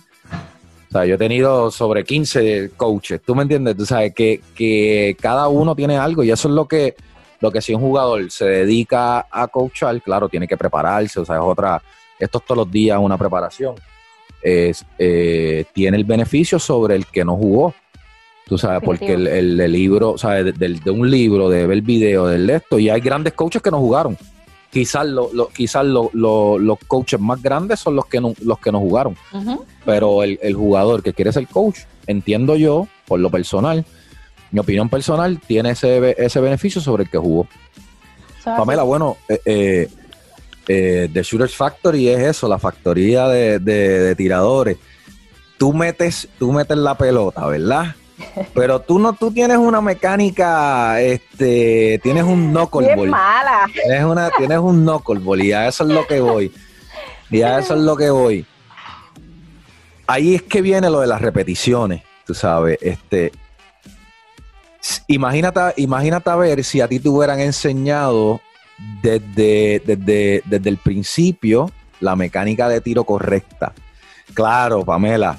o 0.89 0.91
sea, 0.91 1.05
yo 1.05 1.15
he 1.15 1.17
tenido 1.17 1.71
sobre 1.71 2.03
15 2.03 2.71
coaches, 2.75 3.21
¿tú 3.25 3.33
me 3.33 3.43
entiendes? 3.43 3.77
Tú 3.77 3.85
sabes 3.85 4.13
que, 4.13 4.41
que 4.53 5.15
cada 5.21 5.47
uno 5.47 5.73
tiene 5.73 5.97
algo 5.97 6.21
y 6.21 6.31
eso 6.31 6.49
es 6.49 6.53
lo 6.53 6.67
que, 6.67 6.95
lo 7.39 7.49
que 7.49 7.61
si 7.61 7.73
un 7.73 7.79
jugador 7.79 8.29
se 8.29 8.45
dedica 8.45 9.25
a 9.31 9.47
coachar, 9.47 10.01
claro, 10.01 10.27
tiene 10.27 10.49
que 10.49 10.57
prepararse, 10.57 11.21
o 11.21 11.25
sea, 11.25 11.37
es 11.37 11.41
otra, 11.41 11.81
esto 12.19 12.39
es 12.39 12.45
todos 12.45 12.57
los 12.57 12.71
días 12.71 12.99
una 12.99 13.17
preparación. 13.17 13.75
Es, 14.41 14.85
eh, 14.97 15.63
tiene 15.71 15.95
el 15.95 16.03
beneficio 16.03 16.59
sobre 16.59 16.95
el 16.95 17.05
que 17.05 17.23
no 17.23 17.37
jugó. 17.37 17.73
Tú 18.51 18.57
sabes, 18.57 18.81
porque 18.83 19.13
el, 19.13 19.27
el, 19.27 19.71
libro, 19.71 20.11
o 20.11 20.17
sea, 20.17 20.43
de, 20.43 20.51
de, 20.51 20.91
un 20.91 21.09
libro, 21.09 21.47
de 21.47 21.65
ver 21.65 21.77
el 21.77 21.81
video, 21.81 22.27
del 22.27 22.49
esto, 22.49 22.79
y 22.79 22.89
hay 22.89 22.99
grandes 22.99 23.31
coaches 23.31 23.61
que 23.61 23.71
no 23.71 23.79
jugaron 23.79 24.17
quizás 24.71 25.05
lo, 25.05 25.29
quizás 25.53 25.85
los 25.85 26.79
coaches 26.87 27.19
más 27.19 27.41
grandes 27.41 27.79
son 27.79 27.95
los 27.95 28.05
que 28.07 28.19
no, 28.19 28.33
los 28.43 28.57
que 28.59 28.71
no 28.71 28.79
jugaron. 28.79 29.15
Pero 29.85 30.23
el, 30.23 30.53
jugador 30.53 31.03
que 31.03 31.13
quiere 31.13 31.31
ser 31.31 31.47
coach, 31.47 31.79
entiendo 32.07 32.55
yo, 32.55 32.87
por 33.05 33.19
lo 33.19 33.29
personal, 33.29 33.85
mi 34.51 34.59
opinión 34.59 34.89
personal, 34.89 35.39
tiene 35.45 35.71
ese, 35.71 36.15
ese 36.17 36.39
beneficio 36.39 36.81
sobre 36.81 37.03
el 37.03 37.09
que 37.09 37.17
jugó. 37.17 37.47
Pamela, 38.43 38.83
bueno, 38.83 39.17
eh, 39.29 39.39
eh, 39.45 39.89
eh, 40.67 41.09
The 41.13 41.21
Shooters 41.21 41.55
Factory 41.55 42.09
es 42.09 42.19
eso, 42.19 42.47
la 42.47 42.57
factoría 42.57 43.27
de, 43.27 43.59
de 43.59 44.15
tiradores. 44.15 44.77
Tú 45.57 45.73
metes, 45.73 46.27
tú 46.39 46.51
metes 46.51 46.77
la 46.77 46.97
pelota, 46.97 47.45
¿verdad? 47.45 47.95
Pero 48.53 48.79
tú 48.81 48.99
no, 48.99 49.13
tú 49.13 49.31
tienes 49.31 49.57
una 49.57 49.81
mecánica, 49.81 51.01
este, 51.01 51.99
tienes 52.03 52.23
un 52.23 52.51
knuckleball. 52.51 53.09
mala. 53.09 53.67
Tienes, 53.73 54.03
una, 54.03 54.29
tienes 54.31 54.57
un 54.59 54.83
knuckleball 54.83 55.43
y 55.43 55.51
a 55.51 55.67
eso 55.67 55.83
es 55.83 55.89
lo 55.89 56.05
que 56.07 56.19
voy. 56.19 56.51
Y 57.29 57.41
a 57.41 57.59
eso 57.59 57.75
es 57.75 57.81
lo 57.81 57.95
que 57.95 58.09
voy. 58.09 58.45
Ahí 60.07 60.35
es 60.35 60.43
que 60.43 60.61
viene 60.61 60.89
lo 60.89 60.99
de 60.99 61.07
las 61.07 61.21
repeticiones, 61.21 62.03
tú 62.25 62.33
sabes, 62.33 62.77
este. 62.81 63.31
Imagínate, 65.07 65.59
imagínate 65.77 66.29
a 66.29 66.35
ver 66.35 66.63
si 66.63 66.81
a 66.81 66.87
ti 66.87 66.99
te 66.99 67.07
hubieran 67.07 67.39
enseñado 67.39 68.41
desde, 69.01 69.81
desde, 69.85 70.41
desde 70.45 70.69
el 70.69 70.77
principio 70.77 71.71
la 71.99 72.15
mecánica 72.15 72.67
de 72.67 72.81
tiro 72.81 73.03
correcta. 73.03 73.73
Claro, 74.33 74.83
Pamela, 74.83 75.37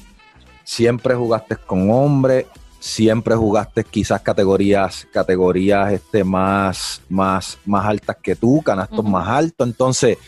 siempre 0.64 1.14
jugaste 1.14 1.56
con 1.56 1.90
hombres, 1.90 2.46
siempre 2.82 3.36
jugaste 3.36 3.84
quizás 3.84 4.20
categorías, 4.22 5.06
categorías 5.12 5.92
este, 5.92 6.24
más, 6.24 7.00
más, 7.08 7.56
más 7.64 7.86
altas 7.86 8.16
que 8.20 8.34
tú, 8.34 8.60
canastos 8.60 9.04
más 9.04 9.28
altos. 9.28 9.68
Entonces, 9.68 10.18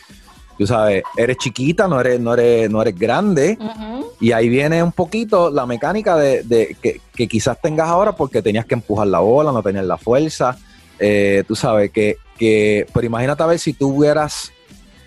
tú 0.56 0.64
sabes, 0.64 1.02
eres 1.16 1.36
chiquita, 1.36 1.88
no 1.88 2.00
eres, 2.00 2.20
no 2.20 2.32
eres, 2.32 2.70
no 2.70 2.80
eres 2.80 2.96
grande. 2.96 3.58
Y 4.20 4.30
ahí 4.30 4.48
viene 4.48 4.84
un 4.84 4.92
poquito 4.92 5.50
la 5.50 5.66
mecánica 5.66 6.16
de, 6.16 6.76
que, 6.80 7.26
quizás 7.26 7.60
tengas 7.60 7.88
ahora 7.88 8.12
porque 8.12 8.40
tenías 8.40 8.66
que 8.66 8.74
empujar 8.74 9.08
la 9.08 9.18
bola, 9.18 9.50
no 9.50 9.60
tenías 9.60 9.84
la 9.84 9.98
fuerza. 9.98 10.56
Eh, 11.00 11.42
tú 11.48 11.56
sabes 11.56 11.90
que, 11.90 12.18
que, 12.38 12.86
pero 12.94 13.04
imagínate 13.04 13.42
a 13.42 13.46
ver 13.46 13.58
si 13.58 13.72
tú 13.72 13.96
hubieras, 13.96 14.52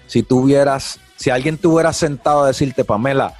si 0.05 0.21
tuvieras, 0.21 0.99
si 1.15 1.29
alguien 1.29 1.57
te 1.57 1.69
hubiera 1.69 1.93
sentado 1.93 2.43
a 2.43 2.47
decirte, 2.47 2.83
Pamela, 2.83 3.36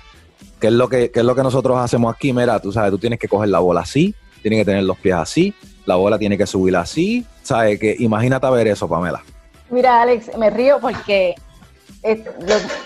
¿Qué 0.60 0.68
es 0.68 0.74
lo 0.74 0.90
que, 0.90 1.12
es 1.14 1.24
lo 1.24 1.36
que 1.36 1.44
nosotros 1.44 1.78
hacemos 1.78 2.14
aquí? 2.14 2.34
Mira, 2.34 2.60
tú 2.60 2.72
sabes, 2.72 2.92
tú 2.92 2.98
tienes 2.98 3.20
que 3.20 3.28
coger 3.28 3.50
la 3.50 3.60
bola 3.60 3.82
así, 3.82 4.16
tienes 4.42 4.60
que 4.62 4.66
tener 4.66 4.84
los 4.84 4.98
pies 4.98 5.16
así, 5.16 5.54
la 5.86 5.96
bola 5.96 6.18
tiene 6.18 6.38
que 6.38 6.48
subir 6.48 6.76
así. 6.76 7.26
¿Sabes? 7.44 7.80
Que 7.80 7.96
imagínate 8.00 8.50
ver 8.50 8.68
eso, 8.68 8.90
Pamela. 8.90 9.24
Mira, 9.70 10.02
Alex, 10.02 10.38
me 10.38 10.50
río 10.50 10.80
porque 10.82 11.36
eh, 12.04 12.24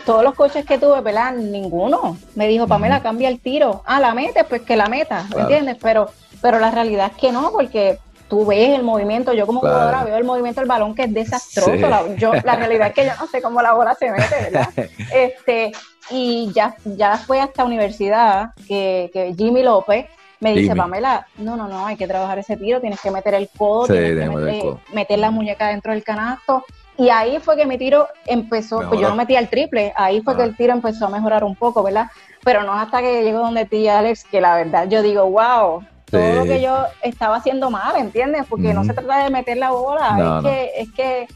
todos 0.06 0.24
los 0.24 0.36
coches 0.36 0.66
que 0.66 0.78
tuve, 0.78 1.02
¿verdad? 1.02 1.34
Ninguno 1.34 2.18
me 2.36 2.48
dijo, 2.48 2.68
Pamela, 2.68 3.02
cambia 3.02 3.30
el 3.30 3.40
tiro. 3.40 3.82
Ah, 3.86 4.00
la 4.00 4.14
metes, 4.14 4.46
pues 4.48 4.62
que 4.62 4.76
la 4.76 4.88
meta, 4.88 5.26
¿me 5.36 5.42
entiendes? 5.42 5.78
Pero, 5.82 6.10
pero 6.42 6.60
la 6.60 6.72
realidad 6.72 7.12
es 7.14 7.18
que 7.20 7.32
no, 7.32 7.52
porque 7.52 7.98
tú 8.30 8.46
ves 8.46 8.70
el 8.70 8.84
movimiento, 8.84 9.34
yo 9.34 9.46
como 9.46 9.60
jugadora 9.60 10.04
veo 10.04 10.16
el 10.16 10.24
movimiento 10.24 10.62
del 10.62 10.68
balón 10.68 10.96
que 10.96 11.04
es 11.04 11.14
desastroso. 11.14 11.76
La, 11.76 12.16
yo, 12.16 12.34
la 12.34 12.56
realidad 12.56 12.88
es 12.88 12.94
que 12.94 13.06
yo 13.06 13.12
no 13.20 13.28
sé 13.28 13.42
cómo 13.42 13.62
la 13.62 13.74
bola 13.74 13.94
se 13.96 14.10
mete, 14.12 14.36
¿verdad? 14.50 14.70
Este, 15.14 15.72
y 16.12 16.52
ya, 16.54 16.76
ya 16.84 17.18
fue 17.18 17.40
hasta 17.40 17.64
universidad 17.64 18.52
que, 18.68 19.34
Jimmy 19.38 19.64
López 19.64 20.06
me 20.40 20.54
dice, 20.54 20.76
Pamela, 20.76 21.28
no, 21.38 21.56
no, 21.56 21.68
no, 21.68 21.86
hay 21.86 21.96
que 21.96 22.08
trabajar 22.08 22.40
ese 22.40 22.58
tiro, 22.58 22.82
tienes 22.82 23.00
que 23.00 23.12
meter 23.12 23.36
el 23.36 23.48
codo, 23.56 23.86
tienes 23.88 24.30
que 24.30 24.76
meter, 24.92 25.20
la 25.20 25.30
muñeca 25.30 25.68
dentro 25.68 25.94
del 25.94 26.04
canasto. 26.04 26.66
Y 26.98 27.10
ahí 27.10 27.40
fue 27.40 27.56
que 27.56 27.66
mi 27.66 27.78
tiro 27.78 28.08
empezó, 28.26 28.82
pues 28.90 29.00
yo 29.00 29.10
no 29.10 29.16
metía 29.16 29.40
el 29.40 29.50
triple, 29.50 29.94
ahí 29.96 30.22
fue 30.22 30.36
que 30.36 30.44
el 30.44 30.56
tiro 30.56 30.74
empezó 30.74 31.06
a 31.06 31.10
mejorar 31.10 31.44
un 31.44 31.56
poco, 31.56 31.84
¿verdad? 31.84 32.08
Pero 32.44 32.64
no 32.64 32.74
hasta 32.74 33.02
que 33.02 33.24
llegó 33.24 33.40
donde 33.40 33.66
ti, 33.66 33.88
Alex, 33.88 34.24
que 34.26 34.42
la 34.42 34.56
verdad 34.56 34.88
yo 34.90 35.04
digo, 35.04 35.30
wow, 35.30 35.84
todo 36.12 36.34
lo 36.34 36.44
que 36.44 36.62
yo 36.62 36.86
estaba 37.02 37.38
haciendo 37.38 37.70
mal, 37.70 37.96
¿entiendes? 37.96 38.46
Porque 38.50 38.74
no 38.74 38.84
se 38.84 38.94
trata 38.94 39.24
de 39.24 39.30
meter 39.30 39.58
la 39.58 39.72
bola, 39.72 40.40
es, 40.40 40.44
Que, 40.44 40.72
es 40.76 40.92
que, 40.92 41.28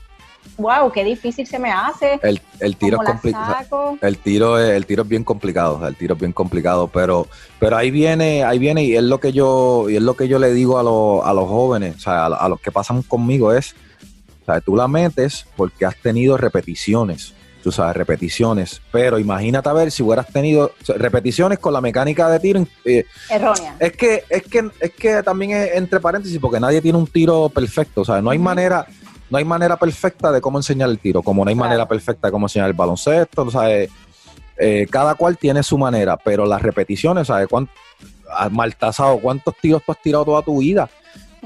wow, 0.57 0.91
qué 0.91 1.03
difícil 1.03 1.45
se 1.47 1.59
me 1.59 1.71
hace. 1.71 2.19
El, 2.23 2.41
el 2.59 2.75
tiro 2.77 2.97
es 3.01 3.07
complicado. 3.09 3.97
El 4.01 4.17
tiro 4.17 4.59
es, 4.59 4.71
el 4.71 4.85
tiro 4.85 5.03
es 5.03 5.09
bien 5.09 5.23
complicado, 5.23 5.85
el 5.87 5.95
tiro 5.95 6.15
es 6.15 6.19
bien 6.19 6.33
complicado, 6.33 6.87
pero, 6.87 7.27
pero 7.59 7.77
ahí 7.77 7.91
viene, 7.91 8.43
ahí 8.43 8.59
viene, 8.59 8.83
y 8.83 8.95
es 8.95 9.03
lo 9.03 9.19
que 9.19 9.31
yo, 9.31 9.89
y 9.89 9.95
es 9.95 10.01
lo 10.01 10.15
que 10.15 10.27
yo 10.27 10.39
le 10.39 10.53
digo 10.53 10.77
a, 10.77 11.29
a 11.29 11.33
los 11.33 11.47
jóvenes, 11.47 11.97
o 11.97 11.99
sea, 11.99 12.25
a, 12.25 12.49
los 12.49 12.59
que 12.59 12.71
pasan 12.71 13.01
conmigo 13.03 13.53
es, 13.53 13.75
o 14.43 14.45
sea, 14.45 14.61
tú 14.61 14.75
la 14.75 14.87
metes 14.87 15.45
porque 15.55 15.85
has 15.85 15.97
tenido 15.97 16.37
repeticiones 16.37 17.33
tú 17.65 17.71
sabes, 17.71 17.97
repeticiones. 17.97 18.79
Pero 18.91 19.17
imagínate 19.17 19.67
a 19.67 19.73
ver 19.73 19.89
si 19.89 20.03
hubieras 20.03 20.27
tenido 20.27 20.73
repeticiones 20.97 21.57
con 21.57 21.73
la 21.73 21.81
mecánica 21.81 22.29
de 22.29 22.39
tiro. 22.39 22.67
Eh, 22.85 23.07
Errónea. 23.27 23.75
Es 23.79 23.93
que, 23.93 24.23
es 24.29 24.43
que, 24.43 24.69
es 24.79 24.91
que 24.91 25.23
también 25.23 25.49
es 25.49 25.73
entre 25.73 25.99
paréntesis, 25.99 26.37
porque 26.37 26.59
nadie 26.59 26.79
tiene 26.79 26.99
un 26.99 27.07
tiro 27.07 27.49
perfecto. 27.49 28.01
O 28.01 28.05
sea, 28.05 28.21
no 28.21 28.29
hay 28.29 28.37
manera, 28.37 28.85
no 29.29 29.37
hay 29.37 29.45
manera 29.45 29.77
perfecta 29.77 30.31
de 30.31 30.41
cómo 30.41 30.59
enseñar 30.59 30.89
el 30.89 30.99
tiro, 30.99 31.21
como 31.21 31.43
no 31.43 31.49
hay 31.49 31.55
manera 31.55 31.87
perfecta 31.87 32.27
de 32.27 32.31
cómo 32.31 32.45
enseñar 32.45 32.67
el 32.67 32.73
baloncesto. 32.73 33.49
Sea, 33.49 33.87
eh, 34.57 34.87
cada 34.89 35.15
cual 35.15 35.37
tiene 35.37 35.63
su 35.63 35.77
manera, 35.77 36.17
pero 36.17 36.45
las 36.45 36.61
repeticiones, 36.61 37.27
¿sabes? 37.27 37.47
¿Cuánto, 37.47 37.71
Maltasado, 38.51 39.19
¿cuántos 39.19 39.55
tiros 39.57 39.83
tú 39.85 39.91
has 39.91 40.01
tirado 40.01 40.25
toda 40.25 40.41
tu 40.41 40.59
vida? 40.59 40.89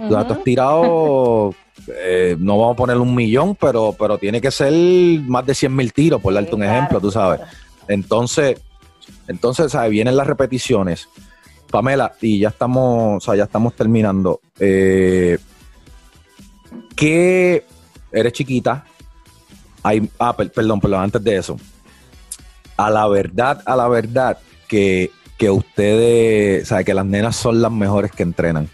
Tú 0.08 0.16
has 0.16 0.44
tirado 0.44 1.54
eh, 1.88 2.36
no 2.40 2.58
vamos 2.58 2.74
a 2.74 2.78
poner 2.78 2.98
un 2.98 3.14
millón, 3.16 3.56
pero, 3.56 3.96
pero 3.98 4.18
tiene 4.18 4.42
que 4.42 4.52
ser 4.52 4.74
más 5.22 5.46
de 5.46 5.56
100 5.56 5.76
mil 5.76 5.94
tiros, 5.94 6.22
por 6.22 6.34
darte 6.34 6.56
un 6.56 6.64
ejemplo, 6.64 7.00
tú 7.00 7.12
sabes. 7.12 7.42
Entonces, 7.88 8.62
entonces, 9.28 9.72
¿sabes? 9.72 9.92
Vienen 9.92 10.16
las 10.16 10.28
repeticiones. 10.28 11.08
Pamela, 11.72 12.14
y 12.22 12.40
ya 12.40 12.50
estamos, 12.50 13.28
o 13.28 13.36
ya 13.36 13.44
estamos 13.44 13.76
terminando. 13.76 14.42
Eh, 14.60 15.38
¿Qué 16.96 17.66
eres 18.12 18.34
chiquita? 18.34 18.86
Ah, 19.84 20.36
perdón, 20.36 20.80
perdón, 20.80 21.04
antes 21.04 21.24
de 21.24 21.38
eso. 21.38 21.58
A 22.78 22.90
la 22.90 23.08
verdad, 23.08 23.62
a 23.66 23.76
la 23.76 23.88
verdad, 23.88 24.38
que 24.68 25.12
que 25.40 25.50
ustedes, 25.50 26.64
o 26.64 26.66
sea, 26.66 26.84
que 26.84 26.94
las 26.94 27.06
nenas 27.06 27.36
son 27.38 27.62
las 27.62 27.72
mejores 27.72 28.12
que 28.12 28.24
entrenan. 28.24 28.70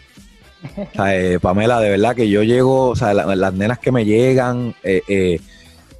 O 0.63 0.95
sea, 0.95 1.15
eh, 1.15 1.39
Pamela, 1.39 1.79
de 1.79 1.91
verdad 1.91 2.15
que 2.15 2.27
yo 2.27 2.41
llego, 2.41 2.89
o 2.89 2.95
sea, 2.95 3.13
las 3.13 3.53
nenas 3.53 3.77
que 3.77 3.91
me 3.91 4.03
llegan, 4.03 4.73
eh, 4.81 5.03
eh, 5.07 5.39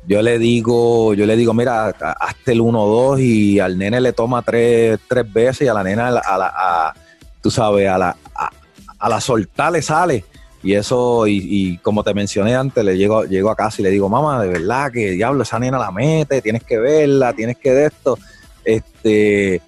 yo 0.07 0.23
le 0.23 0.39
digo, 0.39 1.13
yo 1.13 1.27
le 1.27 1.35
digo, 1.37 1.53
mira, 1.53 1.89
hazte 1.89 2.53
el 2.53 2.61
1-2 2.61 3.19
y 3.21 3.59
al 3.59 3.77
nene 3.77 4.01
le 4.01 4.11
toma 4.11 4.41
tres, 4.41 4.99
tres 5.07 5.31
veces 5.31 5.61
y 5.61 5.67
a 5.67 5.73
la 5.75 5.83
nena, 5.83 6.07
a 6.07 6.37
la, 6.37 6.51
a, 6.51 6.93
tú 7.41 7.51
sabes, 7.51 7.87
a 7.87 7.99
la, 7.99 8.17
a, 8.33 9.07
la 9.09 9.21
soltar 9.21 9.71
le 9.71 9.83
sale. 9.83 10.25
Y 10.65 10.73
eso, 10.73 11.27
y, 11.27 11.77
como 11.83 12.03
te 12.03 12.15
mencioné 12.15 12.55
antes, 12.55 12.83
le 12.83 12.97
llego, 12.97 13.23
llego 13.25 13.51
a 13.51 13.55
casa 13.55 13.81
y 13.81 13.83
le 13.83 13.91
digo, 13.91 14.09
mamá, 14.09 14.41
de 14.41 14.49
verdad 14.49 14.91
que 14.91 15.11
diablo, 15.11 15.43
esa 15.43 15.59
nena 15.59 15.77
la 15.77 15.91
mete, 15.91 16.41
tienes 16.41 16.63
que 16.63 16.79
verla, 16.79 17.33
tienes 17.33 17.57
que 17.57 17.71
de 17.71 17.85
esto. 17.85 18.17
Este, 18.63 19.61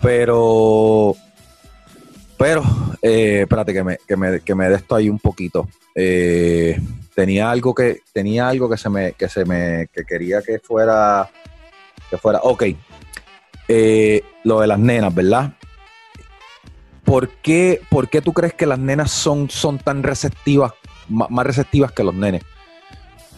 pero, 0.00 1.16
pero, 2.38 2.62
eh, 3.02 3.40
espérate 3.40 3.72
que 3.72 3.82
me, 3.82 3.98
que 4.06 4.16
me, 4.16 4.40
que 4.40 4.54
me 4.54 4.68
de 4.68 4.76
esto 4.76 4.94
ahí 4.94 5.08
un 5.08 5.18
poquito. 5.18 5.68
Eh, 5.96 6.78
tenía 7.12 7.50
algo 7.50 7.74
que, 7.74 8.02
tenía 8.12 8.48
algo 8.48 8.70
que 8.70 8.76
se 8.76 8.88
me, 8.88 9.14
que 9.14 9.28
se 9.28 9.44
me, 9.44 9.88
que 9.92 10.04
quería 10.04 10.42
que 10.42 10.60
fuera, 10.60 11.28
que 12.08 12.18
fuera, 12.18 12.38
ok. 12.44 12.66
Eh, 13.66 14.22
lo 14.44 14.60
de 14.60 14.68
las 14.68 14.78
nenas, 14.78 15.12
¿verdad? 15.12 15.54
¿Por 17.06 17.30
qué, 17.30 17.80
¿Por 17.88 18.10
qué 18.10 18.20
tú 18.20 18.32
crees 18.32 18.52
que 18.52 18.66
las 18.66 18.78
nenas 18.78 19.12
son, 19.12 19.48
son 19.48 19.78
tan 19.78 20.02
receptivas, 20.02 20.72
más 21.08 21.46
receptivas 21.46 21.92
que 21.92 22.02
los 22.04 22.14
nenes? 22.14 22.42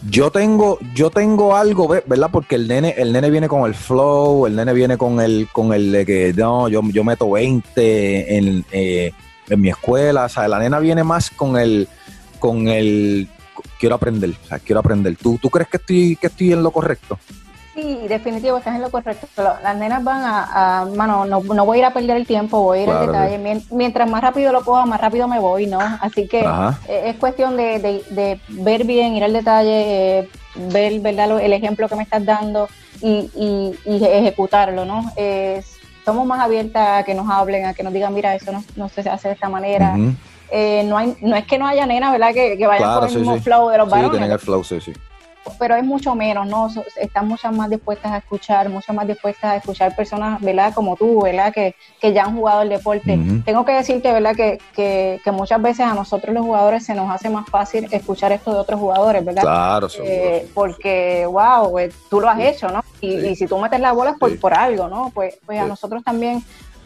Yo 0.09 0.31
tengo, 0.31 0.79
yo 0.95 1.11
tengo 1.11 1.55
algo, 1.55 1.87
¿verdad? 1.87 2.29
Porque 2.31 2.55
el 2.55 2.67
nene, 2.67 2.95
el 2.97 3.13
nene 3.13 3.29
viene 3.29 3.47
con 3.47 3.67
el 3.67 3.75
flow, 3.75 4.47
el 4.47 4.55
nene 4.55 4.73
viene 4.73 4.97
con 4.97 5.21
el, 5.21 5.47
con 5.53 5.73
el 5.73 5.91
de 5.91 6.05
que 6.05 6.33
no, 6.35 6.67
yo, 6.67 6.81
yo 6.91 7.03
meto 7.03 7.29
20 7.29 8.37
en, 8.37 8.65
eh, 8.71 9.11
en 9.49 9.61
mi 9.61 9.69
escuela. 9.69 10.25
O 10.25 10.29
sea, 10.29 10.47
la 10.47 10.57
nena 10.57 10.79
viene 10.79 11.03
más 11.03 11.29
con 11.29 11.57
el, 11.57 11.87
con 12.39 12.67
el 12.69 13.27
quiero 13.79 13.95
aprender, 13.95 14.31
o 14.43 14.47
sea, 14.47 14.59
quiero 14.59 14.79
aprender. 14.79 15.15
¿Tú, 15.15 15.37
tú 15.41 15.49
crees 15.49 15.69
que 15.69 15.77
estoy, 15.77 16.15
que 16.15 16.27
estoy 16.27 16.53
en 16.53 16.63
lo 16.63 16.71
correcto? 16.71 17.19
Sí, 17.81 18.07
definitivo, 18.07 18.57
estás 18.57 18.75
en 18.75 18.81
lo 18.81 18.89
correcto. 18.89 19.27
Las 19.37 19.77
nenas 19.77 20.03
van 20.03 20.21
a, 20.23 20.85
mano, 20.95 21.25
no, 21.25 21.41
no, 21.41 21.65
voy 21.65 21.77
a 21.77 21.79
ir 21.79 21.85
a 21.85 21.93
perder 21.93 22.17
el 22.17 22.27
tiempo, 22.27 22.61
voy 22.61 22.79
a 22.79 22.83
ir 22.83 22.89
al 22.89 23.07
detalle. 23.07 23.63
Mientras 23.71 24.09
más 24.09 24.21
rápido 24.21 24.51
lo 24.51 24.63
puedo, 24.63 24.85
más 24.85 24.99
rápido 24.99 25.27
me 25.27 25.39
voy, 25.39 25.67
¿no? 25.67 25.79
Así 25.79 26.27
que 26.27 26.41
eh, 26.87 27.03
es 27.05 27.15
cuestión 27.15 27.55
de, 27.55 28.39
ver 28.49 28.83
bien, 28.83 29.15
ir 29.15 29.23
al 29.23 29.33
detalle, 29.33 30.19
eh, 30.19 30.29
ver 30.71 30.99
¿verdad? 30.99 31.39
el 31.39 31.53
ejemplo 31.53 31.87
que 31.87 31.95
me 31.95 32.03
estás 32.03 32.25
dando 32.25 32.67
y, 33.01 33.75
ejecutarlo, 33.85 34.85
¿no? 34.85 35.11
somos 36.05 36.25
más 36.25 36.39
abiertas 36.39 37.01
a 37.01 37.03
que 37.03 37.13
nos 37.13 37.29
hablen, 37.29 37.67
a 37.67 37.75
que 37.75 37.83
nos 37.83 37.93
digan, 37.93 38.13
mira, 38.13 38.33
eso 38.33 38.51
no, 38.75 38.89
se 38.89 39.01
hace 39.01 39.27
de 39.27 39.33
esta 39.35 39.47
manera. 39.47 39.95
Eh, 40.51 40.83
no, 40.85 40.97
hay, 40.97 41.15
no 41.21 41.35
es 41.35 41.45
que 41.45 41.59
no 41.59 41.67
haya 41.67 41.85
nena, 41.85 42.11
¿verdad? 42.11 42.33
Que, 42.33 42.57
que 42.57 42.65
vayan 42.65 42.99
con 42.99 43.07
el 43.07 43.15
mismo 43.15 43.39
flow 43.39 43.69
de 43.69 43.77
los 43.77 43.87
varones. 43.87 44.09
Sí, 44.09 44.17
tienen 44.17 44.31
el 44.31 44.39
flow, 44.39 44.63
sí, 44.63 44.81
sí 44.81 44.93
pero 45.57 45.75
es 45.75 45.83
mucho 45.83 46.15
menos, 46.15 46.47
¿no? 46.47 46.67
Están 46.99 47.27
muchas 47.27 47.55
más 47.55 47.69
dispuestas 47.69 48.11
a 48.11 48.17
escuchar, 48.17 48.69
muchas 48.69 48.95
más 48.95 49.07
dispuestas 49.07 49.51
a 49.51 49.55
escuchar 49.57 49.95
personas, 49.95 50.41
¿verdad? 50.41 50.73
Como 50.73 50.95
tú, 50.95 51.21
¿verdad? 51.21 51.53
Que, 51.53 51.75
que 51.99 52.13
ya 52.13 52.25
han 52.25 52.35
jugado 52.35 52.61
el 52.61 52.69
deporte. 52.69 53.19
Tengo 53.45 53.65
que 53.65 53.71
decirte, 53.73 54.11
¿verdad? 54.11 54.35
Que, 54.35 54.59
que, 54.75 55.19
que, 55.23 55.31
muchas 55.31 55.61
veces 55.61 55.81
a 55.81 55.93
nosotros 55.93 56.33
los 56.33 56.45
jugadores 56.45 56.85
se 56.85 56.93
nos 56.93 57.09
hace 57.09 57.29
más 57.29 57.49
fácil 57.49 57.87
escuchar 57.91 58.31
esto 58.31 58.53
de 58.53 58.59
otros 58.59 58.79
jugadores, 58.79 59.23
¿verdad? 59.23 59.41
Claro, 59.41 59.87
eh, 60.03 60.47
Porque, 60.53 61.25
wow, 61.25 61.71
pues, 61.71 61.93
tú 62.09 62.19
lo 62.19 62.29
has 62.29 62.39
hecho, 62.39 62.69
¿no? 62.69 62.83
Y, 63.01 63.15
y, 63.15 63.35
si 63.35 63.47
tú 63.47 63.57
metes 63.57 63.79
la 63.79 63.93
bola 63.93 64.11
es 64.11 64.17
por, 64.17 64.37
por 64.39 64.53
algo, 64.53 64.87
¿no? 64.87 65.11
Pues, 65.13 65.37
pues 65.45 65.59
a 65.59 65.65
nosotros 65.65 66.03
también 66.03 66.43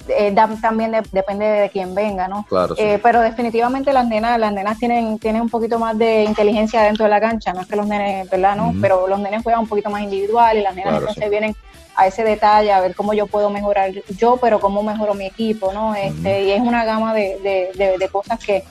eh, 0.07 0.35
también 0.61 0.91
depende 1.11 1.45
de 1.45 1.69
quién 1.69 1.95
venga, 1.95 2.27
¿no? 2.27 2.45
Claro, 2.47 2.75
eh, 2.77 2.99
pero 3.01 3.21
definitivamente 3.21 3.93
las 3.93 4.07
nenas, 4.07 4.39
las 4.39 4.51
nenas 4.51 4.77
tienen, 4.77 5.19
tienen 5.19 5.41
un 5.41 5.49
poquito 5.49 5.79
más 5.79 5.97
de 5.97 6.23
inteligencia 6.23 6.81
dentro 6.81 7.05
de 7.05 7.09
la 7.09 7.21
cancha, 7.21 7.53
no 7.53 7.61
es 7.61 7.67
que 7.67 7.75
los 7.75 7.87
nenes, 7.87 8.29
¿verdad? 8.29 8.55
No, 8.55 8.73
pero 8.81 9.07
los 9.07 9.19
nenes 9.19 9.43
juegan 9.43 9.61
un 9.61 9.67
poquito 9.67 9.89
más 9.89 10.01
individual 10.01 10.57
y 10.57 10.61
las 10.61 10.75
nenas 10.75 10.99
entonces 10.99 11.29
vienen 11.29 11.55
a 11.95 12.07
ese 12.07 12.23
detalle, 12.23 12.71
a 12.71 12.81
ver 12.81 12.95
cómo 12.95 13.13
yo 13.13 13.27
puedo 13.27 13.49
mejorar 13.49 13.91
yo, 14.17 14.37
pero 14.37 14.59
cómo 14.59 14.83
mejoro 14.83 15.13
mi 15.13 15.25
equipo, 15.25 15.71
¿no? 15.73 15.95
Este, 15.95 16.43
Y 16.43 16.51
es 16.51 16.61
una 16.61 16.85
gama 16.85 17.13
de, 17.13 17.71
de, 17.75 18.09
cosas 18.09 18.39
que, 18.39 18.63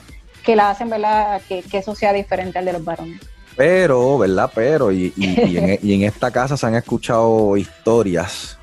que 0.43 0.55
la 0.55 0.69
hacen, 0.69 0.89
¿verdad? 0.89 1.41
Que, 1.47 1.61
que 1.63 1.77
eso 1.77 1.95
sea 1.95 2.11
diferente 2.13 2.59
al 2.59 2.65
de 2.65 2.73
los 2.73 2.83
varones. 2.83 3.21
Pero, 3.55 4.17
¿verdad? 4.17 4.51
Pero, 4.53 4.91
y, 4.91 5.13
y, 5.15 5.41
y, 5.41 5.57
en, 5.57 5.79
y 5.83 5.93
en 5.93 6.03
esta 6.03 6.31
casa 6.31 6.57
se 6.57 6.65
han 6.65 6.75
escuchado 6.75 7.55
historias 7.55 8.57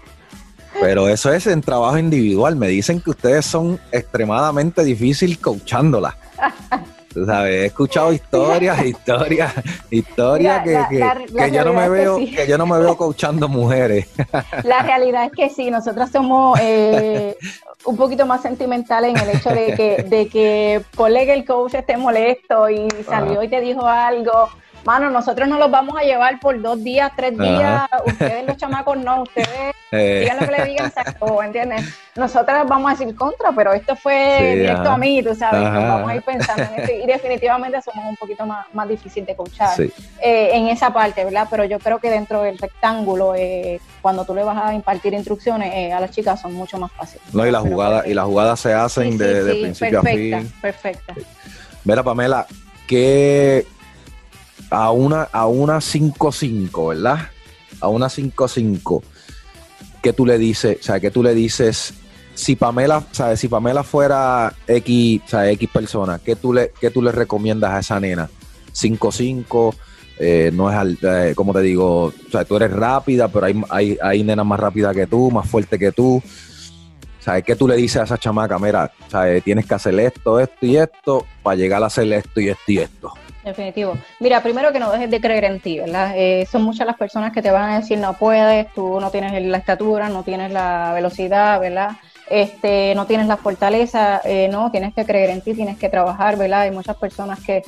pero 0.81 1.09
eso 1.09 1.33
es 1.33 1.47
en 1.47 1.61
trabajo 1.61 1.99
individual. 1.99 2.57
Me 2.57 2.68
dicen 2.68 3.01
que 3.01 3.11
ustedes 3.11 3.45
son 3.45 3.78
extremadamente 3.93 4.83
difíciles 4.83 5.39
coachándolas. 5.39 6.14
Tú 7.12 7.26
sabes, 7.26 7.53
he 7.53 7.66
escuchado 7.66 8.12
historias, 8.12 8.85
historias, 8.85 9.53
historias 9.91 10.62
que, 10.62 10.78
que, 10.89 11.51
yo 11.51 11.64
no 11.64 11.72
me 11.72 11.89
veo, 11.89 12.16
que, 12.18 12.47
yo 12.49 12.57
no 12.57 12.66
me 12.66 12.78
veo 12.78 12.97
coachando 12.97 13.49
mujeres. 13.49 14.09
La 14.62 14.83
realidad 14.83 15.24
es 15.24 15.33
que 15.33 15.51
sí, 15.51 15.72
nosotros 15.72 16.09
somos 16.11 16.57
eh, 16.62 17.37
un 17.85 17.97
poquito 17.97 18.26
más 18.26 18.43
sentimentales 18.43 19.11
en 19.11 19.28
el 19.28 19.37
hecho 19.37 19.51
de 19.51 19.74
que, 19.74 20.05
de 20.05 20.28
que 20.28 20.83
ponle 20.97 21.26
que 21.26 21.35
el 21.35 21.45
coach 21.45 21.74
esté 21.74 21.97
molesto 21.97 22.70
y 22.70 22.87
salió 23.05 23.43
y 23.43 23.49
te 23.49 23.61
dijo 23.61 23.85
algo 23.85 24.49
mano, 24.85 25.11
nosotros 25.11 25.49
no 25.49 25.59
los 25.59 25.70
vamos 25.70 25.97
a 25.97 26.03
llevar 26.03 26.39
por 26.41 26.61
dos 26.61 26.83
días, 26.83 27.12
tres 27.16 27.37
días, 27.37 27.89
ustedes 28.07 28.47
los 28.47 28.57
chamacos 28.57 28.97
no, 28.99 29.22
ustedes 29.22 29.49
eh. 29.93 30.20
digan 30.20 30.39
lo 30.41 30.47
que 30.47 30.53
le 30.53 30.64
digan, 30.66 30.93
se 30.93 31.45
¿entiendes? 31.45 31.95
Nosotros 32.16 32.66
vamos 32.66 32.91
a 32.91 32.97
decir 32.97 33.14
contra, 33.14 33.53
pero 33.53 33.72
esto 33.72 33.97
fue 33.97 34.57
directo 34.57 34.91
a 34.91 34.99
mí, 34.99 35.22
tú 35.22 35.35
sabes, 35.35 35.62
vamos 35.62 36.11
a 36.11 36.16
ir 36.16 36.22
pensando 36.22 36.62
en 36.62 36.81
esto 36.81 36.93
y 36.93 37.07
definitivamente 37.07 37.81
somos 37.83 38.05
un 38.05 38.16
poquito 38.16 38.47
más, 38.47 38.66
más 38.72 38.89
difícil 38.89 39.24
de 39.24 39.37
coachar 39.37 39.81
eh, 39.81 40.51
en 40.53 40.68
esa 40.68 40.93
parte, 40.93 41.24
¿verdad? 41.24 41.47
Pero 41.51 41.64
yo 41.64 41.78
creo 41.78 41.99
que 41.99 42.11
dentro 42.11 42.43
del 42.43 42.59
rectángulo, 42.59 43.35
eh, 43.35 43.81
cuando 44.03 44.24
tú 44.24 44.35
le 44.35 44.45
vas 44.45 44.57
a 44.62 44.74
impartir 44.74 45.12
instrucciones 45.14 45.93
a 45.93 46.01
las 46.01 46.11
chicas 46.11 46.41
son 46.41 46.55
mucho 46.55 46.78
más 46.78 46.93
fáciles. 46.93 47.22
No, 47.33 47.47
y 47.47 47.51
las 47.51 47.62
jugadas, 47.62 48.07
y 48.07 48.14
las 48.14 48.24
jugadas 48.24 48.61
se 48.61 48.74
hacen 48.74 49.16
de, 49.18 49.55
principio 49.61 50.01
a 50.01 50.03
fin. 50.03 50.53
Perfecta, 50.61 51.14
perfecta. 51.14 51.14
Mira, 51.85 52.03
Pamela, 52.03 52.47
¿qué, 52.87 53.66
a 54.71 54.93
una, 54.93 55.25
a 55.25 55.47
una 55.47 55.79
5-5, 55.79 56.89
¿verdad? 56.91 57.29
A 57.81 57.89
una 57.89 58.07
5-5. 58.07 59.03
¿Qué 60.03 60.12
tú 60.12 60.25
le 60.25 60.39
dices? 60.39 60.79
O 60.81 60.83
sea, 60.83 61.01
¿qué 61.01 61.11
tú 61.11 61.23
le 61.23 61.35
dices? 61.35 61.93
Si 62.35 62.57
Pamela, 62.57 63.05
¿sabes? 63.11 63.41
Si 63.41 63.49
Pamela 63.49 63.83
fuera 63.83 64.55
X, 64.66 65.35
o 65.35 65.41
X 65.43 65.68
persona, 65.71 66.18
¿qué 66.25 66.37
tú, 66.37 66.55
le, 66.55 66.73
¿qué 66.81 66.91
tú 66.91 67.03
le 67.03 67.12
recomiendas 67.12 67.73
a 67.73 67.81
esa 67.81 68.01
nena? 68.01 68.31
5-5, 68.73 69.75
eh, 70.18 70.51
no 70.53 70.71
es, 70.71 70.99
eh, 71.03 71.33
como 71.35 71.53
te 71.53 71.61
digo, 71.61 72.05
o 72.05 72.12
sea, 72.31 72.45
tú 72.45 72.57
eres 72.57 72.71
rápida, 72.71 73.29
pero 73.29 73.47
hay, 73.47 73.62
hay, 73.68 73.99
hay 74.01 74.23
nenas 74.23 74.47
más 74.47 74.61
rápidas 74.61 74.95
que 74.95 75.07
tú, 75.07 75.31
más 75.31 75.49
fuerte 75.49 75.79
que 75.79 75.93
tú. 75.93 76.23
¿Sabes 77.18 77.45
qué 77.45 77.55
tú 77.55 77.68
le 77.68 77.77
dices 77.77 78.01
a 78.01 78.05
esa 78.05 78.16
chamaca? 78.16 78.59
Mira, 78.59 78.91
¿sabes? 79.09 79.45
tienes 79.45 79.66
que 79.66 79.75
hacer 79.75 79.99
esto, 80.01 80.41
esto 80.41 80.66
y 80.66 80.77
esto 80.79 81.27
para 81.43 81.57
llegar 81.57 81.83
a 81.83 81.87
hacer 81.87 82.11
esto 82.12 82.41
y 82.41 82.49
esto 82.49 82.73
y 82.73 82.79
esto. 82.79 83.12
Definitivo. 83.45 83.97
Mira, 84.18 84.43
primero 84.43 84.70
que 84.70 84.78
no 84.78 84.93
dejes 84.93 85.11
de 85.11 85.20
creer 85.20 85.45
en 85.45 85.61
ti, 85.61 85.78
¿verdad? 85.78 86.12
Eh, 86.14 86.47
son 86.51 86.62
muchas 86.62 86.86
las 86.86 86.97
personas 86.97 87.32
que 87.32 87.41
te 87.41 87.51
van 87.51 87.70
a 87.70 87.80
decir 87.80 87.99
no 87.99 88.12
puedes, 88.14 88.70
tú 88.74 89.01
no 89.01 89.11
tienes 89.11 89.43
la 89.43 89.57
estatura, 89.57 90.11
no 90.11 90.22
tienes 90.22 90.53
la 90.53 90.93
velocidad, 90.95 91.59
¿verdad? 91.59 91.93
Este, 92.28 92.95
no 92.95 93.07
tienes 93.07 93.26
la 93.26 93.38
fortaleza, 93.38 94.20
eh, 94.24 94.49
no, 94.49 94.70
tienes 94.70 94.95
que 94.95 95.07
creer 95.07 95.30
en 95.30 95.41
ti, 95.41 95.55
tienes 95.55 95.78
que 95.78 95.88
trabajar, 95.88 96.36
¿verdad? 96.36 96.62
Hay 96.62 96.70
muchas 96.70 96.97
personas 96.97 97.41
que, 97.41 97.62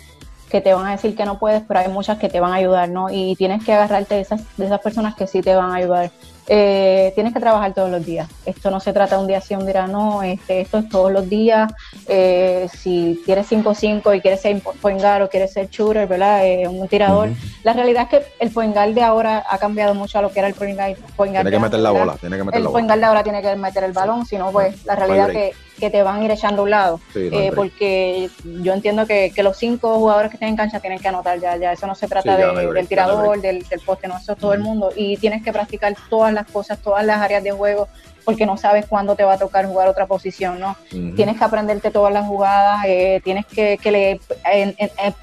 que 0.51 0.61
te 0.61 0.75
van 0.75 0.87
a 0.87 0.93
decir 0.93 1.17
que 1.17 1.25
no 1.25 1.39
puedes, 1.39 1.63
pero 1.63 1.81
hay 1.81 1.89
muchas 1.89 2.19
que 2.19 2.29
te 2.29 2.39
van 2.39 2.53
a 2.53 2.57
ayudar, 2.57 2.91
¿no? 2.91 3.09
Y 3.11 3.35
tienes 3.37 3.65
que 3.65 3.73
agarrarte 3.73 4.17
de 4.17 4.21
esas, 4.21 4.57
de 4.59 4.67
esas 4.67 4.81
personas 4.81 5.15
que 5.15 5.27
sí 5.27 5.41
te 5.41 5.55
van 5.55 5.71
a 5.71 5.77
ayudar 5.77 6.11
eh, 6.49 7.13
tienes 7.15 7.33
que 7.33 7.41
trabajar 7.41 7.73
todos 7.75 7.91
los 7.91 8.05
días. 8.05 8.29
Esto 8.45 8.71
no 8.71 8.81
se 8.81 8.93
trata 8.93 9.19
un 9.19 9.27
día 9.27 9.41
sí, 9.41 9.55
un 9.55 9.67
día 9.67 9.87
no, 9.87 10.23
este, 10.23 10.61
esto 10.61 10.79
es 10.79 10.89
todos 10.89 11.13
los 11.13 11.29
días. 11.29 11.73
Eh, 12.09 12.69
si 12.73 13.21
quieres 13.25 13.51
5-5 13.51 14.17
y 14.17 14.21
quieres 14.21 14.41
ser 14.41 14.61
point 14.61 15.03
o 15.23 15.29
quieres 15.29 15.53
ser 15.53 15.69
shooter, 15.69 16.07
¿verdad? 16.07 16.47
Eh, 16.47 16.67
un 16.69 16.89
tirador. 16.89 17.31
La 17.63 17.73
realidad 17.73 18.09
es 18.11 18.21
que 18.21 18.27
el 18.41 18.51
point 18.51 18.75
de 18.75 19.03
ahora 19.03 19.45
ha 19.49 19.59
cambiado 19.59 19.95
mucho 19.95 20.19
a 20.19 20.23
lo 20.23 20.33
que 20.33 20.41
era 20.41 20.49
el 20.49 20.55
point 20.55 20.79
Tiene 21.33 21.51
que 21.51 21.59
meter 21.59 21.81
la 21.81 21.91
bola, 21.91 22.17
tiene 22.17 22.37
que 22.37 22.45
meter 22.45 22.59
el 22.59 22.65
la 22.65 22.71
bola. 22.71 22.97
de 22.97 23.05
ahora 23.05 23.23
tiene 23.23 23.43
que 23.43 23.57
meter 23.57 23.85
el 23.85 23.93
balón, 23.93 24.27
si 24.27 24.37
no, 24.37 24.51
pues 24.51 24.85
la 24.85 24.97
realidad 24.97 25.31
es 25.31 25.37
que 25.37 25.53
que 25.83 25.91
te 25.91 26.05
van 26.05 26.21
a 26.21 26.25
ir 26.25 26.31
echando 26.31 26.63
a 26.63 26.65
un 26.65 26.71
lado. 26.71 27.01
Eh, 27.17 27.51
porque 27.57 28.31
yo 28.63 28.73
entiendo 28.73 29.05
que, 29.05 29.33
los 29.43 29.57
cinco 29.57 29.97
jugadores 29.97 30.31
que 30.31 30.37
estén 30.37 30.51
en 30.51 30.57
cancha 30.57 30.79
tienen 30.79 31.01
que 31.01 31.09
anotar 31.09 31.41
ya, 31.41 31.57
ya 31.57 31.73
eso 31.73 31.89
no 31.89 31.97
se 31.97 32.07
trata 32.07 32.37
del 32.37 32.87
tirador, 32.87 33.41
del, 33.41 33.65
del, 33.65 33.81
poste, 33.81 34.07
no, 34.07 34.17
eso 34.17 34.35
es 34.35 34.39
todo 34.39 34.55
el 34.55 34.61
mundo. 34.61 34.93
Y 34.95 35.17
tienes 35.17 35.43
que 35.43 35.53
practicar 35.53 35.97
todas 36.09 36.33
las 36.33 36.49
cosas, 36.49 36.79
todas 36.79 37.05
las 37.05 37.21
áreas 37.21 37.43
de 37.43 37.51
juego 37.51 37.89
porque 38.25 38.47
no 38.47 38.57
sabes 38.57 38.87
cuándo 38.87 39.17
te 39.17 39.25
va 39.25 39.33
a 39.33 39.39
tocar 39.39 39.67
jugar 39.67 39.89
otra 39.89 40.07
posición, 40.07 40.61
¿no? 40.61 40.77
Tienes 41.17 41.37
que 41.37 41.45
aprenderte 41.45 41.91
todas 41.91 42.13
las 42.13 42.27
jugadas, 42.27 42.85
eh, 42.87 43.21
tienes 43.25 43.45
que, 43.47 43.79
le, 43.91 44.21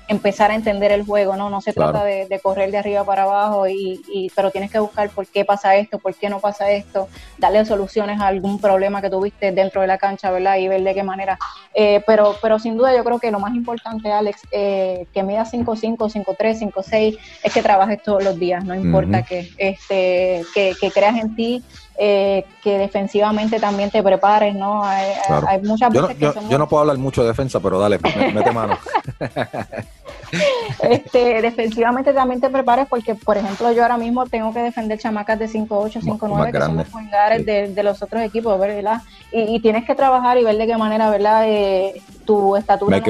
empezar 0.08 0.52
a 0.52 0.56
entender 0.56 0.92
el 0.92 1.06
juego, 1.06 1.36
¿no? 1.36 1.50
No 1.50 1.62
se 1.62 1.74
trata 1.74 2.04
de, 2.04 2.40
correr 2.42 2.72
de 2.72 2.78
arriba 2.78 3.04
para 3.04 3.24
abajo, 3.24 3.68
y, 3.68 4.32
pero 4.36 4.52
tienes 4.52 4.72
que 4.72 4.80
buscar 4.80 5.10
por 5.10 5.28
qué 5.28 5.46
pasa 5.46 5.76
esto, 5.76 6.00
por 6.00 6.16
qué 6.16 6.30
no 6.30 6.40
pasa 6.40 6.72
esto, 6.72 7.08
darle 7.38 7.64
soluciones 7.66 8.20
a 8.20 8.28
algún 8.28 8.60
problema 8.60 9.02
que 9.02 9.10
tuviste 9.10 9.52
dentro 9.52 9.82
de 9.82 9.88
la 9.88 9.98
cancha, 9.98 10.32
¿verdad? 10.32 10.58
Y 10.58 10.68
ver 10.68 10.84
de 10.84 10.94
qué 10.94 11.04
manera. 11.04 11.38
Eh, 11.74 12.02
pero, 12.06 12.36
pero 12.42 12.60
sin 12.60 12.78
duda 12.78 12.96
yo 12.96 13.04
creo 13.04 13.20
que 13.20 13.32
lo 13.32 13.40
más 13.40 13.54
importante, 13.56 14.12
Alex, 14.12 14.42
eh, 14.52 15.06
que 15.14 15.24
mida 15.24 15.46
5'5, 15.46 15.98
5'3, 15.98 16.72
5'6, 16.72 17.18
es 17.44 17.54
que 17.54 17.62
trabajes 17.62 18.02
todos 18.02 18.24
los 18.24 18.40
días, 18.40 18.64
no 18.66 18.76
importa 18.76 19.24
que, 19.24 19.50
este, 19.58 20.44
que, 20.54 20.74
que 20.80 20.92
creas 20.92 21.18
en 21.18 21.36
ti, 21.36 21.64
eh, 21.98 22.46
que 22.64 22.78
defensivamente 22.78 23.60
también 23.60 23.90
te 23.90 24.02
prepares, 24.02 24.56
¿no? 24.56 24.84
Hay, 24.84 25.62
muchas 25.64 25.92
veces 25.92 26.18
yo, 26.18 26.34
no, 26.34 26.50
yo, 26.50 26.58
no 26.58 26.70
puedo 26.70 26.82
hablar 26.82 26.98
mucho 26.98 27.22
de 27.22 27.30
defensa, 27.30 27.60
pero 27.60 27.80
dale, 27.80 28.00
mete 28.34 28.52
mano. 28.52 28.78
este, 30.82 31.42
defensivamente 31.42 32.14
también 32.14 32.40
te 32.40 32.50
prepares 32.50 32.88
porque, 32.88 33.16
por 33.16 33.38
ejemplo, 33.38 33.72
yo 33.72 33.84
ahora 33.84 33.98
mismo 33.98 34.26
tengo 34.28 34.54
que 34.54 34.60
defender 34.60 35.00
chamacas 35.00 35.40
de 35.40 35.50
5'8, 35.50 36.02
5'9 36.02 36.52
que 36.52 36.60
son 36.60 36.78
los 36.78 36.90
jugadores 36.90 37.46
de, 37.46 37.84
los 37.84 38.02
otros 38.02 38.22
equipos, 38.22 38.60
¿verdad? 38.60 39.02
Y, 39.32 39.60
tienes 39.60 39.86
que 39.86 39.96
trabajar 39.96 40.38
y 40.38 40.44
ver 40.44 40.58
de 40.58 40.68
qué 40.68 40.78
manera, 40.78 41.10
¿verdad? 41.10 41.44
Eh, 41.48 42.02
tu 42.26 42.56
estatura 42.56 42.98
no 42.98 43.04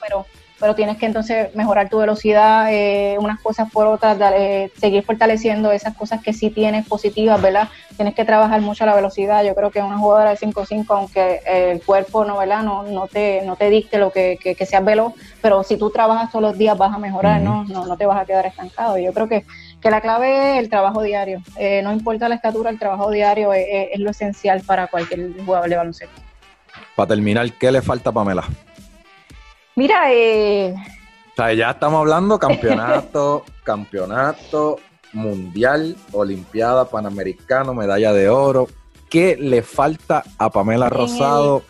pero 0.00 0.26
pero 0.62 0.76
tienes 0.76 0.96
que 0.96 1.06
entonces 1.06 1.52
mejorar 1.56 1.88
tu 1.88 1.98
velocidad, 1.98 2.72
eh, 2.72 3.16
unas 3.18 3.40
cosas 3.40 3.68
por 3.68 3.88
otras, 3.88 4.16
seguir 4.78 5.02
fortaleciendo 5.02 5.72
esas 5.72 5.96
cosas 5.96 6.22
que 6.22 6.32
sí 6.32 6.50
tienes 6.50 6.86
positivas, 6.86 7.42
¿verdad? 7.42 7.68
Tienes 7.96 8.14
que 8.14 8.24
trabajar 8.24 8.60
mucho 8.60 8.86
la 8.86 8.94
velocidad. 8.94 9.42
Yo 9.42 9.56
creo 9.56 9.72
que 9.72 9.82
una 9.82 9.98
jugadora 9.98 10.30
de 10.30 10.36
5-5, 10.36 10.84
aunque 10.90 11.40
el 11.44 11.82
cuerpo 11.82 12.24
no, 12.24 12.38
¿verdad? 12.38 12.62
No, 12.62 12.84
no, 12.84 13.08
te, 13.08 13.42
no 13.44 13.56
te 13.56 13.70
dicte 13.70 13.98
lo 13.98 14.12
que, 14.12 14.38
que, 14.40 14.64
seas 14.64 14.84
veloz, 14.84 15.14
pero 15.40 15.64
si 15.64 15.76
tú 15.76 15.90
trabajas 15.90 16.30
todos 16.30 16.42
los 16.42 16.56
días 16.56 16.78
vas 16.78 16.94
a 16.94 16.98
mejorar, 16.98 17.40
¿no? 17.40 17.64
¿no? 17.64 17.84
No 17.84 17.96
te 17.96 18.06
vas 18.06 18.20
a 18.20 18.24
quedar 18.24 18.46
estancado. 18.46 18.98
Yo 18.98 19.12
creo 19.12 19.26
que, 19.26 19.44
que 19.80 19.90
la 19.90 20.00
clave 20.00 20.52
es 20.52 20.58
el 20.60 20.70
trabajo 20.70 21.02
diario. 21.02 21.42
Eh, 21.56 21.82
no 21.82 21.90
importa 21.92 22.28
la 22.28 22.36
estatura, 22.36 22.70
el 22.70 22.78
trabajo 22.78 23.10
diario 23.10 23.52
es, 23.52 23.66
es 23.94 23.98
lo 23.98 24.10
esencial 24.10 24.60
para 24.60 24.86
cualquier 24.86 25.32
jugador 25.44 25.68
de 25.68 25.76
baloncesto. 25.76 26.22
Para 26.94 27.08
terminar, 27.08 27.50
¿qué 27.54 27.72
le 27.72 27.82
falta 27.82 28.10
a 28.10 28.12
Pamela? 28.12 28.44
Mira, 29.76 30.12
eh... 30.12 30.74
O 30.74 31.34
sea, 31.36 31.52
ya 31.54 31.70
estamos 31.70 32.00
hablando 32.00 32.38
campeonato, 32.38 33.44
campeonato 33.64 34.78
mundial, 35.12 35.96
olimpiada, 36.12 36.86
panamericano, 36.86 37.74
medalla 37.74 38.12
de 38.12 38.28
oro. 38.28 38.68
¿Qué 39.10 39.36
le 39.36 39.62
falta 39.62 40.22
a 40.38 40.50
Pamela 40.50 40.88
Rosado 40.88 41.62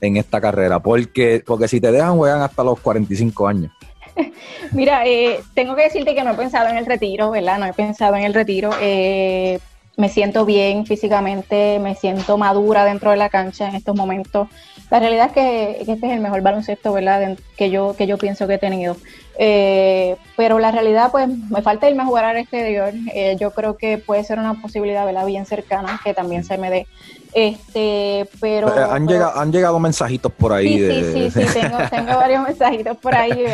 en 0.00 0.16
esta 0.16 0.40
carrera? 0.40 0.80
Porque, 0.80 1.42
porque 1.44 1.68
si 1.68 1.80
te 1.80 1.90
dejan, 1.90 2.16
juegan 2.16 2.42
hasta 2.42 2.62
los 2.62 2.78
45 2.80 3.48
años. 3.48 3.72
Mira, 4.72 5.06
eh, 5.06 5.40
tengo 5.54 5.74
que 5.74 5.82
decirte 5.82 6.14
que 6.14 6.22
no 6.22 6.32
he 6.32 6.36
pensado 6.36 6.68
en 6.68 6.76
el 6.76 6.86
retiro, 6.86 7.30
¿verdad? 7.30 7.58
No 7.58 7.66
he 7.66 7.72
pensado 7.72 8.14
en 8.16 8.24
el 8.24 8.34
retiro. 8.34 8.70
Eh, 8.80 9.58
me 9.96 10.08
siento 10.08 10.44
bien 10.44 10.86
físicamente, 10.86 11.78
me 11.80 11.94
siento 11.94 12.36
madura 12.38 12.84
dentro 12.84 13.10
de 13.10 13.16
la 13.16 13.28
cancha 13.28 13.68
en 13.68 13.74
estos 13.76 13.96
momentos. 13.96 14.48
La 14.90 15.00
realidad 15.00 15.26
es 15.26 15.32
que, 15.32 15.70
este 15.80 16.06
es 16.06 16.12
el 16.12 16.20
mejor 16.20 16.42
baloncesto, 16.42 16.92
¿verdad? 16.92 17.36
Que 17.56 17.70
yo, 17.70 17.94
que 17.96 18.06
yo 18.06 18.18
pienso 18.18 18.46
que 18.46 18.54
he 18.54 18.58
tenido. 18.58 18.96
Eh, 19.38 20.16
pero 20.36 20.58
la 20.58 20.70
realidad, 20.70 21.10
pues, 21.10 21.28
me 21.28 21.62
falta 21.62 21.88
irme 21.88 22.02
a 22.02 22.06
jugar 22.06 22.24
al 22.24 22.36
exterior. 22.36 22.92
Eh, 23.12 23.36
yo 23.40 23.50
creo 23.50 23.76
que 23.76 23.98
puede 23.98 24.24
ser 24.24 24.38
una 24.38 24.60
posibilidad, 24.60 25.04
¿verdad? 25.06 25.26
Bien 25.26 25.46
cercana, 25.46 26.00
que 26.04 26.14
también 26.14 26.44
se 26.44 26.58
me 26.58 26.70
dé. 26.70 26.86
Este, 27.32 28.28
pero... 28.40 28.68
Eh, 28.68 28.86
han, 28.88 29.08
llegado, 29.08 29.38
han 29.38 29.52
llegado 29.52 29.80
mensajitos 29.80 30.30
por 30.32 30.52
ahí. 30.52 30.78
Sí, 30.78 31.30
sí, 31.30 31.46
sí, 31.46 31.54
tengo, 31.60 31.78
tengo 31.90 32.16
varios 32.16 32.42
mensajitos 32.42 32.96
por 32.98 33.14
ahí. 33.14 33.46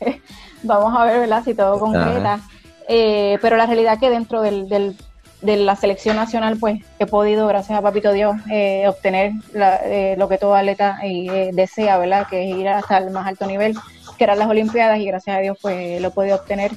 Vamos 0.62 0.94
a 0.96 1.04
ver, 1.04 1.20
¿verdad? 1.20 1.42
Si 1.44 1.54
todo 1.54 1.78
concreta. 1.78 2.40
pero 2.86 3.56
la 3.56 3.66
realidad 3.66 3.94
es 3.94 4.00
que 4.00 4.08
dentro 4.08 4.40
del, 4.40 4.68
del 4.68 4.96
de 5.44 5.56
la 5.58 5.76
selección 5.76 6.16
nacional, 6.16 6.56
pues 6.58 6.80
he 6.98 7.06
podido, 7.06 7.46
gracias 7.46 7.78
a 7.78 7.82
Papito 7.82 8.12
Dios, 8.12 8.36
eh, 8.50 8.88
obtener 8.88 9.32
eh, 9.54 10.14
lo 10.16 10.28
que 10.28 10.38
todo 10.38 10.54
atleta 10.54 10.98
eh, 11.02 11.50
desea, 11.52 11.98
¿verdad? 11.98 12.26
Que 12.28 12.50
es 12.50 12.56
ir 12.56 12.68
hasta 12.68 12.98
el 12.98 13.10
más 13.10 13.26
alto 13.26 13.46
nivel, 13.46 13.76
que 14.16 14.24
eran 14.24 14.38
las 14.38 14.48
Olimpiadas, 14.48 14.98
y 14.98 15.06
gracias 15.06 15.36
a 15.36 15.40
Dios, 15.40 15.58
pues 15.60 16.00
lo 16.00 16.08
he 16.08 16.10
podido 16.10 16.36
obtener. 16.36 16.72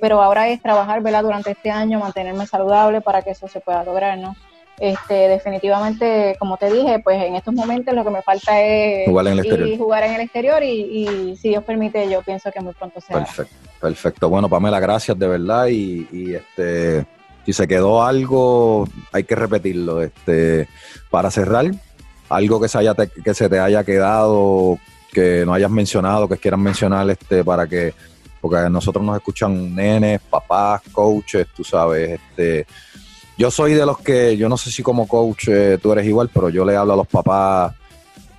pero 0.00 0.22
ahora 0.22 0.48
es 0.48 0.62
trabajar, 0.62 1.02
¿verdad? 1.02 1.22
Durante 1.22 1.50
este 1.50 1.70
año, 1.70 2.00
mantenerme 2.00 2.46
saludable 2.46 3.02
para 3.02 3.22
que 3.22 3.30
eso 3.30 3.48
se 3.48 3.60
pueda 3.60 3.84
lograr, 3.84 4.16
¿no? 4.18 4.34
Este, 4.78 5.28
definitivamente, 5.28 6.36
como 6.38 6.56
te 6.56 6.72
dije, 6.72 7.00
pues 7.00 7.22
en 7.22 7.34
estos 7.34 7.52
momentos 7.52 7.94
lo 7.94 8.02
que 8.02 8.10
me 8.10 8.22
falta 8.22 8.62
es 8.62 9.06
jugar 9.06 9.26
en 9.26 9.32
el 9.34 9.38
exterior, 9.40 9.68
y, 9.68 9.76
jugar 9.76 10.04
en 10.04 10.14
el 10.14 10.20
exterior 10.22 10.62
y, 10.62 11.36
si 11.36 11.50
Dios 11.50 11.62
permite, 11.64 12.08
yo 12.08 12.22
pienso 12.22 12.50
que 12.50 12.60
muy 12.60 12.72
pronto 12.72 12.98
será. 12.98 13.18
Perfecto, 13.18 13.54
perfecto. 13.78 14.30
Bueno, 14.30 14.48
Pamela, 14.48 14.80
gracias 14.80 15.18
de 15.18 15.28
verdad 15.28 15.66
y, 15.66 16.08
y 16.10 16.34
este 16.34 17.04
si 17.46 17.52
se 17.52 17.66
quedó 17.66 18.02
algo, 18.02 18.88
hay 19.12 19.24
que 19.24 19.34
repetirlo. 19.34 20.02
Este, 20.02 20.68
para 21.10 21.30
cerrar, 21.30 21.70
algo 22.28 22.60
que 22.60 22.68
se, 22.68 22.78
haya 22.78 22.94
que 22.94 23.34
se 23.34 23.48
te 23.48 23.58
haya 23.58 23.84
quedado, 23.84 24.78
que 25.12 25.44
no 25.44 25.54
hayas 25.54 25.70
mencionado, 25.70 26.28
que 26.28 26.36
quieran 26.36 26.62
mencionar, 26.62 27.08
este, 27.10 27.44
para 27.44 27.66
que, 27.66 27.94
porque 28.40 28.70
nosotros 28.70 29.04
nos 29.04 29.16
escuchan 29.16 29.74
nenes, 29.74 30.20
papás, 30.20 30.82
coaches, 30.92 31.48
tú 31.54 31.64
sabes, 31.64 32.20
este, 32.20 32.66
yo 33.36 33.50
soy 33.50 33.74
de 33.74 33.86
los 33.86 33.98
que, 33.98 34.36
yo 34.36 34.48
no 34.48 34.56
sé 34.56 34.70
si 34.70 34.82
como 34.82 35.08
coach 35.08 35.48
eh, 35.48 35.78
tú 35.82 35.92
eres 35.92 36.06
igual, 36.06 36.30
pero 36.32 36.50
yo 36.50 36.64
le 36.64 36.76
hablo 36.76 36.92
a 36.92 36.96
los 36.96 37.08
papás 37.08 37.74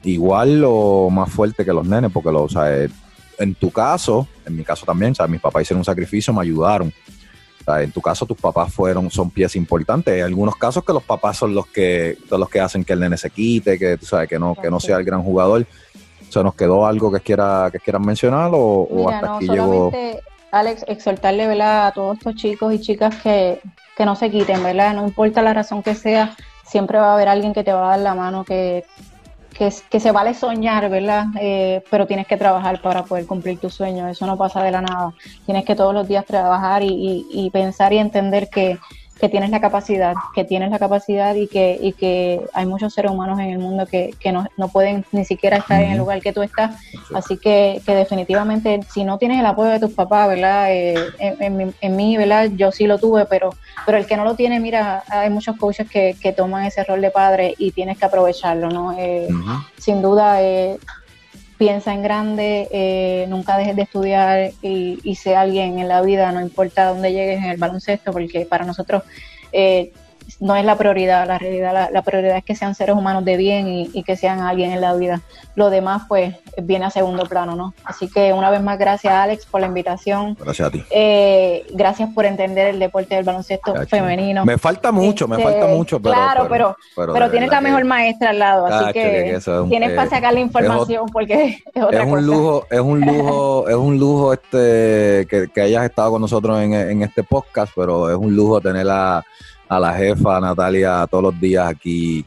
igual 0.04 0.64
o 0.66 1.10
más 1.10 1.30
fuerte 1.30 1.66
que 1.66 1.74
los 1.74 1.86
nenes, 1.86 2.12
porque 2.12 2.32
lo, 2.32 2.43
o 2.43 2.49
sea, 2.49 2.72
eh, 2.76 2.89
en 3.39 3.56
tu 3.56 3.72
caso, 3.72 4.28
en 4.45 4.56
mi 4.56 4.64
caso 4.64 4.86
también, 4.86 5.14
o 5.20 5.28
mis 5.28 5.41
papás 5.41 5.64
hicieron 5.64 5.80
un 5.80 5.86
sacrificio, 5.86 6.34
me 6.34 6.41
ayudaron 6.41 6.93
en 7.80 7.91
tu 7.91 8.01
caso, 8.01 8.26
tus 8.26 8.38
papás 8.38 8.74
fueron, 8.74 9.09
son 9.09 9.30
piezas 9.30 9.55
importantes. 9.55 10.13
Hay 10.13 10.22
algunos 10.22 10.55
casos 10.55 10.84
que 10.84 10.93
los 10.93 11.03
papás 11.03 11.38
son 11.38 11.53
los 11.53 11.67
que, 11.67 12.17
son 12.28 12.39
los 12.39 12.49
que 12.49 12.59
hacen 12.59 12.84
que 12.84 12.93
el 12.93 12.99
nene 12.99 13.17
se 13.17 13.30
quite, 13.30 13.78
que 13.78 13.97
tú 13.97 14.05
sabes, 14.05 14.28
que 14.28 14.39
no, 14.39 14.55
que 14.55 14.69
no 14.69 14.80
sea 14.80 14.97
el 14.97 15.03
gran 15.03 15.24
jugador. 15.24 15.65
¿Se 16.30 16.43
nos 16.43 16.55
quedó 16.55 16.86
algo 16.86 17.11
que 17.11 17.19
quiera, 17.19 17.69
que 17.72 17.80
quieran 17.80 18.03
mencionar 18.03 18.51
o, 18.53 19.09
hasta 19.09 19.36
aquí 19.36 19.47
llegó? 19.47 19.91
Alex, 20.51 20.84
exhortarle 20.88 21.47
¿verdad? 21.47 21.88
a 21.88 21.91
todos 21.93 22.17
estos 22.17 22.36
chicos 22.36 22.74
y 22.74 22.80
chicas 22.80 23.15
que, 23.24 23.61
que 23.95 24.05
no 24.05 24.15
se 24.15 24.30
quiten, 24.30 24.61
¿verdad? 24.63 24.93
No 24.93 25.07
importa 25.07 25.41
la 25.41 25.53
razón 25.53 25.82
que 25.82 25.95
sea, 25.95 26.36
siempre 26.65 26.97
va 26.97 27.11
a 27.11 27.13
haber 27.13 27.30
alguien 27.30 27.53
que 27.53 27.63
te 27.63 27.72
va 27.72 27.86
a 27.86 27.89
dar 27.91 27.99
la 27.99 28.15
mano, 28.15 28.43
que, 28.43 28.86
que, 29.58 29.99
se 29.99 30.12
vale 30.12 30.34
soñar, 30.34 30.89
¿verdad? 30.89 31.26
Eh, 31.39 31.84
pero 31.89 32.08
tienes 32.08 32.28
que 32.28 32.38
trabajar 32.38 32.82
para 32.82 33.04
poder 33.04 33.26
cumplir 33.26 33.60
tus 33.60 33.74
sueños, 33.74 34.10
eso 34.10 34.26
no 34.26 34.38
pasa 34.38 34.64
de 34.64 34.72
la 34.72 34.82
nada. 34.82 35.14
Tienes 35.45 35.66
que 35.66 35.76
todos 35.76 35.93
los 35.93 36.08
días 36.08 36.26
trabajar 36.26 36.82
y 36.84 37.49
pensar 37.52 37.93
y 37.93 37.97
entender 37.97 38.49
que, 38.49 38.80
que 39.22 39.30
tienes 39.30 39.51
la 39.51 39.61
capacidad, 39.61 40.15
que 40.34 40.43
tienes 40.43 40.72
la 40.72 40.80
capacidad 40.80 41.36
y 41.36 41.47
que, 41.47 41.78
y 41.80 41.93
que 41.93 42.41
hay 42.53 42.65
muchos 42.65 42.91
seres 42.91 43.11
humanos 43.11 43.39
en 43.39 43.51
el 43.51 43.59
mundo 43.59 43.86
que, 43.86 44.15
que 44.19 44.32
no, 44.32 44.47
no, 44.57 44.67
pueden 44.69 45.05
ni 45.11 45.26
siquiera 45.26 45.57
estar 45.57 45.80
en 45.80 45.91
el 45.91 45.99
lugar 45.99 46.22
que 46.22 46.34
tú 46.34 46.41
estás. 46.41 46.76
Así 47.13 47.38
que, 47.38 47.84
que, 47.86 47.93
definitivamente, 47.93 48.80
si 48.91 49.03
no 49.03 49.19
tienes 49.19 49.39
el 49.39 49.45
apoyo 49.45 49.69
de 49.69 49.80
tus 49.80 49.91
papás, 49.91 50.28
¿verdad? 50.28 50.74
Eh, 50.74 50.95
en, 51.19 51.72
en, 51.80 51.95
mí, 51.95 52.17
¿verdad? 52.17 52.49
Yo 52.55 52.72
sí 52.72 52.88
lo 52.88 52.97
tuve, 52.97 53.26
pero, 53.26 53.51
pero 53.86 53.99
el 53.99 54.07
que 54.07 54.17
no 54.17 54.24
lo 54.24 54.34
tiene, 54.34 54.59
mira, 54.59 55.03
hay 55.07 55.30
muchos 55.30 55.55
coaches 55.55 55.88
que, 55.88 56.15
que 56.19 56.34
toman 56.34 56.65
ese 56.65 56.84
rol 56.84 56.99
de 56.99 57.11
padre 57.11 57.53
y 57.59 57.72
tienes 57.74 57.99
que 57.99 58.05
aprovecharlo, 58.05 58.69
¿no? 58.69 58.95
Eh, 58.97 59.28
sin 59.78 60.01
duda, 60.01 60.41
eh, 60.41 60.80
piensa 61.62 61.93
en 61.93 62.01
grande, 62.01 62.68
eh, 62.72 63.28
nunca 63.30 63.55
dejes 63.55 63.76
de 63.76 63.84
estudiar 63.84 64.51
y, 64.64 64.97
y 65.03 65.14
sé 65.14 65.36
alguien 65.36 65.78
en 65.78 65.88
la 65.88 66.01
vida, 66.01 66.32
no 66.32 66.41
importa 66.41 66.86
dónde 66.86 67.14
llegues 67.14 67.38
en 67.38 67.51
el 67.51 67.57
baloncesto, 67.57 68.12
porque 68.12 68.47
para 68.47 68.66
nosotros 68.66 69.03
eh, 69.51 69.93
no 70.39 70.55
es 70.55 70.65
la 70.65 70.77
prioridad, 70.77 71.27
la 71.27 71.38
realidad, 71.38 71.89
la, 71.91 72.01
prioridad 72.01 72.38
es 72.38 72.43
que 72.43 72.55
sean 72.55 72.75
seres 72.75 72.95
humanos 72.95 73.25
de 73.25 73.38
bien 73.38 73.67
y, 73.67 74.03
que 74.03 74.15
sean 74.15 74.39
alguien 74.39 74.71
en 74.71 74.82
la 74.82 74.93
vida. 74.93 75.21
Lo 75.55 75.69
demás, 75.69 76.03
pues, 76.07 76.36
viene 76.61 76.86
a 76.86 76.89
segundo 76.89 77.25
plano, 77.25 77.55
¿no? 77.55 77.73
Así 77.84 78.07
que 78.07 78.34
una 78.34 78.49
vez 78.49 78.61
más, 78.61 78.79
gracias, 78.79 79.13
Alex, 79.13 79.45
por 79.45 79.61
la 79.61 79.67
invitación. 79.67 80.36
Gracias 80.39 80.67
a 80.67 80.71
ti. 80.71 80.84
Eh, 80.89 81.65
gracias 81.71 82.09
por 82.13 82.25
entender 82.25 82.67
el 82.67 82.79
deporte 82.79 83.15
del 83.15 83.23
baloncesto 83.23 83.73
femenino. 83.88 84.45
Me 84.45 84.57
falta 84.57 84.91
mucho, 84.91 85.27
me 85.27 85.41
falta 85.41 85.61
este, 85.61 85.75
mucho, 85.75 85.99
pero. 85.99 86.15
Claro, 86.15 86.47
pero, 86.49 86.75
pero, 86.95 87.29
tienes 87.29 87.49
la 87.49 87.61
mejor 87.61 87.84
maestra 87.86 88.32
al 88.32 88.39
lado, 88.39 88.65
así 88.65 88.93
que, 88.93 89.39
tienes 89.69 89.93
para 89.93 90.09
sacar 90.09 90.34
la 90.34 90.39
información 90.39 91.05
porque 91.11 91.61
es 91.73 91.84
otra 91.84 92.03
es 92.03 92.11
un 92.11 92.25
Lujo, 92.25 92.65
es 92.69 92.79
un 92.79 93.01
lujo, 93.01 93.67
es 93.67 93.75
un 93.75 93.97
lujo 93.97 94.34
este 94.34 95.27
que, 95.27 95.61
hayas 95.61 95.86
estado 95.86 96.11
con 96.11 96.21
nosotros 96.21 96.59
en, 96.61 96.73
en 96.73 97.01
este 97.01 97.23
podcast, 97.23 97.73
pero 97.75 98.09
es 98.09 98.15
un 98.15 98.36
lujo 98.36 98.61
tenerla 98.61 99.23
a 99.72 99.80
la 99.80 99.93
jefa 99.93 100.41
Natalia 100.41 101.07
todos 101.09 101.24
los 101.24 101.39
días 101.39 101.65
aquí 101.65 102.26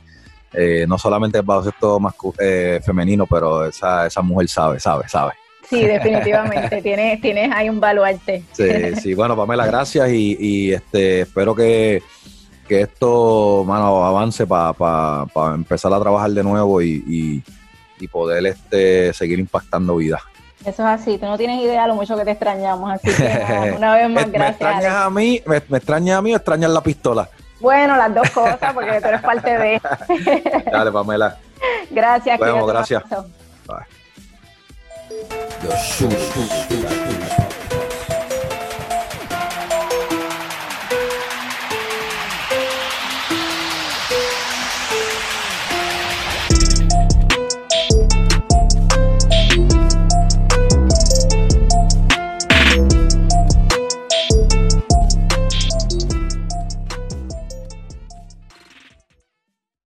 eh, 0.55 0.87
no 0.89 0.97
solamente 0.97 1.39
el 1.39 1.45
baloncesto 1.45 2.01
eh, 2.39 2.81
femenino, 2.83 3.27
pero 3.27 3.67
esa, 3.67 4.07
esa 4.07 4.23
mujer 4.23 4.49
sabe, 4.49 4.81
sabe, 4.81 5.09
sabe. 5.09 5.33
Sí, 5.69 5.85
definitivamente, 5.85 6.81
tienes, 6.83 7.21
tienes 7.21 7.51
ahí 7.53 7.69
un 7.69 7.81
baluarte. 7.81 8.45
Sí, 8.53 8.95
sí, 9.03 9.15
bueno, 9.15 9.37
Pamela, 9.37 9.67
gracias 9.67 10.11
y, 10.11 10.37
y 10.39 10.73
este, 10.73 11.23
espero 11.23 11.55
que, 11.55 12.03
esto, 12.69 13.65
mano, 13.67 14.05
avance 14.05 14.47
para 14.47 15.27
empezar 15.55 15.93
a 15.93 16.01
trabajar 16.01 16.31
de 16.31 16.43
nuevo 16.43 16.81
y, 16.81 17.43
y, 17.99 18.09
poder 18.09 18.47
este, 18.47 19.15
seguir 19.15 19.39
impactando 19.39 19.97
vidas. 19.97 20.21
Eso 20.65 20.83
es 20.83 21.01
así, 21.01 21.19
tú 21.19 21.27
no 21.27 21.37
tienes 21.37 21.63
idea 21.63 21.87
lo 21.87 21.95
mucho 21.95 22.17
que 22.17 22.25
te 22.25 22.31
extrañamos, 22.31 22.91
así 22.91 23.13
que 23.15 23.75
una 23.77 23.95
vez 23.95 24.09
más, 24.09 24.31
gracias. 24.33 24.61
¿Me 24.61 24.69
extrañas 24.71 24.95
a 24.95 25.11
mí, 25.11 25.43
me, 25.47 25.57
extrañas 25.57 26.19
a 26.19 26.23
mí 26.23 26.33
o 26.33 26.37
extrañas 26.37 26.71
la 26.71 26.81
pistola? 26.81 27.29
Bueno, 27.61 27.97
las 27.97 28.15
dos 28.15 28.31
cosas, 28.31 28.73
porque 28.73 29.01
tú 29.01 29.09
eres 29.09 29.21
parte 29.21 29.59
de. 29.59 29.81
Dale, 30.73 30.91
Pamela. 30.91 31.37
Gracias. 31.91 32.39
Bueno, 32.39 32.67
gracias. 32.67 33.03
Bye. 33.67 33.85